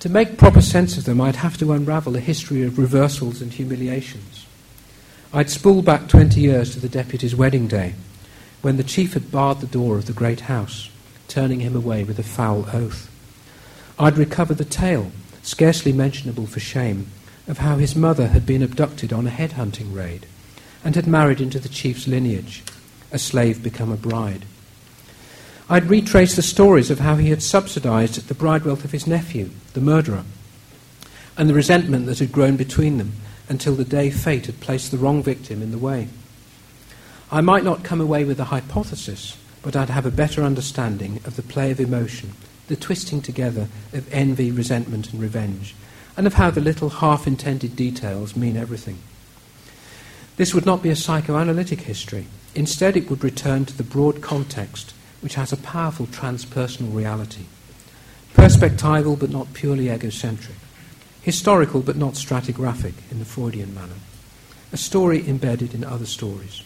To 0.00 0.08
make 0.08 0.38
proper 0.38 0.60
sense 0.60 0.96
of 0.96 1.04
them, 1.04 1.20
I'd 1.20 1.36
have 1.36 1.56
to 1.58 1.72
unravel 1.72 2.16
a 2.16 2.20
history 2.20 2.62
of 2.62 2.78
reversals 2.78 3.40
and 3.40 3.52
humiliations. 3.52 4.46
I'd 5.32 5.50
spool 5.50 5.82
back 5.82 6.08
20 6.08 6.40
years 6.40 6.72
to 6.72 6.80
the 6.80 6.88
deputy's 6.88 7.34
wedding 7.34 7.66
day, 7.66 7.94
when 8.62 8.76
the 8.76 8.84
chief 8.84 9.14
had 9.14 9.30
barred 9.30 9.60
the 9.60 9.66
door 9.66 9.96
of 9.96 10.06
the 10.06 10.12
great 10.12 10.40
house 10.40 10.90
turning 11.28 11.60
him 11.60 11.76
away 11.76 12.04
with 12.04 12.18
a 12.18 12.22
foul 12.22 12.66
oath. 12.72 13.10
I'd 13.98 14.18
recover 14.18 14.54
the 14.54 14.64
tale, 14.64 15.10
scarcely 15.42 15.92
mentionable 15.92 16.46
for 16.46 16.60
shame, 16.60 17.10
of 17.46 17.58
how 17.58 17.76
his 17.76 17.94
mother 17.94 18.28
had 18.28 18.46
been 18.46 18.62
abducted 18.62 19.12
on 19.12 19.26
a 19.26 19.30
headhunting 19.30 19.94
raid 19.94 20.26
and 20.84 20.94
had 20.94 21.06
married 21.06 21.40
into 21.40 21.58
the 21.58 21.68
chief's 21.68 22.06
lineage, 22.06 22.62
a 23.12 23.18
slave 23.18 23.62
become 23.62 23.90
a 23.90 23.96
bride. 23.96 24.44
I'd 25.68 25.90
retrace 25.90 26.36
the 26.36 26.42
stories 26.42 26.92
of 26.92 27.00
how 27.00 27.16
he 27.16 27.30
had 27.30 27.42
subsidized 27.42 28.28
the 28.28 28.34
bride 28.34 28.64
wealth 28.64 28.84
of 28.84 28.92
his 28.92 29.08
nephew, 29.08 29.50
the 29.72 29.80
murderer, 29.80 30.22
and 31.36 31.50
the 31.50 31.54
resentment 31.54 32.06
that 32.06 32.20
had 32.20 32.30
grown 32.30 32.56
between 32.56 32.98
them 32.98 33.14
until 33.48 33.74
the 33.74 33.84
day 33.84 34.10
fate 34.10 34.46
had 34.46 34.60
placed 34.60 34.92
the 34.92 34.98
wrong 34.98 35.24
victim 35.24 35.62
in 35.62 35.72
the 35.72 35.78
way. 35.78 36.06
I 37.32 37.40
might 37.40 37.64
not 37.64 37.82
come 37.82 38.00
away 38.00 38.22
with 38.22 38.38
a 38.38 38.44
hypothesis, 38.44 39.36
but 39.60 39.74
I'd 39.74 39.90
have 39.90 40.06
a 40.06 40.10
better 40.12 40.44
understanding 40.44 41.20
of 41.24 41.34
the 41.34 41.42
play 41.42 41.72
of 41.72 41.80
emotion, 41.80 42.34
the 42.68 42.76
twisting 42.76 43.20
together 43.20 43.66
of 43.92 44.12
envy, 44.14 44.52
resentment, 44.52 45.12
and 45.12 45.20
revenge, 45.20 45.74
and 46.16 46.28
of 46.28 46.34
how 46.34 46.50
the 46.50 46.60
little 46.60 46.90
half 46.90 47.26
intended 47.26 47.74
details 47.74 48.36
mean 48.36 48.56
everything. 48.56 48.98
This 50.36 50.54
would 50.54 50.66
not 50.66 50.82
be 50.82 50.90
a 50.90 50.96
psychoanalytic 50.96 51.80
history. 51.80 52.28
Instead, 52.54 52.96
it 52.96 53.10
would 53.10 53.24
return 53.24 53.64
to 53.64 53.76
the 53.76 53.82
broad 53.82 54.22
context 54.22 54.94
which 55.20 55.34
has 55.34 55.52
a 55.52 55.56
powerful 55.56 56.06
transpersonal 56.06 56.94
reality. 56.94 57.44
Perspectival 58.34 59.18
but 59.18 59.30
not 59.30 59.52
purely 59.54 59.90
egocentric. 59.90 60.56
Historical 61.22 61.80
but 61.80 61.96
not 61.96 62.14
stratigraphic 62.14 62.94
in 63.10 63.18
the 63.18 63.24
Freudian 63.24 63.74
manner. 63.74 63.94
A 64.72 64.76
story 64.76 65.26
embedded 65.28 65.74
in 65.74 65.84
other 65.84 66.06
stories. 66.06 66.62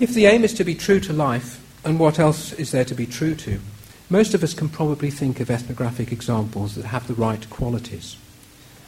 If 0.00 0.12
the 0.12 0.26
aim 0.26 0.44
is 0.44 0.54
to 0.54 0.64
be 0.64 0.74
true 0.74 1.00
to 1.00 1.12
life, 1.12 1.60
and 1.84 1.98
what 1.98 2.18
else 2.18 2.52
is 2.54 2.72
there 2.72 2.84
to 2.84 2.94
be 2.94 3.06
true 3.06 3.34
to? 3.36 3.60
Most 4.10 4.34
of 4.34 4.42
us 4.42 4.54
can 4.54 4.68
probably 4.68 5.10
think 5.10 5.40
of 5.40 5.50
ethnographic 5.50 6.12
examples 6.12 6.74
that 6.74 6.86
have 6.86 7.06
the 7.06 7.14
right 7.14 7.48
qualities. 7.50 8.16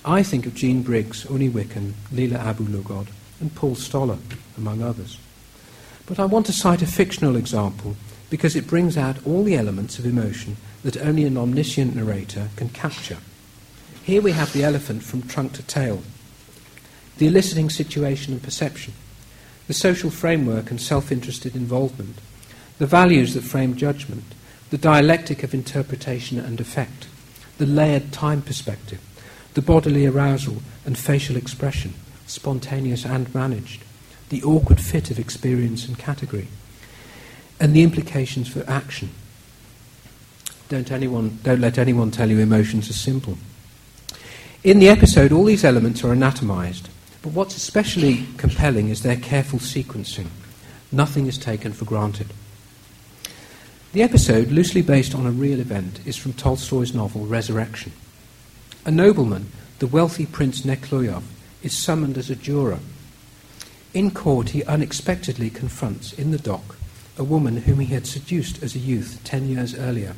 I 0.04 0.22
think 0.22 0.46
of 0.46 0.54
Jean 0.54 0.82
Briggs, 0.82 1.24
Unni 1.24 1.50
Wikan, 1.50 1.94
Leila 2.12 2.38
Abu-Lughod, 2.38 3.08
and 3.40 3.54
Paul 3.54 3.74
Stoller, 3.74 4.18
among 4.56 4.82
others. 4.82 5.18
But 6.06 6.18
I 6.18 6.24
want 6.24 6.46
to 6.46 6.52
cite 6.52 6.82
a 6.82 6.86
fictional 6.86 7.36
example 7.36 7.96
because 8.30 8.56
it 8.56 8.66
brings 8.66 8.96
out 8.96 9.24
all 9.26 9.44
the 9.44 9.56
elements 9.56 9.98
of 9.98 10.06
emotion 10.06 10.56
that 10.82 10.96
only 10.96 11.24
an 11.24 11.36
omniscient 11.36 11.94
narrator 11.96 12.48
can 12.56 12.68
capture. 12.68 13.18
Here 14.02 14.22
we 14.22 14.32
have 14.32 14.52
the 14.52 14.64
elephant 14.64 15.02
from 15.02 15.22
trunk 15.22 15.52
to 15.54 15.62
tail, 15.62 16.02
the 17.18 17.26
eliciting 17.26 17.70
situation 17.70 18.32
and 18.32 18.42
perception, 18.42 18.94
the 19.66 19.74
social 19.74 20.10
framework 20.10 20.70
and 20.70 20.80
self 20.80 21.10
interested 21.10 21.56
involvement, 21.56 22.16
the 22.78 22.86
values 22.86 23.34
that 23.34 23.42
frame 23.42 23.74
judgment, 23.74 24.24
the 24.70 24.78
dialectic 24.78 25.42
of 25.42 25.54
interpretation 25.54 26.38
and 26.38 26.60
effect, 26.60 27.08
the 27.58 27.66
layered 27.66 28.12
time 28.12 28.42
perspective, 28.42 29.00
the 29.54 29.62
bodily 29.62 30.06
arousal 30.06 30.62
and 30.84 30.98
facial 30.98 31.36
expression, 31.36 31.94
spontaneous 32.26 33.04
and 33.04 33.32
managed, 33.34 33.82
the 34.28 34.42
awkward 34.42 34.80
fit 34.80 35.10
of 35.10 35.18
experience 35.18 35.86
and 35.86 35.98
category, 35.98 36.48
and 37.60 37.74
the 37.74 37.82
implications 37.82 38.48
for 38.48 38.68
action. 38.68 39.10
Don't, 40.68 40.90
anyone, 40.90 41.38
don't 41.42 41.60
let 41.60 41.78
anyone 41.78 42.10
tell 42.10 42.28
you 42.28 42.38
emotions 42.38 42.90
are 42.90 42.94
simple. 42.94 43.38
In 44.64 44.80
the 44.80 44.88
episode, 44.88 45.30
all 45.30 45.44
these 45.44 45.64
elements 45.64 46.02
are 46.02 46.12
anatomized 46.12 46.88
but 47.26 47.32
what's 47.32 47.56
especially 47.56 48.24
compelling 48.36 48.88
is 48.88 49.02
their 49.02 49.16
careful 49.16 49.58
sequencing. 49.58 50.28
Nothing 50.92 51.26
is 51.26 51.36
taken 51.36 51.72
for 51.72 51.84
granted. 51.84 52.28
The 53.92 54.04
episode, 54.04 54.52
loosely 54.52 54.80
based 54.80 55.12
on 55.12 55.26
a 55.26 55.32
real 55.32 55.58
event, 55.58 55.98
is 56.06 56.16
from 56.16 56.34
Tolstoy's 56.34 56.94
novel 56.94 57.26
Resurrection. 57.26 57.90
A 58.84 58.92
nobleman, 58.92 59.50
the 59.80 59.88
wealthy 59.88 60.24
Prince 60.24 60.60
Nekhluyev, 60.60 61.24
is 61.66 61.76
summoned 61.76 62.16
as 62.16 62.30
a 62.30 62.36
juror. 62.36 62.78
In 63.92 64.10
court, 64.10 64.50
he 64.50 64.64
unexpectedly 64.64 65.50
confronts, 65.50 66.12
in 66.12 66.30
the 66.30 66.38
dock, 66.38 66.78
a 67.18 67.24
woman 67.24 67.58
whom 67.58 67.80
he 67.80 67.92
had 67.92 68.06
seduced 68.06 68.62
as 68.62 68.74
a 68.74 68.78
youth 68.78 69.20
ten 69.24 69.48
years 69.48 69.74
earlier, 69.74 70.14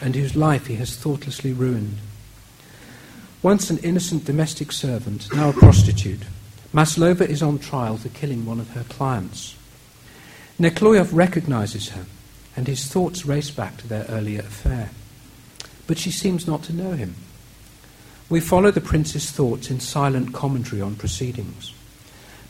and 0.00 0.14
whose 0.14 0.36
life 0.36 0.66
he 0.66 0.76
has 0.76 0.96
thoughtlessly 0.96 1.52
ruined. 1.52 1.98
Once 3.42 3.68
an 3.68 3.78
innocent 3.78 4.24
domestic 4.24 4.72
servant, 4.72 5.28
now 5.34 5.50
a 5.50 5.52
prostitute, 5.52 6.22
Maslova 6.72 7.26
is 7.26 7.42
on 7.42 7.58
trial 7.58 7.96
for 7.96 8.08
killing 8.10 8.46
one 8.46 8.60
of 8.60 8.70
her 8.70 8.84
clients. 8.84 9.56
Nekhluyev 10.60 11.08
recognizes 11.12 11.90
her, 11.90 12.06
and 12.56 12.66
his 12.66 12.86
thoughts 12.86 13.26
race 13.26 13.50
back 13.50 13.76
to 13.78 13.88
their 13.88 14.04
earlier 14.08 14.40
affair. 14.40 14.90
But 15.86 15.98
she 15.98 16.10
seems 16.10 16.46
not 16.46 16.62
to 16.64 16.72
know 16.72 16.92
him. 16.92 17.14
We 18.28 18.40
follow 18.40 18.70
the 18.72 18.80
prince's 18.80 19.30
thoughts 19.30 19.70
in 19.70 19.78
silent 19.78 20.34
commentary 20.34 20.82
on 20.82 20.96
proceedings. 20.96 21.72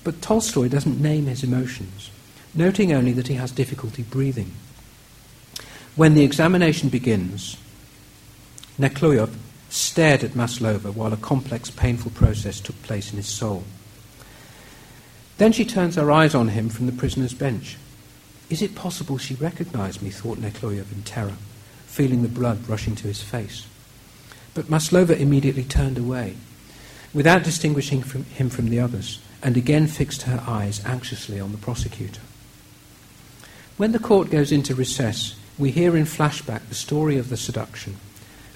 But 0.04 0.22
Tolstoy 0.22 0.68
doesn't 0.68 1.00
name 1.00 1.26
his 1.26 1.44
emotions, 1.44 2.10
noting 2.54 2.92
only 2.92 3.12
that 3.12 3.28
he 3.28 3.34
has 3.34 3.50
difficulty 3.50 4.02
breathing. 4.02 4.52
When 5.94 6.14
the 6.14 6.24
examination 6.24 6.88
begins, 6.88 7.56
Nekhluyev 8.78 9.34
stared 9.68 10.24
at 10.24 10.32
Maslova 10.32 10.94
while 10.94 11.12
a 11.12 11.18
complex, 11.18 11.70
painful 11.70 12.12
process 12.12 12.60
took 12.60 12.80
place 12.82 13.10
in 13.10 13.18
his 13.18 13.28
soul. 13.28 13.64
Then 15.38 15.52
she 15.52 15.64
turns 15.66 15.96
her 15.96 16.10
eyes 16.10 16.34
on 16.34 16.48
him 16.48 16.70
from 16.70 16.86
the 16.86 16.92
prisoner's 16.92 17.34
bench. 17.34 17.76
Is 18.48 18.62
it 18.62 18.74
possible 18.74 19.18
she 19.18 19.34
recognized 19.34 20.00
me, 20.00 20.10
thought 20.10 20.38
Nekhluyev 20.38 20.92
in 20.92 21.02
terror, 21.02 21.36
feeling 21.86 22.22
the 22.22 22.28
blood 22.28 22.66
rushing 22.68 22.94
to 22.96 23.08
his 23.08 23.22
face. 23.22 23.66
But 24.56 24.70
Maslova 24.70 25.14
immediately 25.14 25.64
turned 25.64 25.98
away, 25.98 26.34
without 27.12 27.44
distinguishing 27.44 28.02
from 28.02 28.24
him 28.24 28.48
from 28.48 28.70
the 28.70 28.80
others, 28.80 29.20
and 29.42 29.54
again 29.54 29.86
fixed 29.86 30.22
her 30.22 30.42
eyes 30.46 30.82
anxiously 30.86 31.38
on 31.38 31.52
the 31.52 31.58
prosecutor. 31.58 32.22
When 33.76 33.92
the 33.92 33.98
court 33.98 34.30
goes 34.30 34.52
into 34.52 34.74
recess, 34.74 35.38
we 35.58 35.72
hear 35.72 35.94
in 35.94 36.06
flashback 36.06 36.66
the 36.70 36.74
story 36.74 37.18
of 37.18 37.28
the 37.28 37.36
seduction, 37.36 37.96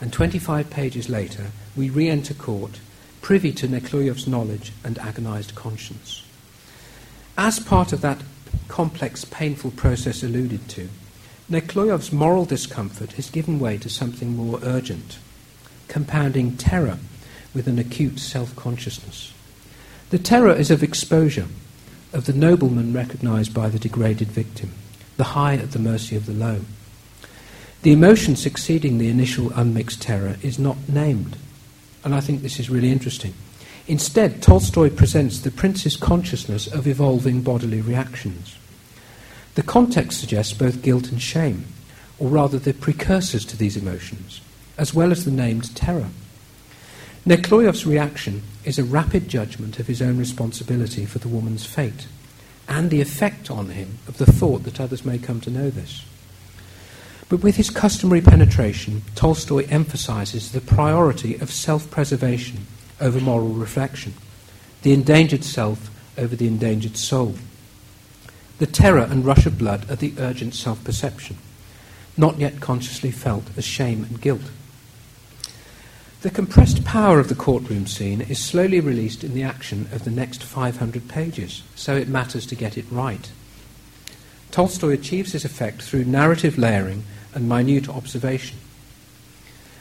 and 0.01 0.11
25 0.11 0.71
pages 0.71 1.11
later, 1.11 1.49
we 1.77 1.91
re 1.91 2.09
enter 2.09 2.33
court, 2.33 2.81
privy 3.21 3.53
to 3.53 3.69
Nekhluyev's 3.69 4.27
knowledge 4.27 4.73
and 4.83 4.99
agonized 5.01 5.55
conscience. 5.55 6.25
As 7.37 7.59
part 7.59 7.93
of 7.93 8.01
that 8.01 8.23
complex, 8.69 9.27
painful 9.27 9.73
process 9.73 10.23
alluded 10.23 10.67
to, 10.71 10.89
Nekhluyev's 11.51 12.11
moral 12.11 12.47
discomfort 12.47 13.13
has 13.13 13.29
given 13.29 13.61
way 13.61 13.77
to 13.77 13.91
something 13.91 14.35
more 14.35 14.61
urgent, 14.63 15.19
compounding 15.91 16.57
terror 16.57 16.99
with 17.53 17.67
an 17.67 17.79
acute 17.79 18.19
self 18.21 18.57
consciousness. 18.57 19.35
The 20.11 20.19
terror 20.19 20.55
is 20.55 20.71
of 20.71 20.83
exposure, 20.83 21.49
of 22.13 22.25
the 22.25 22.33
nobleman 22.33 22.95
recognized 22.95 23.53
by 23.53 23.69
the 23.69 23.79
degraded 23.79 24.29
victim, 24.29 24.71
the 25.17 25.35
high 25.35 25.55
at 25.55 25.73
the 25.73 25.79
mercy 25.79 26.17
of 26.17 26.27
the 26.27 26.33
low. 26.33 26.61
The 27.83 27.93
emotion 27.93 28.37
succeeding 28.37 28.99
the 28.99 29.09
initial 29.09 29.53
unmixed 29.53 30.01
terror 30.01 30.37
is 30.43 30.59
not 30.59 30.89
named, 30.89 31.37
and 32.05 32.15
I 32.15 32.21
think 32.21 32.43
this 32.43 32.61
is 32.61 32.71
really 32.71 32.91
interesting. 32.91 33.35
Instead, 33.89 34.43
Tolstoy 34.43 34.91
presents 34.91 35.41
the 35.41 35.51
prince's 35.51 35.97
consciousness 35.97 36.69
of 36.69 36.87
evolving 36.87 37.43
bodily 37.43 37.81
reactions. 37.81 38.57
The 39.57 39.63
context 39.63 40.21
suggests 40.21 40.53
both 40.53 40.83
guilt 40.83 41.11
and 41.11 41.21
shame, 41.21 41.65
or 42.19 42.29
rather 42.29 42.59
the 42.59 42.75
precursors 42.75 43.45
to 43.47 43.57
these 43.57 43.77
emotions, 43.77 44.41
as 44.81 44.95
well 44.95 45.13
as 45.13 45.27
the 45.27 45.31
named 45.31 45.77
terror. 45.77 46.09
Nekhludoff's 47.27 47.85
reaction 47.85 48.43
is 48.65 48.79
a 48.79 48.83
rapid 48.83 49.29
judgment 49.29 49.79
of 49.79 49.87
his 49.87 50.01
own 50.01 50.17
responsibility 50.17 51.05
for 51.05 51.19
the 51.19 51.29
woman's 51.29 51.67
fate 51.67 52.09
and 52.67 52.89
the 52.89 53.03
effect 53.03 53.51
on 53.51 53.69
him 53.69 53.99
of 54.09 54.17
the 54.17 54.25
thought 54.25 54.63
that 54.63 54.81
others 54.81 55.05
may 55.05 55.19
come 55.19 55.39
to 55.43 55.51
know 55.51 55.69
this. 55.69 56.07
But 57.29 57.43
with 57.43 57.57
his 57.57 57.69
customary 57.69 58.23
penetration, 58.23 59.03
Tolstoy 59.15 59.67
emphasizes 59.69 60.51
the 60.51 60.63
priority 60.63 61.35
of 61.37 61.53
self 61.53 61.91
preservation 61.91 62.67
over 63.03 63.21
moral 63.21 63.51
reflection, 63.51 64.15
the 64.81 64.95
endangered 64.95 65.45
self 65.45 65.91
over 66.17 66.35
the 66.35 66.47
endangered 66.47 66.97
soul. 66.97 67.35
The 68.59 68.67
terror 68.67 69.07
and 69.11 69.27
rush 69.27 69.45
of 69.45 69.59
blood 69.59 69.91
are 69.91 69.97
the 69.97 70.15
urgent 70.17 70.55
self 70.55 70.83
perception, 70.85 71.37
not 72.17 72.39
yet 72.39 72.61
consciously 72.63 73.11
felt 73.11 73.45
as 73.59 73.65
shame 73.67 74.05
and 74.05 74.19
guilt. 74.19 74.51
The 76.23 76.29
compressed 76.29 76.85
power 76.85 77.19
of 77.19 77.31
the 77.31 77.35
courtroom 77.35 77.87
scene 77.87 78.21
is 78.21 78.39
slowly 78.39 78.79
released 78.79 79.25
in 79.25 79.33
the 79.33 79.43
action 79.43 79.89
of 79.91 80.05
the 80.05 80.11
next 80.11 80.43
500 80.45 81.09
pages, 81.09 81.63
so 81.75 81.97
it 81.97 82.09
matters 82.09 82.45
to 82.49 82.55
get 82.55 82.77
it 82.77 82.85
right. 82.91 83.31
Tolstoy 84.51 84.91
achieves 84.91 85.33
this 85.33 85.47
effect 85.47 85.81
through 85.81 86.05
narrative 86.05 86.59
layering 86.59 87.05
and 87.33 87.49
minute 87.49 87.89
observation. 87.89 88.59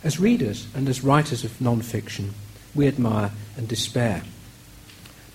As 0.01 0.21
readers 0.21 0.67
and 0.73 0.87
as 0.87 1.03
writers 1.03 1.43
of 1.43 1.59
non 1.59 1.81
fiction, 1.81 2.33
we 2.73 2.87
admire 2.87 3.31
and 3.57 3.67
despair. 3.67 4.23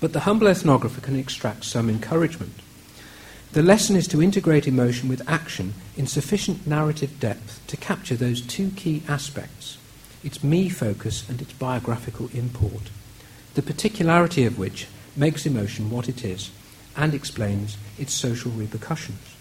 But 0.00 0.14
the 0.14 0.20
humble 0.20 0.46
ethnographer 0.46 1.02
can 1.02 1.16
extract 1.16 1.66
some 1.66 1.90
encouragement. 1.90 2.54
The 3.52 3.62
lesson 3.62 3.94
is 3.94 4.08
to 4.08 4.22
integrate 4.22 4.66
emotion 4.66 5.10
with 5.10 5.28
action 5.28 5.74
in 5.98 6.06
sufficient 6.06 6.66
narrative 6.66 7.20
depth 7.20 7.60
to 7.66 7.76
capture 7.76 8.16
those 8.16 8.40
two 8.40 8.70
key 8.70 9.02
aspects 9.06 9.76
its 10.24 10.42
me 10.42 10.68
focus 10.68 11.28
and 11.28 11.40
its 11.40 11.52
biographical 11.52 12.28
import, 12.32 12.90
the 13.54 13.62
particularity 13.62 14.44
of 14.44 14.58
which 14.58 14.88
makes 15.16 15.46
emotion 15.46 15.90
what 15.90 16.08
it 16.08 16.24
is 16.24 16.50
and 16.96 17.14
explains 17.14 17.76
its 17.98 18.12
social 18.12 18.50
repercussions. 18.50 19.36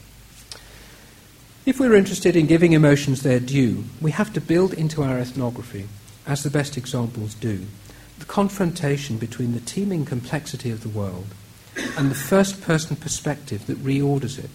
If 1.65 1.79
we're 1.79 1.95
interested 1.95 2.35
in 2.35 2.47
giving 2.47 2.73
emotions 2.73 3.23
their 3.23 3.39
due, 3.39 3.85
we 4.01 4.11
have 4.11 4.33
to 4.33 4.41
build 4.41 4.73
into 4.73 5.01
our 5.01 5.17
ethnography, 5.17 5.87
as 6.27 6.43
the 6.43 6.49
best 6.49 6.77
examples 6.77 7.33
do, 7.35 7.65
the 8.19 8.25
confrontation 8.25 9.17
between 9.17 9.53
the 9.53 9.61
teeming 9.61 10.05
complexity 10.05 10.71
of 10.71 10.83
the 10.83 10.89
world 10.89 11.27
and 11.97 12.11
the 12.11 12.15
first 12.15 12.61
person 12.61 12.95
perspective 12.95 13.65
that 13.65 13.83
reorders 13.83 14.37
it, 14.37 14.49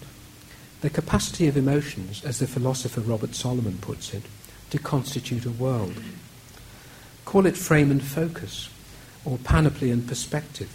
the 0.81 0.89
capacity 0.89 1.47
of 1.47 1.57
emotions, 1.57 2.23
as 2.23 2.39
the 2.39 2.47
philosopher 2.47 3.01
Robert 3.01 3.35
Solomon 3.35 3.77
puts 3.79 4.13
it, 4.13 4.23
to 4.69 4.79
constitute 4.79 5.45
a 5.45 5.51
world. 5.51 5.95
Call 7.25 7.45
it 7.45 7.57
frame 7.57 7.91
and 7.91 8.03
focus, 8.03 8.69
or 9.25 9.37
panoply 9.37 9.91
and 9.91 10.07
perspective. 10.07 10.69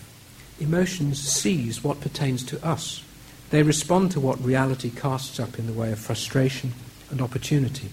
Emotions 0.60 1.20
seize 1.20 1.82
what 1.82 2.00
pertains 2.00 2.44
to 2.44 2.64
us. 2.64 3.02
They 3.50 3.62
respond 3.62 4.12
to 4.12 4.20
what 4.20 4.44
reality 4.44 4.90
casts 4.90 5.40
up 5.40 5.58
in 5.58 5.66
the 5.66 5.72
way 5.72 5.92
of 5.92 5.98
frustration 5.98 6.72
and 7.10 7.20
opportunity, 7.20 7.88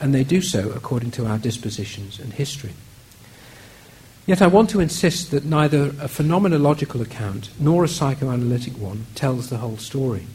and 0.00 0.14
they 0.14 0.24
do 0.24 0.40
so 0.40 0.70
according 0.70 1.10
to 1.12 1.26
our 1.26 1.38
dispositions 1.38 2.18
and 2.18 2.32
history. 2.32 2.72
Yet 4.26 4.42
I 4.42 4.48
want 4.48 4.70
to 4.70 4.80
insist 4.80 5.30
that 5.30 5.44
neither 5.44 5.84
a 5.84 6.08
phenomenological 6.08 7.00
account 7.00 7.50
nor 7.60 7.84
a 7.84 7.88
psychoanalytic 7.88 8.76
one 8.76 9.06
tells 9.14 9.48
the 9.48 9.58
whole 9.58 9.76
story. 9.76 10.26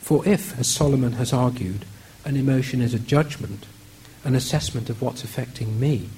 For 0.00 0.26
if, 0.26 0.58
as 0.58 0.68
Solomon 0.68 1.12
has 1.12 1.32
argued, 1.32 1.84
an 2.24 2.36
emotion 2.36 2.80
is 2.80 2.94
a 2.94 2.98
judgment, 2.98 3.66
an 4.24 4.34
assessment 4.34 4.88
of 4.90 5.02
what's 5.02 5.24
affecting 5.24 5.78
me, 5.78 6.08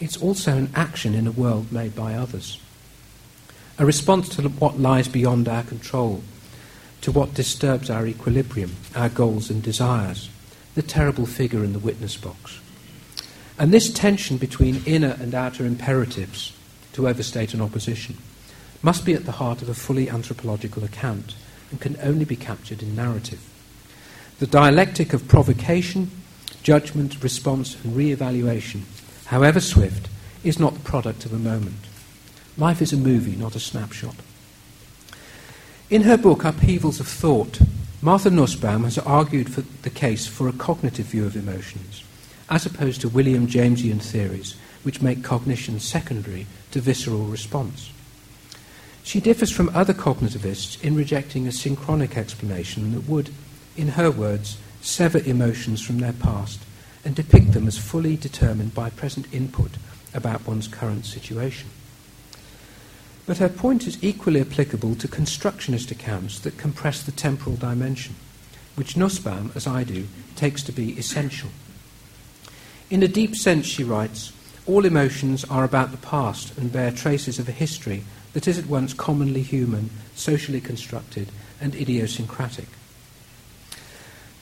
it's 0.00 0.16
also 0.16 0.56
an 0.56 0.70
action 0.74 1.14
in 1.14 1.26
a 1.26 1.32
world 1.32 1.70
made 1.70 1.94
by 1.94 2.14
others. 2.14 2.60
A 3.78 3.86
response 3.86 4.28
to 4.30 4.48
what 4.48 4.78
lies 4.78 5.08
beyond 5.08 5.48
our 5.48 5.62
control, 5.62 6.22
to 7.02 7.12
what 7.12 7.34
disturbs 7.34 7.90
our 7.90 8.06
equilibrium, 8.06 8.76
our 8.94 9.08
goals 9.08 9.50
and 9.50 9.62
desires, 9.62 10.30
the 10.74 10.82
terrible 10.82 11.26
figure 11.26 11.64
in 11.64 11.72
the 11.72 11.78
witness 11.78 12.16
box. 12.16 12.60
And 13.58 13.72
this 13.72 13.92
tension 13.92 14.38
between 14.38 14.82
inner 14.86 15.16
and 15.20 15.34
outer 15.34 15.66
imperatives, 15.66 16.52
to 16.92 17.08
overstate 17.08 17.54
an 17.54 17.60
opposition, 17.60 18.16
must 18.82 19.04
be 19.04 19.12
at 19.12 19.26
the 19.26 19.32
heart 19.32 19.60
of 19.62 19.68
a 19.68 19.74
fully 19.74 20.08
anthropological 20.08 20.84
account 20.84 21.34
and 21.70 21.80
can 21.80 21.96
only 22.02 22.24
be 22.24 22.36
captured 22.36 22.82
in 22.82 22.96
narrative. 22.96 23.40
The 24.38 24.46
dialectic 24.46 25.12
of 25.12 25.28
provocation 25.28 26.10
Judgment, 26.62 27.22
response, 27.22 27.76
and 27.82 27.96
re 27.96 28.12
evaluation, 28.12 28.84
however 29.26 29.60
swift, 29.60 30.08
is 30.44 30.58
not 30.58 30.74
the 30.74 30.80
product 30.80 31.24
of 31.24 31.32
a 31.32 31.38
moment. 31.38 31.86
Life 32.56 32.82
is 32.82 32.92
a 32.92 32.96
movie, 32.96 33.36
not 33.36 33.56
a 33.56 33.60
snapshot. 33.60 34.16
In 35.88 36.02
her 36.02 36.16
book, 36.16 36.44
Upheavals 36.44 37.00
of 37.00 37.08
Thought, 37.08 37.60
Martha 38.02 38.30
Nussbaum 38.30 38.84
has 38.84 38.98
argued 38.98 39.52
for 39.52 39.62
the 39.82 39.90
case 39.90 40.26
for 40.26 40.48
a 40.48 40.52
cognitive 40.52 41.06
view 41.06 41.26
of 41.26 41.36
emotions, 41.36 42.04
as 42.48 42.64
opposed 42.64 43.00
to 43.00 43.08
William 43.08 43.46
Jamesian 43.46 44.00
theories, 44.00 44.56
which 44.82 45.02
make 45.02 45.24
cognition 45.24 45.80
secondary 45.80 46.46
to 46.70 46.80
visceral 46.80 47.24
response. 47.24 47.90
She 49.02 49.20
differs 49.20 49.50
from 49.50 49.70
other 49.74 49.92
cognitivists 49.92 50.82
in 50.82 50.94
rejecting 50.94 51.46
a 51.46 51.52
synchronic 51.52 52.16
explanation 52.16 52.92
that 52.92 53.08
would, 53.08 53.30
in 53.76 53.88
her 53.88 54.10
words, 54.10 54.56
sever 54.80 55.18
emotions 55.24 55.80
from 55.80 55.98
their 55.98 56.12
past, 56.12 56.60
and 57.04 57.14
depict 57.14 57.52
them 57.52 57.66
as 57.66 57.78
fully 57.78 58.16
determined 58.16 58.74
by 58.74 58.90
present 58.90 59.32
input 59.32 59.72
about 60.12 60.46
one's 60.46 60.68
current 60.68 61.06
situation. 61.06 61.68
But 63.26 63.38
her 63.38 63.48
point 63.48 63.86
is 63.86 64.02
equally 64.02 64.40
applicable 64.40 64.96
to 64.96 65.08
constructionist 65.08 65.90
accounts 65.90 66.40
that 66.40 66.58
compress 66.58 67.02
the 67.02 67.12
temporal 67.12 67.56
dimension, 67.56 68.16
which 68.74 68.96
Nussbaum, 68.96 69.52
as 69.54 69.66
I 69.66 69.84
do, 69.84 70.08
takes 70.36 70.62
to 70.64 70.72
be 70.72 70.98
essential. 70.98 71.50
In 72.90 73.02
a 73.02 73.08
deep 73.08 73.36
sense, 73.36 73.66
she 73.66 73.84
writes, 73.84 74.32
all 74.66 74.84
emotions 74.84 75.44
are 75.44 75.64
about 75.64 75.90
the 75.90 75.96
past 75.96 76.56
and 76.58 76.72
bear 76.72 76.90
traces 76.90 77.38
of 77.38 77.48
a 77.48 77.52
history 77.52 78.04
that 78.32 78.48
is 78.48 78.58
at 78.58 78.66
once 78.66 78.92
commonly 78.92 79.42
human, 79.42 79.90
socially 80.14 80.60
constructed, 80.60 81.28
and 81.60 81.74
idiosyncratic. 81.74 82.66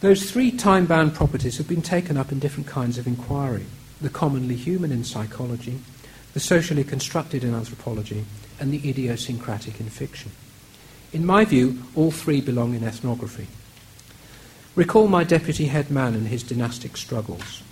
Those 0.01 0.31
three 0.31 0.53
time 0.53 0.87
bound 0.87 1.15
properties 1.15 1.59
have 1.59 1.67
been 1.67 1.83
taken 1.83 2.17
up 2.17 2.31
in 2.31 2.39
different 2.39 2.69
kinds 2.69 2.99
of 2.99 3.07
inquiry 3.09 3.67
the 4.01 4.09
commonly 4.09 4.55
human 4.55 4.93
in 4.93 5.03
psychology, 5.03 5.81
the 6.35 6.39
socially 6.39 6.85
constructed 6.85 7.43
in 7.43 7.53
anthropology, 7.53 8.25
and 8.61 8.73
the 8.73 8.89
idiosyncratic 8.89 9.81
in 9.81 9.89
fiction. 9.89 10.31
In 11.13 11.27
my 11.27 11.45
view, 11.45 11.83
all 11.97 12.13
three 12.13 12.41
belong 12.41 12.75
in 12.75 12.85
ethnography. 12.85 13.49
Recall 14.77 15.09
my 15.09 15.25
deputy 15.25 15.67
head 15.67 15.91
man 15.91 16.15
and 16.15 16.29
his 16.29 16.45
dynastic 16.45 16.97
struggles. 16.97 17.65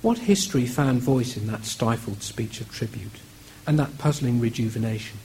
What 0.00 0.20
history 0.20 0.64
found 0.64 1.02
voice 1.02 1.36
in 1.36 1.48
that 1.48 1.66
stifled 1.66 2.22
speech 2.22 2.62
of 2.62 2.72
tribute 2.72 3.20
and 3.66 3.78
that 3.78 3.98
puzzling 3.98 4.40
rejuvenation? 4.40 5.18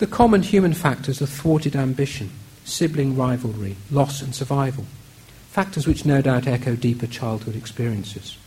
The 0.00 0.08
common 0.08 0.42
human 0.42 0.74
factors 0.74 1.22
are 1.22 1.26
thwarted 1.26 1.76
ambition, 1.76 2.30
sibling 2.64 3.16
rivalry, 3.16 3.76
loss 3.88 4.20
and 4.20 4.34
survival 4.34 4.84
factors 5.52 5.86
which 5.86 6.06
no 6.06 6.22
doubt 6.22 6.46
echo 6.46 6.74
deeper 6.74 7.06
childhood 7.06 7.54
experiences. 7.54 8.38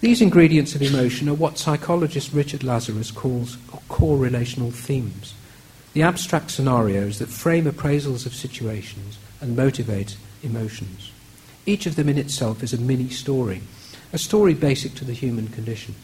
These 0.00 0.20
ingredients 0.20 0.74
of 0.74 0.82
emotion 0.82 1.28
are 1.28 1.34
what 1.34 1.56
psychologist 1.56 2.32
Richard 2.32 2.64
Lazarus 2.64 3.12
calls 3.12 3.58
core 3.88 4.18
relational 4.18 4.72
themes, 4.72 5.34
the 5.92 6.02
abstract 6.02 6.50
scenarios 6.50 7.20
that 7.20 7.28
frame 7.28 7.66
appraisals 7.66 8.26
of 8.26 8.34
situations 8.34 9.18
and 9.40 9.56
motivate 9.56 10.16
emotions. 10.42 11.12
Each 11.64 11.86
of 11.86 11.94
them 11.94 12.08
in 12.08 12.18
itself 12.18 12.64
is 12.64 12.72
a 12.72 12.80
mini 12.80 13.08
story, 13.08 13.62
a 14.12 14.18
story 14.18 14.54
basic 14.54 14.96
to 14.96 15.04
the 15.04 15.12
human 15.12 15.46
condition. 15.46 15.94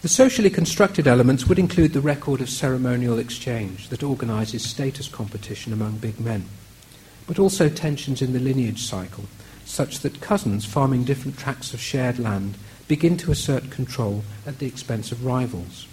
The 0.00 0.08
socially 0.08 0.50
constructed 0.50 1.06
elements 1.06 1.46
would 1.46 1.60
include 1.60 1.92
the 1.92 2.00
record 2.00 2.40
of 2.40 2.50
ceremonial 2.50 3.20
exchange 3.20 3.88
that 3.90 4.02
organizes 4.02 4.68
status 4.68 5.06
competition 5.06 5.72
among 5.72 5.98
big 5.98 6.18
men 6.18 6.48
but 7.26 7.38
also 7.38 7.68
tensions 7.68 8.22
in 8.22 8.32
the 8.32 8.40
lineage 8.40 8.82
cycle, 8.82 9.24
such 9.64 10.00
that 10.00 10.20
cousins 10.20 10.64
farming 10.64 11.04
different 11.04 11.38
tracts 11.38 11.72
of 11.72 11.80
shared 11.80 12.18
land 12.18 12.56
begin 12.88 13.16
to 13.16 13.30
assert 13.30 13.70
control 13.70 14.22
at 14.46 14.58
the 14.58 14.66
expense 14.66 15.12
of 15.12 15.24
rivals, 15.24 15.86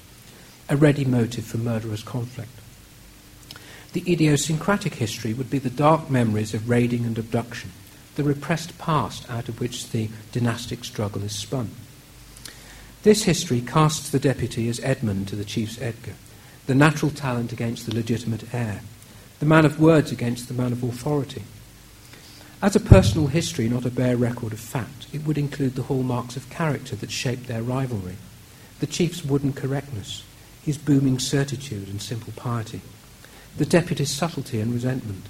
a 0.68 0.76
ready 0.76 1.06
motive 1.06 1.46
for 1.46 1.58
murderous 1.58 2.04
conflict. 2.04 2.52
The 3.94 4.04
idiosyncratic 4.12 4.96
history 4.96 5.34
would 5.34 5.50
be 5.50 5.60
the 5.60 5.70
dark 5.70 6.10
memories 6.10 6.54
of 6.54 6.70
raiding 6.70 7.06
and 7.06 7.18
abduction, 7.18 7.72
the 8.16 8.24
repressed 8.24 8.78
past 8.78 9.30
out 9.30 9.50
of 9.50 9.60
which 9.60 9.90
the 9.92 10.10
dynastic 10.32 10.84
struggle 10.84 11.24
is 11.24 11.32
spun. 11.32 11.72
This 13.04 13.24
history 13.24 13.62
casts 13.62 14.10
the 14.10 14.20
deputy 14.20 14.68
as 14.68 14.82
Edmund 14.82 15.30
to 15.30 15.36
the 15.36 15.46
chief's 15.46 15.82
Edgar, 15.82 16.16
the 16.68 16.76
natural 16.76 17.12
talent 17.12 17.54
against 17.54 17.86
the 17.86 17.96
legitimate 17.96 18.54
heir, 18.54 18.82
the 19.40 19.46
man 19.46 19.66
of 19.66 19.80
words 19.80 20.12
against 20.12 20.48
the 20.48 20.54
man 20.54 20.72
of 20.72 20.84
authority. 20.84 21.44
As 22.62 22.76
a 22.76 22.82
personal 22.82 23.28
history, 23.28 23.70
not 23.70 23.86
a 23.86 23.92
bare 23.92 24.18
record 24.18 24.54
of 24.54 24.60
fact, 24.60 25.08
it 25.14 25.26
would 25.26 25.38
include 25.38 25.76
the 25.76 25.84
hallmarks 25.84 26.36
of 26.36 26.50
character 26.50 26.96
that 26.98 27.12
shaped 27.12 27.48
their 27.48 27.64
rivalry 27.64 28.18
the 28.80 28.88
chief's 28.88 29.26
wooden 29.26 29.54
correctness, 29.54 30.24
his 30.64 30.78
booming 30.78 31.20
certitude 31.20 31.88
and 31.90 32.02
simple 32.02 32.34
piety, 32.36 32.82
the 33.58 33.66
deputy's 33.66 34.10
subtlety 34.10 34.60
and 34.60 34.74
resentment, 34.74 35.26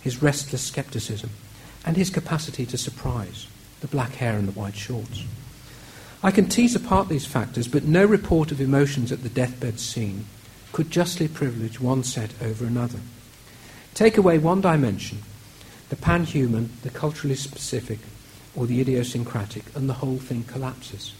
his 0.00 0.22
restless 0.22 0.62
scepticism, 0.62 1.30
and 1.84 1.96
his 1.96 2.10
capacity 2.10 2.64
to 2.64 2.78
surprise, 2.78 3.48
the 3.80 3.88
black 3.88 4.14
hair 4.14 4.36
and 4.36 4.46
the 4.46 4.52
white 4.52 4.76
shorts. 4.76 5.24
I 6.22 6.30
can 6.30 6.48
tease 6.48 6.76
apart 6.76 7.08
these 7.08 7.26
factors, 7.26 7.66
but 7.66 7.82
no 7.82 8.04
report 8.04 8.52
of 8.52 8.60
emotions 8.60 9.10
at 9.10 9.24
the 9.24 9.28
deathbed 9.28 9.80
scene 9.80 10.26
could 10.72 10.90
justly 10.90 11.26
privilege 11.26 11.80
one 11.80 12.04
set 12.04 12.30
over 12.40 12.64
another. 12.64 13.00
Take 13.94 14.16
away 14.16 14.38
one 14.38 14.60
dimension, 14.60 15.18
the 15.90 15.96
pan 15.96 16.24
human, 16.24 16.70
the 16.82 16.90
culturally 16.90 17.34
specific, 17.34 17.98
or 18.54 18.66
the 18.66 18.80
idiosyncratic, 18.80 19.64
and 19.74 19.88
the 19.88 19.94
whole 19.94 20.18
thing 20.18 20.44
collapses. 20.44 21.12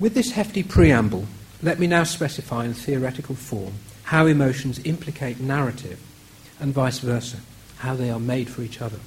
With 0.00 0.14
this 0.14 0.32
hefty 0.32 0.62
preamble, 0.62 1.26
let 1.62 1.78
me 1.78 1.86
now 1.86 2.04
specify 2.04 2.64
in 2.64 2.74
theoretical 2.74 3.34
form 3.34 3.74
how 4.04 4.26
emotions 4.26 4.80
implicate 4.84 5.38
narrative 5.38 6.00
and 6.58 6.74
vice 6.74 6.98
versa, 6.98 7.36
how 7.78 7.94
they 7.94 8.10
are 8.10 8.18
made 8.18 8.48
for 8.48 8.62
each 8.62 8.80
other. 8.80 8.98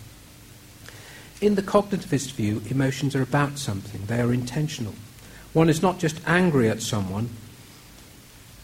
In 1.41 1.55
the 1.55 1.61
cognitivist 1.61 2.31
view, 2.33 2.61
emotions 2.69 3.15
are 3.15 3.21
about 3.21 3.57
something, 3.57 4.05
they 4.05 4.21
are 4.21 4.31
intentional. 4.31 4.93
One 5.51 5.69
is 5.69 5.81
not 5.81 5.99
just 5.99 6.21
angry 6.25 6.69
at 6.69 6.81
someone, 6.81 7.29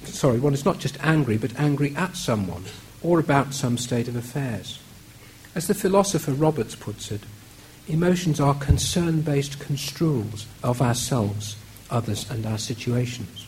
sorry, 0.06 0.40
one 0.40 0.54
is 0.54 0.64
not 0.64 0.80
just 0.80 0.98
angry, 1.04 1.38
but 1.38 1.60
angry 1.60 1.94
at 1.96 2.16
someone 2.16 2.64
or 3.04 3.20
about 3.20 3.54
some 3.54 3.78
state 3.78 4.08
of 4.08 4.16
affairs. 4.16 4.80
As 5.56 5.68
the 5.68 5.74
philosopher 5.74 6.34
Roberts 6.34 6.76
puts 6.76 7.12
it, 7.12 7.22
emotions 7.88 8.40
are 8.40 8.54
concern 8.56 9.22
based 9.22 9.60
construals 9.60 10.46
of 10.64 10.82
ourselves 10.82 11.56
others, 11.90 12.30
and 12.30 12.46
our 12.46 12.58
situations. 12.58 13.46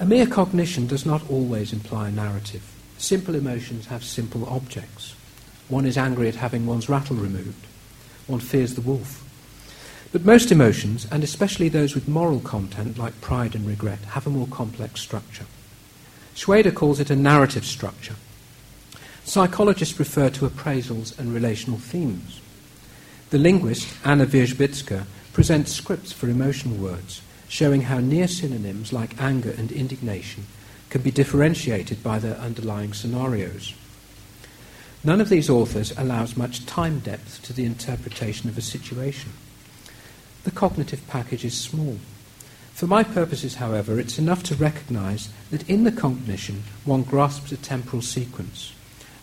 A 0.00 0.06
mere 0.06 0.26
cognition 0.26 0.86
does 0.86 1.04
not 1.04 1.28
always 1.30 1.72
imply 1.72 2.08
a 2.08 2.12
narrative. 2.12 2.62
Simple 2.98 3.34
emotions 3.34 3.86
have 3.86 4.04
simple 4.04 4.46
objects. 4.46 5.14
One 5.68 5.86
is 5.86 5.98
angry 5.98 6.28
at 6.28 6.36
having 6.36 6.66
one's 6.66 6.88
rattle 6.88 7.16
removed. 7.16 7.66
One 8.26 8.40
fears 8.40 8.74
the 8.74 8.80
wolf. 8.80 9.24
But 10.12 10.24
most 10.24 10.50
emotions, 10.50 11.06
and 11.10 11.22
especially 11.22 11.68
those 11.68 11.94
with 11.94 12.08
moral 12.08 12.40
content 12.40 12.96
like 12.96 13.20
pride 13.20 13.54
and 13.54 13.66
regret, 13.66 14.00
have 14.10 14.26
a 14.26 14.30
more 14.30 14.46
complex 14.46 15.00
structure. 15.00 15.44
Shweder 16.38 16.72
calls 16.72 17.00
it 17.00 17.10
a 17.10 17.16
narrative 17.16 17.64
structure. 17.64 18.14
Psychologists 19.24 19.98
refer 19.98 20.30
to 20.30 20.48
appraisals 20.48 21.18
and 21.18 21.34
relational 21.34 21.80
themes. 21.80 22.40
The 23.30 23.38
linguist 23.38 23.92
Anna 24.04 24.24
Wierzbicka 24.24 25.06
presents 25.32 25.72
scripts 25.72 26.12
for 26.12 26.28
emotional 26.28 26.76
words, 26.76 27.22
showing 27.48 27.82
how 27.82 27.98
near 27.98 28.28
synonyms 28.28 28.92
like 28.92 29.20
anger 29.20 29.50
and 29.58 29.72
indignation 29.72 30.46
can 30.90 31.02
be 31.02 31.10
differentiated 31.10 32.04
by 32.04 32.20
their 32.20 32.36
underlying 32.36 32.92
scenarios. 32.92 33.74
None 35.02 35.20
of 35.20 35.30
these 35.30 35.50
authors 35.50 35.92
allows 35.98 36.36
much 36.36 36.64
time 36.66 37.00
depth 37.00 37.42
to 37.42 37.52
the 37.52 37.64
interpretation 37.64 38.48
of 38.48 38.56
a 38.56 38.62
situation. 38.62 39.32
The 40.44 40.52
cognitive 40.52 41.04
package 41.08 41.44
is 41.44 41.58
small. 41.58 41.98
For 42.78 42.86
my 42.86 43.02
purposes, 43.02 43.56
however, 43.56 43.98
it's 43.98 44.20
enough 44.20 44.44
to 44.44 44.54
recognize 44.54 45.30
that 45.50 45.68
in 45.68 45.82
the 45.82 45.90
cognition 45.90 46.62
one 46.84 47.02
grasps 47.02 47.50
a 47.50 47.56
temporal 47.56 48.02
sequence, 48.02 48.72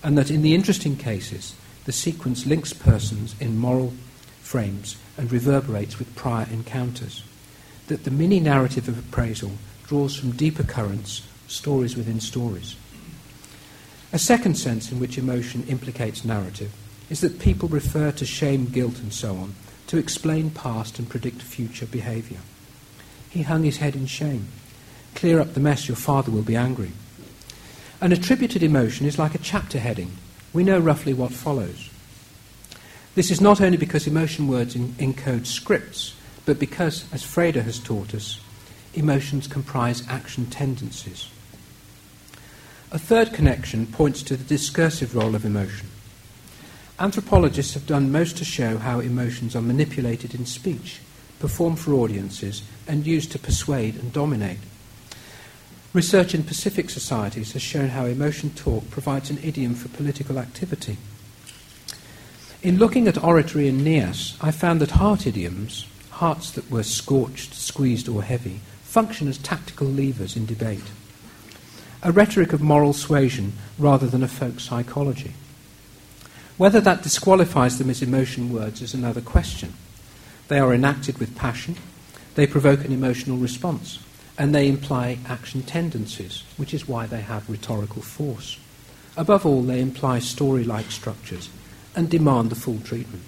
and 0.04 0.18
that 0.18 0.30
in 0.30 0.42
the 0.42 0.54
interesting 0.54 0.98
cases, 0.98 1.56
the 1.86 1.94
sequence 1.94 2.46
links 2.46 2.74
persons 2.74 3.34
in 3.40 3.58
moral 3.58 3.94
frames 4.42 4.98
and 5.18 5.32
reverberates 5.32 5.98
with 5.98 6.14
prior 6.18 6.46
encounters. 6.52 7.24
That 7.88 8.04
the 8.04 8.12
mini 8.12 8.42
narrative 8.42 8.90
of 8.90 9.00
appraisal 9.00 9.54
draws 9.88 10.18
from 10.18 10.32
deeper 10.32 10.64
currents, 10.64 11.26
stories 11.48 11.96
within 11.96 12.20
stories. 12.20 12.76
A 14.12 14.20
second 14.20 14.56
sense 14.56 14.92
in 14.92 15.00
which 15.00 15.18
emotion 15.18 15.64
implicates 15.70 16.26
narrative 16.26 16.74
is 17.10 17.22
that 17.22 17.40
people 17.40 17.70
refer 17.70 18.12
to 18.12 18.26
shame, 18.26 18.66
guilt, 18.66 19.00
and 19.00 19.14
so 19.14 19.38
on 19.38 19.56
to 19.88 19.98
explain 19.98 20.50
past 20.50 21.00
and 21.00 21.08
predict 21.08 21.42
future 21.42 21.86
behaviour. 21.86 22.40
He 23.36 23.42
hung 23.42 23.64
his 23.64 23.80
head 23.80 23.98
in 23.98 24.06
shame. 24.06 24.48
Clear 25.14 25.42
up 25.42 25.56
the 25.56 25.60
mess, 25.60 25.90
your 25.90 25.98
father 25.98 26.32
will 26.32 26.42
be 26.42 26.56
angry. 26.56 26.94
An 28.00 28.14
attributed 28.14 28.64
emotion 28.64 29.06
is 29.06 29.20
like 29.20 29.36
a 29.36 29.40
chapter 29.40 29.78
heading. 29.78 30.12
We 30.54 30.64
know 30.64 30.80
roughly 30.80 31.14
what 31.14 31.34
follows. 31.34 31.90
This 33.16 33.32
is 33.32 33.42
not 33.42 33.60
only 33.60 33.76
because 33.76 34.08
emotion 34.08 34.48
words 34.48 34.74
in, 34.74 34.94
encode 34.94 35.48
scripts, 35.48 36.16
but 36.46 36.60
because, 36.60 37.12
as 37.12 37.26
Frijda 37.26 37.62
has 37.62 37.78
taught 37.78 38.16
us, 38.16 38.40
emotions 38.94 39.48
comprise 39.48 40.08
action 40.08 40.46
tendencies. 40.46 41.28
A 42.90 42.98
third 42.98 43.34
connection 43.34 43.86
points 43.88 44.24
to 44.24 44.38
the 44.38 44.46
discursive 44.46 45.14
role 45.14 45.36
of 45.36 45.44
emotion. 45.44 45.90
Anthropologists 47.02 47.74
have 47.74 47.86
done 47.86 48.14
most 48.14 48.38
to 48.38 48.46
show 48.46 48.78
how 48.78 49.02
emotions 49.02 49.58
are 49.58 49.62
manipulated 49.62 50.34
in 50.34 50.46
speech, 50.46 51.02
performed 51.40 51.80
for 51.80 51.92
audiences, 51.96 52.64
and 52.88 53.06
used 53.06 53.32
to 53.32 53.40
persuade 53.40 53.96
and 53.96 54.14
dominate. 54.14 54.60
Research 55.94 56.36
in 56.36 56.44
Pacific 56.44 56.90
societies 56.90 57.54
has 57.54 57.62
shown 57.62 57.90
how 57.90 58.06
emotion 58.06 58.50
talk 58.50 58.90
provides 58.90 59.30
an 59.30 59.40
idiom 59.42 59.76
for 59.76 59.88
political 59.90 60.38
activity. 60.38 60.98
In 62.62 62.78
looking 62.78 63.08
at 63.08 63.24
oratory 63.24 63.68
in 63.68 63.84
Nias, 63.84 64.36
I 64.42 64.52
found 64.52 64.82
that 64.82 64.92
heart 64.92 65.26
idioms, 65.26 65.88
hearts 66.10 66.52
that 66.52 66.70
were 66.70 66.84
scorched, 66.84 67.54
squeezed, 67.54 68.10
or 68.10 68.24
heavy, 68.24 68.60
function 68.84 69.28
as 69.28 69.38
tactical 69.38 69.88
levers 69.88 70.36
in 70.36 70.46
debate. 70.46 70.92
A 72.04 72.12
rhetoric 72.12 72.54
of 72.54 72.62
moral 72.62 72.92
suasion 72.92 73.54
rather 73.78 74.08
than 74.08 74.24
a 74.24 74.28
folk 74.28 74.60
psychology. 74.60 75.34
Whether 76.58 76.82
that 76.82 77.04
disqualifies 77.04 77.78
them 77.78 77.90
as 77.90 78.02
emotion 78.02 78.52
words 78.52 78.82
is 78.82 78.94
another 78.94 79.22
question. 79.22 79.74
They 80.48 80.60
are 80.60 80.74
enacted 80.74 81.18
with 81.18 81.36
passion, 81.36 81.76
they 82.36 82.46
provoke 82.46 82.86
an 82.86 82.92
emotional 82.92 83.38
response, 83.38 84.00
and 84.38 84.54
they 84.54 84.68
imply 84.68 85.18
action 85.26 85.64
tendencies, 85.64 86.44
which 86.58 86.74
is 86.74 86.88
why 86.88 87.06
they 87.06 87.22
have 87.22 87.50
rhetorical 87.50 88.02
force. 88.02 88.60
Above 89.18 89.46
all, 89.46 89.62
they 89.62 89.80
imply 89.80 90.20
story 90.20 90.64
like 90.64 90.92
structures 90.92 91.50
and 91.96 92.10
demand 92.10 92.50
the 92.50 92.56
full 92.56 92.80
treatment. 92.80 93.24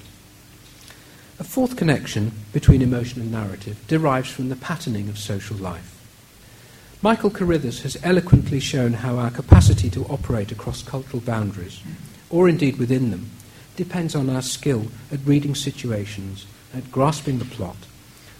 A 1.39 1.43
fourth 1.43 1.77
connection 1.77 2.31
between 2.51 2.81
emotion 2.81 3.21
and 3.21 3.31
narrative 3.31 3.79
derives 3.87 4.29
from 4.29 4.49
the 4.49 4.55
patterning 4.55 5.07
of 5.07 5.17
social 5.17 5.55
life. 5.55 5.93
Michael 7.01 7.29
Carrithers 7.29 7.83
has 7.83 7.95
eloquently 8.03 8.59
shown 8.59 8.93
how 8.93 9.17
our 9.17 9.29
capacity 9.29 9.89
to 9.91 10.05
operate 10.05 10.51
across 10.51 10.81
cultural 10.81 11.21
boundaries, 11.21 11.79
or 12.29 12.49
indeed 12.49 12.77
within 12.77 13.11
them, 13.11 13.29
depends 13.75 14.15
on 14.15 14.29
our 14.29 14.41
skill 14.41 14.87
at 15.11 15.19
reading 15.25 15.53
situations, 15.53 16.47
at 16.73 16.91
grasping 16.91 17.37
the 17.37 17.45
plot, 17.45 17.77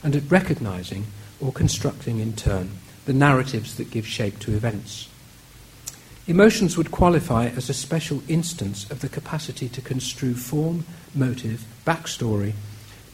and 0.08 0.16
at 0.16 0.32
recognizing 0.32 1.05
or 1.41 1.51
constructing 1.51 2.20
in 2.20 2.32
turn 2.32 2.72
the 3.03 3.12
narratives 3.12 3.76
that 3.76 3.91
give 3.91 4.08
shape 4.08 4.39
to 4.39 4.55
events. 4.55 5.10
Emotions 6.28 6.78
would 6.78 6.91
qualify 6.91 7.47
as 7.47 7.70
a 7.70 7.74
special 7.74 8.24
instance 8.30 8.89
of 8.89 9.01
the 9.01 9.10
capacity 9.10 9.68
to 9.68 9.82
construe 9.82 10.34
form, 10.34 10.86
motive, 11.14 11.66
backstory, 11.86 12.53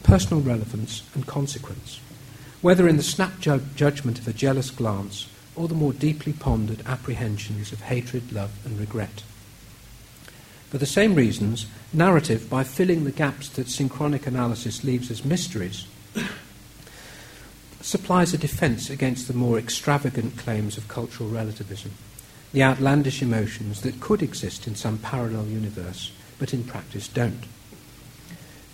personal 0.04 0.40
relevance, 0.40 1.02
and 1.14 1.26
consequence, 1.26 1.98
whether 2.62 2.86
in 2.86 2.96
the 2.96 3.02
snap 3.02 3.40
ju- 3.40 3.60
judgment 3.74 4.20
of 4.20 4.28
a 4.28 4.32
jealous 4.32 4.70
glance 4.70 5.28
or 5.56 5.66
the 5.66 5.74
more 5.74 5.92
deeply 5.92 6.32
pondered 6.32 6.86
apprehensions 6.86 7.72
of 7.72 7.80
hatred, 7.80 8.30
love, 8.32 8.52
and 8.64 8.78
regret. 8.78 9.24
For 10.70 10.78
the 10.78 10.86
same 10.86 11.16
reasons, 11.16 11.66
narrative, 11.92 12.48
by 12.48 12.62
filling 12.62 13.02
the 13.02 13.10
gaps 13.10 13.48
that 13.48 13.68
synchronic 13.68 14.28
analysis 14.28 14.84
leaves 14.84 15.10
as 15.10 15.24
mysteries, 15.24 15.88
supplies 17.84 18.32
a 18.32 18.38
defense 18.38 18.88
against 18.90 19.28
the 19.28 19.34
more 19.34 19.58
extravagant 19.58 20.36
claims 20.38 20.76
of 20.76 20.88
cultural 20.88 21.28
relativism 21.28 21.92
the 22.54 22.62
outlandish 22.62 23.20
emotions 23.20 23.80
that 23.80 24.00
could 24.00 24.22
exist 24.22 24.68
in 24.68 24.76
some 24.76 24.96
parallel 24.98 25.44
universe, 25.46 26.12
but 26.38 26.54
in 26.54 26.62
practice 26.62 27.08
don't. 27.08 27.46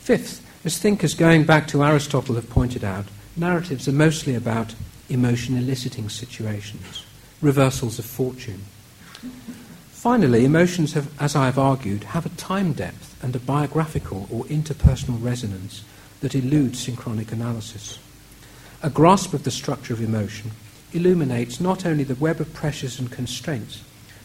Fifth, 0.00 0.46
as 0.66 0.76
thinkers 0.76 1.14
going 1.14 1.44
back 1.44 1.66
to 1.66 1.82
Aristotle 1.82 2.34
have 2.34 2.50
pointed 2.50 2.84
out, 2.84 3.06
narratives 3.36 3.88
are 3.88 3.92
mostly 3.92 4.34
about 4.34 4.74
emotion 5.08 5.56
eliciting 5.56 6.10
situations, 6.10 7.06
reversals 7.40 7.98
of 7.98 8.04
fortune. 8.04 8.60
Finally, 9.92 10.44
emotions 10.44 10.92
have, 10.92 11.10
as 11.18 11.34
I 11.34 11.46
have 11.46 11.58
argued, 11.58 12.04
have 12.04 12.26
a 12.26 12.36
time 12.36 12.74
depth 12.74 13.16
and 13.24 13.34
a 13.34 13.40
biographical 13.40 14.28
or 14.30 14.44
interpersonal 14.44 15.22
resonance 15.22 15.84
that 16.20 16.34
elude 16.34 16.76
synchronic 16.76 17.32
analysis. 17.32 17.98
A 18.82 18.88
grasp 18.88 19.34
of 19.34 19.44
the 19.44 19.50
structure 19.50 19.92
of 19.92 20.02
emotion 20.02 20.52
illuminates 20.94 21.60
not 21.60 21.84
only 21.84 22.02
the 22.02 22.14
web 22.14 22.40
of 22.40 22.54
pressures 22.54 22.98
and 22.98 23.10
constraints, 23.10 23.82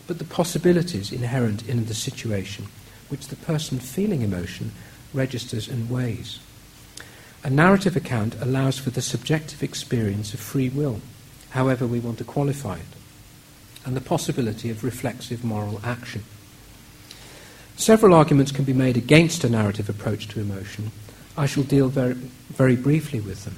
but 0.08 0.18
the 0.18 0.24
possibilities 0.24 1.12
inherent 1.12 1.68
in 1.68 1.88
the 1.88 1.94
situation 1.94 2.68
which 3.10 3.28
the 3.28 3.36
person 3.36 3.80
feeling 3.80 4.22
emotion 4.22 4.72
registers 5.14 5.68
and 5.68 5.90
weighs. 5.90 6.40
A 7.44 7.50
narrative 7.50 7.98
account 7.98 8.36
allows 8.42 8.78
for 8.78 8.92
the 8.92 9.02
subjective 9.02 9.62
experience 9.62 10.34
of 10.34 10.40
free 10.40 10.70
will, 10.70 11.02
however 11.50 11.86
we 11.86 12.00
want 12.00 12.18
to 12.20 12.24
qualify 12.24 12.78
it, 12.78 12.86
and 13.86 13.94
the 13.94 14.02
possibility 14.02 14.70
of 14.70 14.86
reflexive 14.86 15.44
moral 15.44 15.82
action. 15.84 16.24
Several 17.76 18.14
arguments 18.14 18.54
can 18.54 18.64
be 18.64 18.74
made 18.74 18.96
against 18.96 19.44
a 19.44 19.50
narrative 19.50 19.90
approach 19.90 20.30
to 20.30 20.40
emotion. 20.40 20.92
I 21.38 21.46
shall 21.46 21.64
deal 21.64 21.90
very, 21.90 22.14
very 22.14 22.78
briefly 22.78 23.20
with 23.20 23.44
them. 23.44 23.58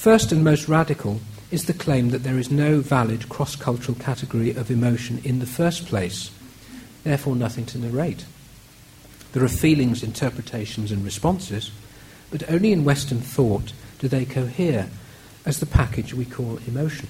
First 0.00 0.32
and 0.32 0.42
most 0.42 0.66
radical 0.66 1.20
is 1.50 1.66
the 1.66 1.74
claim 1.74 2.08
that 2.08 2.22
there 2.22 2.38
is 2.38 2.50
no 2.50 2.80
valid 2.80 3.28
cross 3.28 3.54
cultural 3.54 3.98
category 3.98 4.54
of 4.54 4.70
emotion 4.70 5.20
in 5.24 5.40
the 5.40 5.46
first 5.46 5.84
place, 5.84 6.30
therefore, 7.04 7.36
nothing 7.36 7.66
to 7.66 7.78
narrate. 7.78 8.24
There 9.32 9.44
are 9.44 9.48
feelings, 9.48 10.02
interpretations, 10.02 10.90
and 10.90 11.04
responses, 11.04 11.70
but 12.30 12.50
only 12.50 12.72
in 12.72 12.82
Western 12.82 13.20
thought 13.20 13.74
do 13.98 14.08
they 14.08 14.24
cohere 14.24 14.88
as 15.44 15.60
the 15.60 15.66
package 15.66 16.14
we 16.14 16.24
call 16.24 16.58
emotion. 16.66 17.06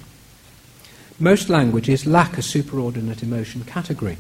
Most 1.21 1.49
languages 1.49 2.07
lack 2.07 2.39
a 2.39 2.41
superordinate 2.41 3.23
emotion 3.23 3.63
category. 3.63 4.17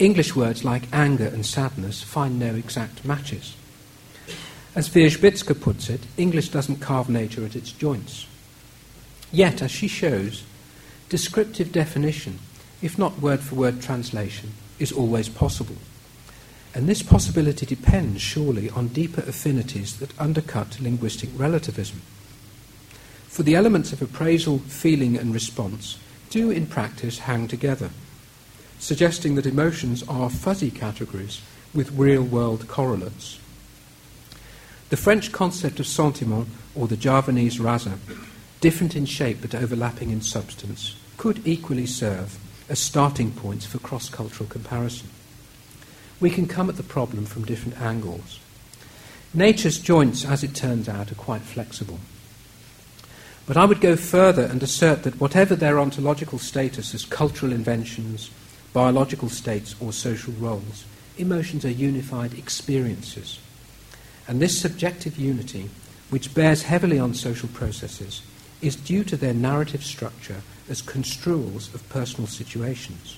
English 0.00 0.34
words 0.34 0.64
like 0.64 0.92
anger 0.92 1.28
and 1.28 1.46
sadness 1.46 2.02
find 2.02 2.36
no 2.36 2.52
exact 2.56 3.04
matches. 3.04 3.54
As 4.76 4.90
Wierzbicka 4.90 5.58
puts 5.58 5.88
it, 5.88 6.02
English 6.18 6.50
doesn't 6.50 6.82
carve 6.82 7.08
nature 7.08 7.46
at 7.46 7.56
its 7.56 7.72
joints. 7.72 8.26
Yet, 9.32 9.62
as 9.62 9.70
she 9.70 9.88
shows, 9.88 10.44
descriptive 11.08 11.72
definition, 11.72 12.40
if 12.82 12.98
not 12.98 13.18
word 13.18 13.40
for 13.40 13.54
word 13.54 13.80
translation, 13.80 14.52
is 14.78 14.92
always 14.92 15.30
possible. 15.30 15.76
And 16.74 16.86
this 16.86 17.02
possibility 17.02 17.64
depends, 17.64 18.20
surely, 18.20 18.68
on 18.68 18.88
deeper 18.88 19.22
affinities 19.22 19.98
that 19.98 20.20
undercut 20.20 20.78
linguistic 20.78 21.30
relativism. 21.34 22.02
For 23.28 23.44
the 23.44 23.54
elements 23.54 23.94
of 23.94 24.02
appraisal, 24.02 24.58
feeling, 24.58 25.16
and 25.16 25.32
response 25.32 25.98
do, 26.28 26.50
in 26.50 26.66
practice, 26.66 27.20
hang 27.20 27.48
together, 27.48 27.88
suggesting 28.78 29.36
that 29.36 29.46
emotions 29.46 30.02
are 30.06 30.28
fuzzy 30.28 30.70
categories 30.70 31.40
with 31.72 31.92
real 31.92 32.22
world 32.22 32.68
correlates. 32.68 33.38
The 34.88 34.96
French 34.96 35.32
concept 35.32 35.80
of 35.80 35.86
sentiment, 35.86 36.48
or 36.76 36.86
the 36.86 36.96
Javanese 36.96 37.58
rasa, 37.58 37.98
different 38.60 38.94
in 38.94 39.04
shape 39.04 39.38
but 39.40 39.54
overlapping 39.54 40.10
in 40.10 40.20
substance, 40.20 40.94
could 41.16 41.44
equally 41.44 41.86
serve 41.86 42.38
as 42.68 42.78
starting 42.78 43.32
points 43.32 43.66
for 43.66 43.78
cross 43.78 44.08
cultural 44.08 44.48
comparison. 44.48 45.08
We 46.20 46.30
can 46.30 46.46
come 46.46 46.68
at 46.68 46.76
the 46.76 46.84
problem 46.84 47.26
from 47.26 47.44
different 47.44 47.80
angles. 47.80 48.38
Nature's 49.34 49.78
joints, 49.78 50.24
as 50.24 50.44
it 50.44 50.54
turns 50.54 50.88
out, 50.88 51.10
are 51.10 51.16
quite 51.16 51.42
flexible. 51.42 51.98
But 53.44 53.56
I 53.56 53.64
would 53.64 53.80
go 53.80 53.96
further 53.96 54.44
and 54.44 54.62
assert 54.62 55.02
that 55.02 55.20
whatever 55.20 55.56
their 55.56 55.80
ontological 55.80 56.38
status 56.38 56.94
as 56.94 57.04
cultural 57.04 57.52
inventions, 57.52 58.30
biological 58.72 59.30
states, 59.30 59.74
or 59.80 59.92
social 59.92 60.32
roles, 60.34 60.84
emotions 61.18 61.64
are 61.64 61.70
unified 61.70 62.34
experiences. 62.34 63.40
And 64.28 64.40
this 64.40 64.58
subjective 64.58 65.16
unity, 65.16 65.70
which 66.10 66.34
bears 66.34 66.62
heavily 66.62 66.98
on 66.98 67.14
social 67.14 67.48
processes, 67.48 68.22
is 68.60 68.76
due 68.76 69.04
to 69.04 69.16
their 69.16 69.34
narrative 69.34 69.84
structure 69.84 70.42
as 70.68 70.82
construals 70.82 71.72
of 71.74 71.88
personal 71.88 72.26
situations. 72.26 73.16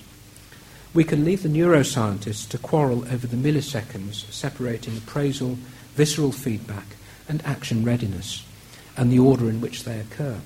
We 0.93 1.03
can 1.03 1.23
leave 1.23 1.43
the 1.43 1.49
neuroscientists 1.49 2.47
to 2.49 2.57
quarrel 2.57 3.05
over 3.11 3.27
the 3.27 3.37
milliseconds 3.37 4.31
separating 4.31 4.97
appraisal, 4.97 5.57
visceral 5.95 6.31
feedback, 6.31 6.85
and 7.27 7.45
action 7.45 7.83
readiness, 7.83 8.43
and 8.97 9.11
the 9.11 9.19
order 9.19 9.49
in 9.49 9.61
which 9.61 9.83
they 9.83 9.99
occur, 9.99 10.39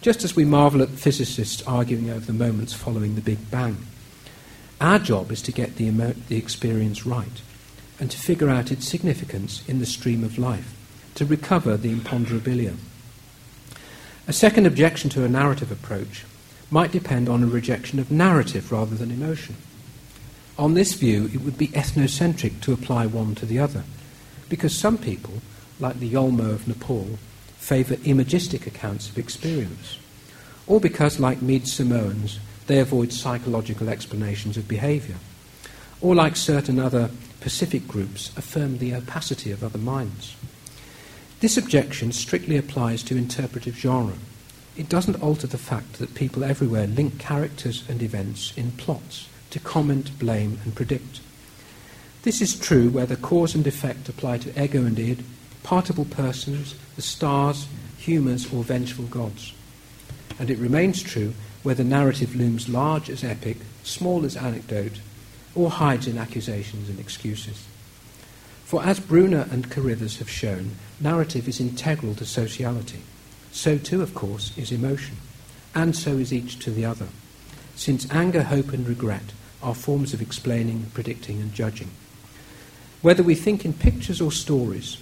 just 0.00 0.24
as 0.24 0.34
we 0.34 0.44
marvel 0.44 0.82
at 0.82 0.88
physicists 0.88 1.62
arguing 1.62 2.10
over 2.10 2.26
the 2.26 2.32
moments 2.32 2.72
following 2.72 3.14
the 3.14 3.20
Big 3.20 3.50
Bang. 3.50 3.76
Our 4.80 4.98
job 4.98 5.32
is 5.32 5.40
to 5.42 5.52
get 5.52 5.76
the, 5.76 5.86
emo- 5.86 6.14
the 6.28 6.36
experience 6.36 7.06
right 7.06 7.40
and 7.98 8.10
to 8.10 8.18
figure 8.18 8.50
out 8.50 8.70
its 8.70 8.86
significance 8.86 9.66
in 9.68 9.78
the 9.78 9.86
stream 9.86 10.22
of 10.22 10.38
life, 10.38 10.74
to 11.14 11.24
recover 11.24 11.76
the 11.76 11.94
imponderabilia. 11.94 12.76
A 14.28 14.32
second 14.32 14.66
objection 14.66 15.08
to 15.10 15.24
a 15.24 15.28
narrative 15.28 15.70
approach 15.70 16.24
might 16.70 16.92
depend 16.92 17.28
on 17.28 17.42
a 17.42 17.46
rejection 17.46 17.98
of 17.98 18.10
narrative 18.10 18.72
rather 18.72 18.96
than 18.96 19.10
emotion. 19.10 19.56
On 20.58 20.74
this 20.74 20.94
view, 20.94 21.30
it 21.32 21.42
would 21.42 21.56
be 21.56 21.68
ethnocentric 21.68 22.60
to 22.62 22.72
apply 22.72 23.06
one 23.06 23.34
to 23.36 23.46
the 23.46 23.58
other, 23.58 23.84
because 24.48 24.76
some 24.76 24.98
people, 24.98 25.34
like 25.78 26.00
the 26.00 26.12
Yolmo 26.12 26.50
of 26.50 26.66
Nepal, 26.66 27.18
favour 27.58 27.96
imagistic 28.04 28.66
accounts 28.66 29.08
of 29.08 29.18
experience, 29.18 29.98
or 30.66 30.80
because, 30.80 31.20
like 31.20 31.42
Mead 31.42 31.68
Samoans, 31.68 32.40
they 32.66 32.80
avoid 32.80 33.12
psychological 33.12 33.88
explanations 33.88 34.56
of 34.56 34.66
behaviour, 34.66 35.16
or 36.00 36.14
like 36.14 36.36
certain 36.36 36.78
other 36.78 37.10
Pacific 37.46 37.86
groups, 37.86 38.36
affirm 38.36 38.78
the 38.78 38.92
opacity 38.92 39.52
of 39.52 39.62
other 39.62 39.78
minds. 39.78 40.34
This 41.38 41.56
objection 41.56 42.10
strictly 42.10 42.56
applies 42.56 43.04
to 43.04 43.16
interpretive 43.16 43.76
genre. 43.76 44.16
It 44.76 44.88
doesn't 44.88 45.22
alter 45.22 45.46
the 45.46 45.56
fact 45.56 46.00
that 46.00 46.16
people 46.16 46.42
everywhere 46.42 46.88
link 46.88 47.20
characters 47.20 47.84
and 47.88 48.02
events 48.02 48.52
in 48.56 48.72
plots 48.72 49.28
to 49.50 49.60
comment, 49.60 50.18
blame, 50.18 50.58
and 50.64 50.74
predict. 50.74 51.20
This 52.22 52.40
is 52.42 52.58
true 52.58 52.90
whether 52.90 53.14
cause 53.14 53.54
and 53.54 53.64
effect 53.64 54.08
apply 54.08 54.38
to 54.38 54.64
ego 54.64 54.84
and 54.84 54.98
id, 54.98 55.22
partible 55.62 56.04
persons, 56.04 56.74
the 56.96 57.00
stars, 57.02 57.68
humours, 57.96 58.52
or 58.52 58.64
vengeful 58.64 59.04
gods. 59.04 59.52
And 60.40 60.50
it 60.50 60.58
remains 60.58 61.00
true 61.00 61.32
whether 61.62 61.84
narrative 61.84 62.34
looms 62.34 62.68
large 62.68 63.08
as 63.08 63.22
epic, 63.22 63.58
small 63.84 64.24
as 64.24 64.36
anecdote, 64.36 64.98
or 65.56 65.70
hides 65.70 66.06
in 66.06 66.18
accusations 66.18 66.88
and 66.88 67.00
excuses. 67.00 67.66
For 68.64 68.82
as 68.84 69.00
Bruner 69.00 69.46
and 69.50 69.70
Carrithers 69.70 70.18
have 70.18 70.28
shown, 70.28 70.72
narrative 71.00 71.48
is 71.48 71.60
integral 71.60 72.14
to 72.16 72.26
sociality. 72.26 73.00
So 73.52 73.78
too, 73.78 74.02
of 74.02 74.14
course, 74.14 74.56
is 74.58 74.70
emotion, 74.72 75.16
and 75.74 75.96
so 75.96 76.12
is 76.12 76.32
each 76.32 76.58
to 76.60 76.70
the 76.70 76.84
other, 76.84 77.08
since 77.74 78.10
anger, 78.12 78.42
hope, 78.42 78.72
and 78.72 78.86
regret 78.86 79.32
are 79.62 79.74
forms 79.74 80.12
of 80.12 80.20
explaining, 80.20 80.86
predicting, 80.94 81.40
and 81.40 81.54
judging. 81.54 81.90
Whether 83.02 83.22
we 83.22 83.34
think 83.34 83.64
in 83.64 83.72
pictures 83.72 84.20
or 84.20 84.32
stories, 84.32 84.98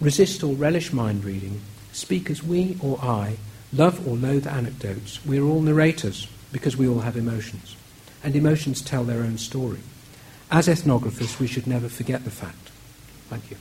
resist 0.00 0.42
or 0.42 0.54
relish 0.54 0.92
mind 0.92 1.24
reading, 1.24 1.60
speak 1.92 2.30
as 2.30 2.42
we 2.42 2.76
or 2.80 2.98
I, 3.02 3.36
love 3.72 4.06
or 4.06 4.16
loathe 4.16 4.46
anecdotes, 4.46 5.24
we 5.26 5.38
are 5.38 5.44
all 5.44 5.60
narrators 5.60 6.28
because 6.52 6.76
we 6.76 6.86
all 6.86 7.00
have 7.00 7.16
emotions, 7.16 7.74
and 8.22 8.36
emotions 8.36 8.80
tell 8.82 9.04
their 9.04 9.22
own 9.22 9.38
story. 9.38 9.80
As 10.50 10.68
ethnographers, 10.68 11.38
we 11.38 11.46
should 11.46 11.66
never 11.66 11.88
forget 11.88 12.24
the 12.24 12.30
fact. 12.30 12.68
Thank 13.28 13.50
you. 13.50 13.56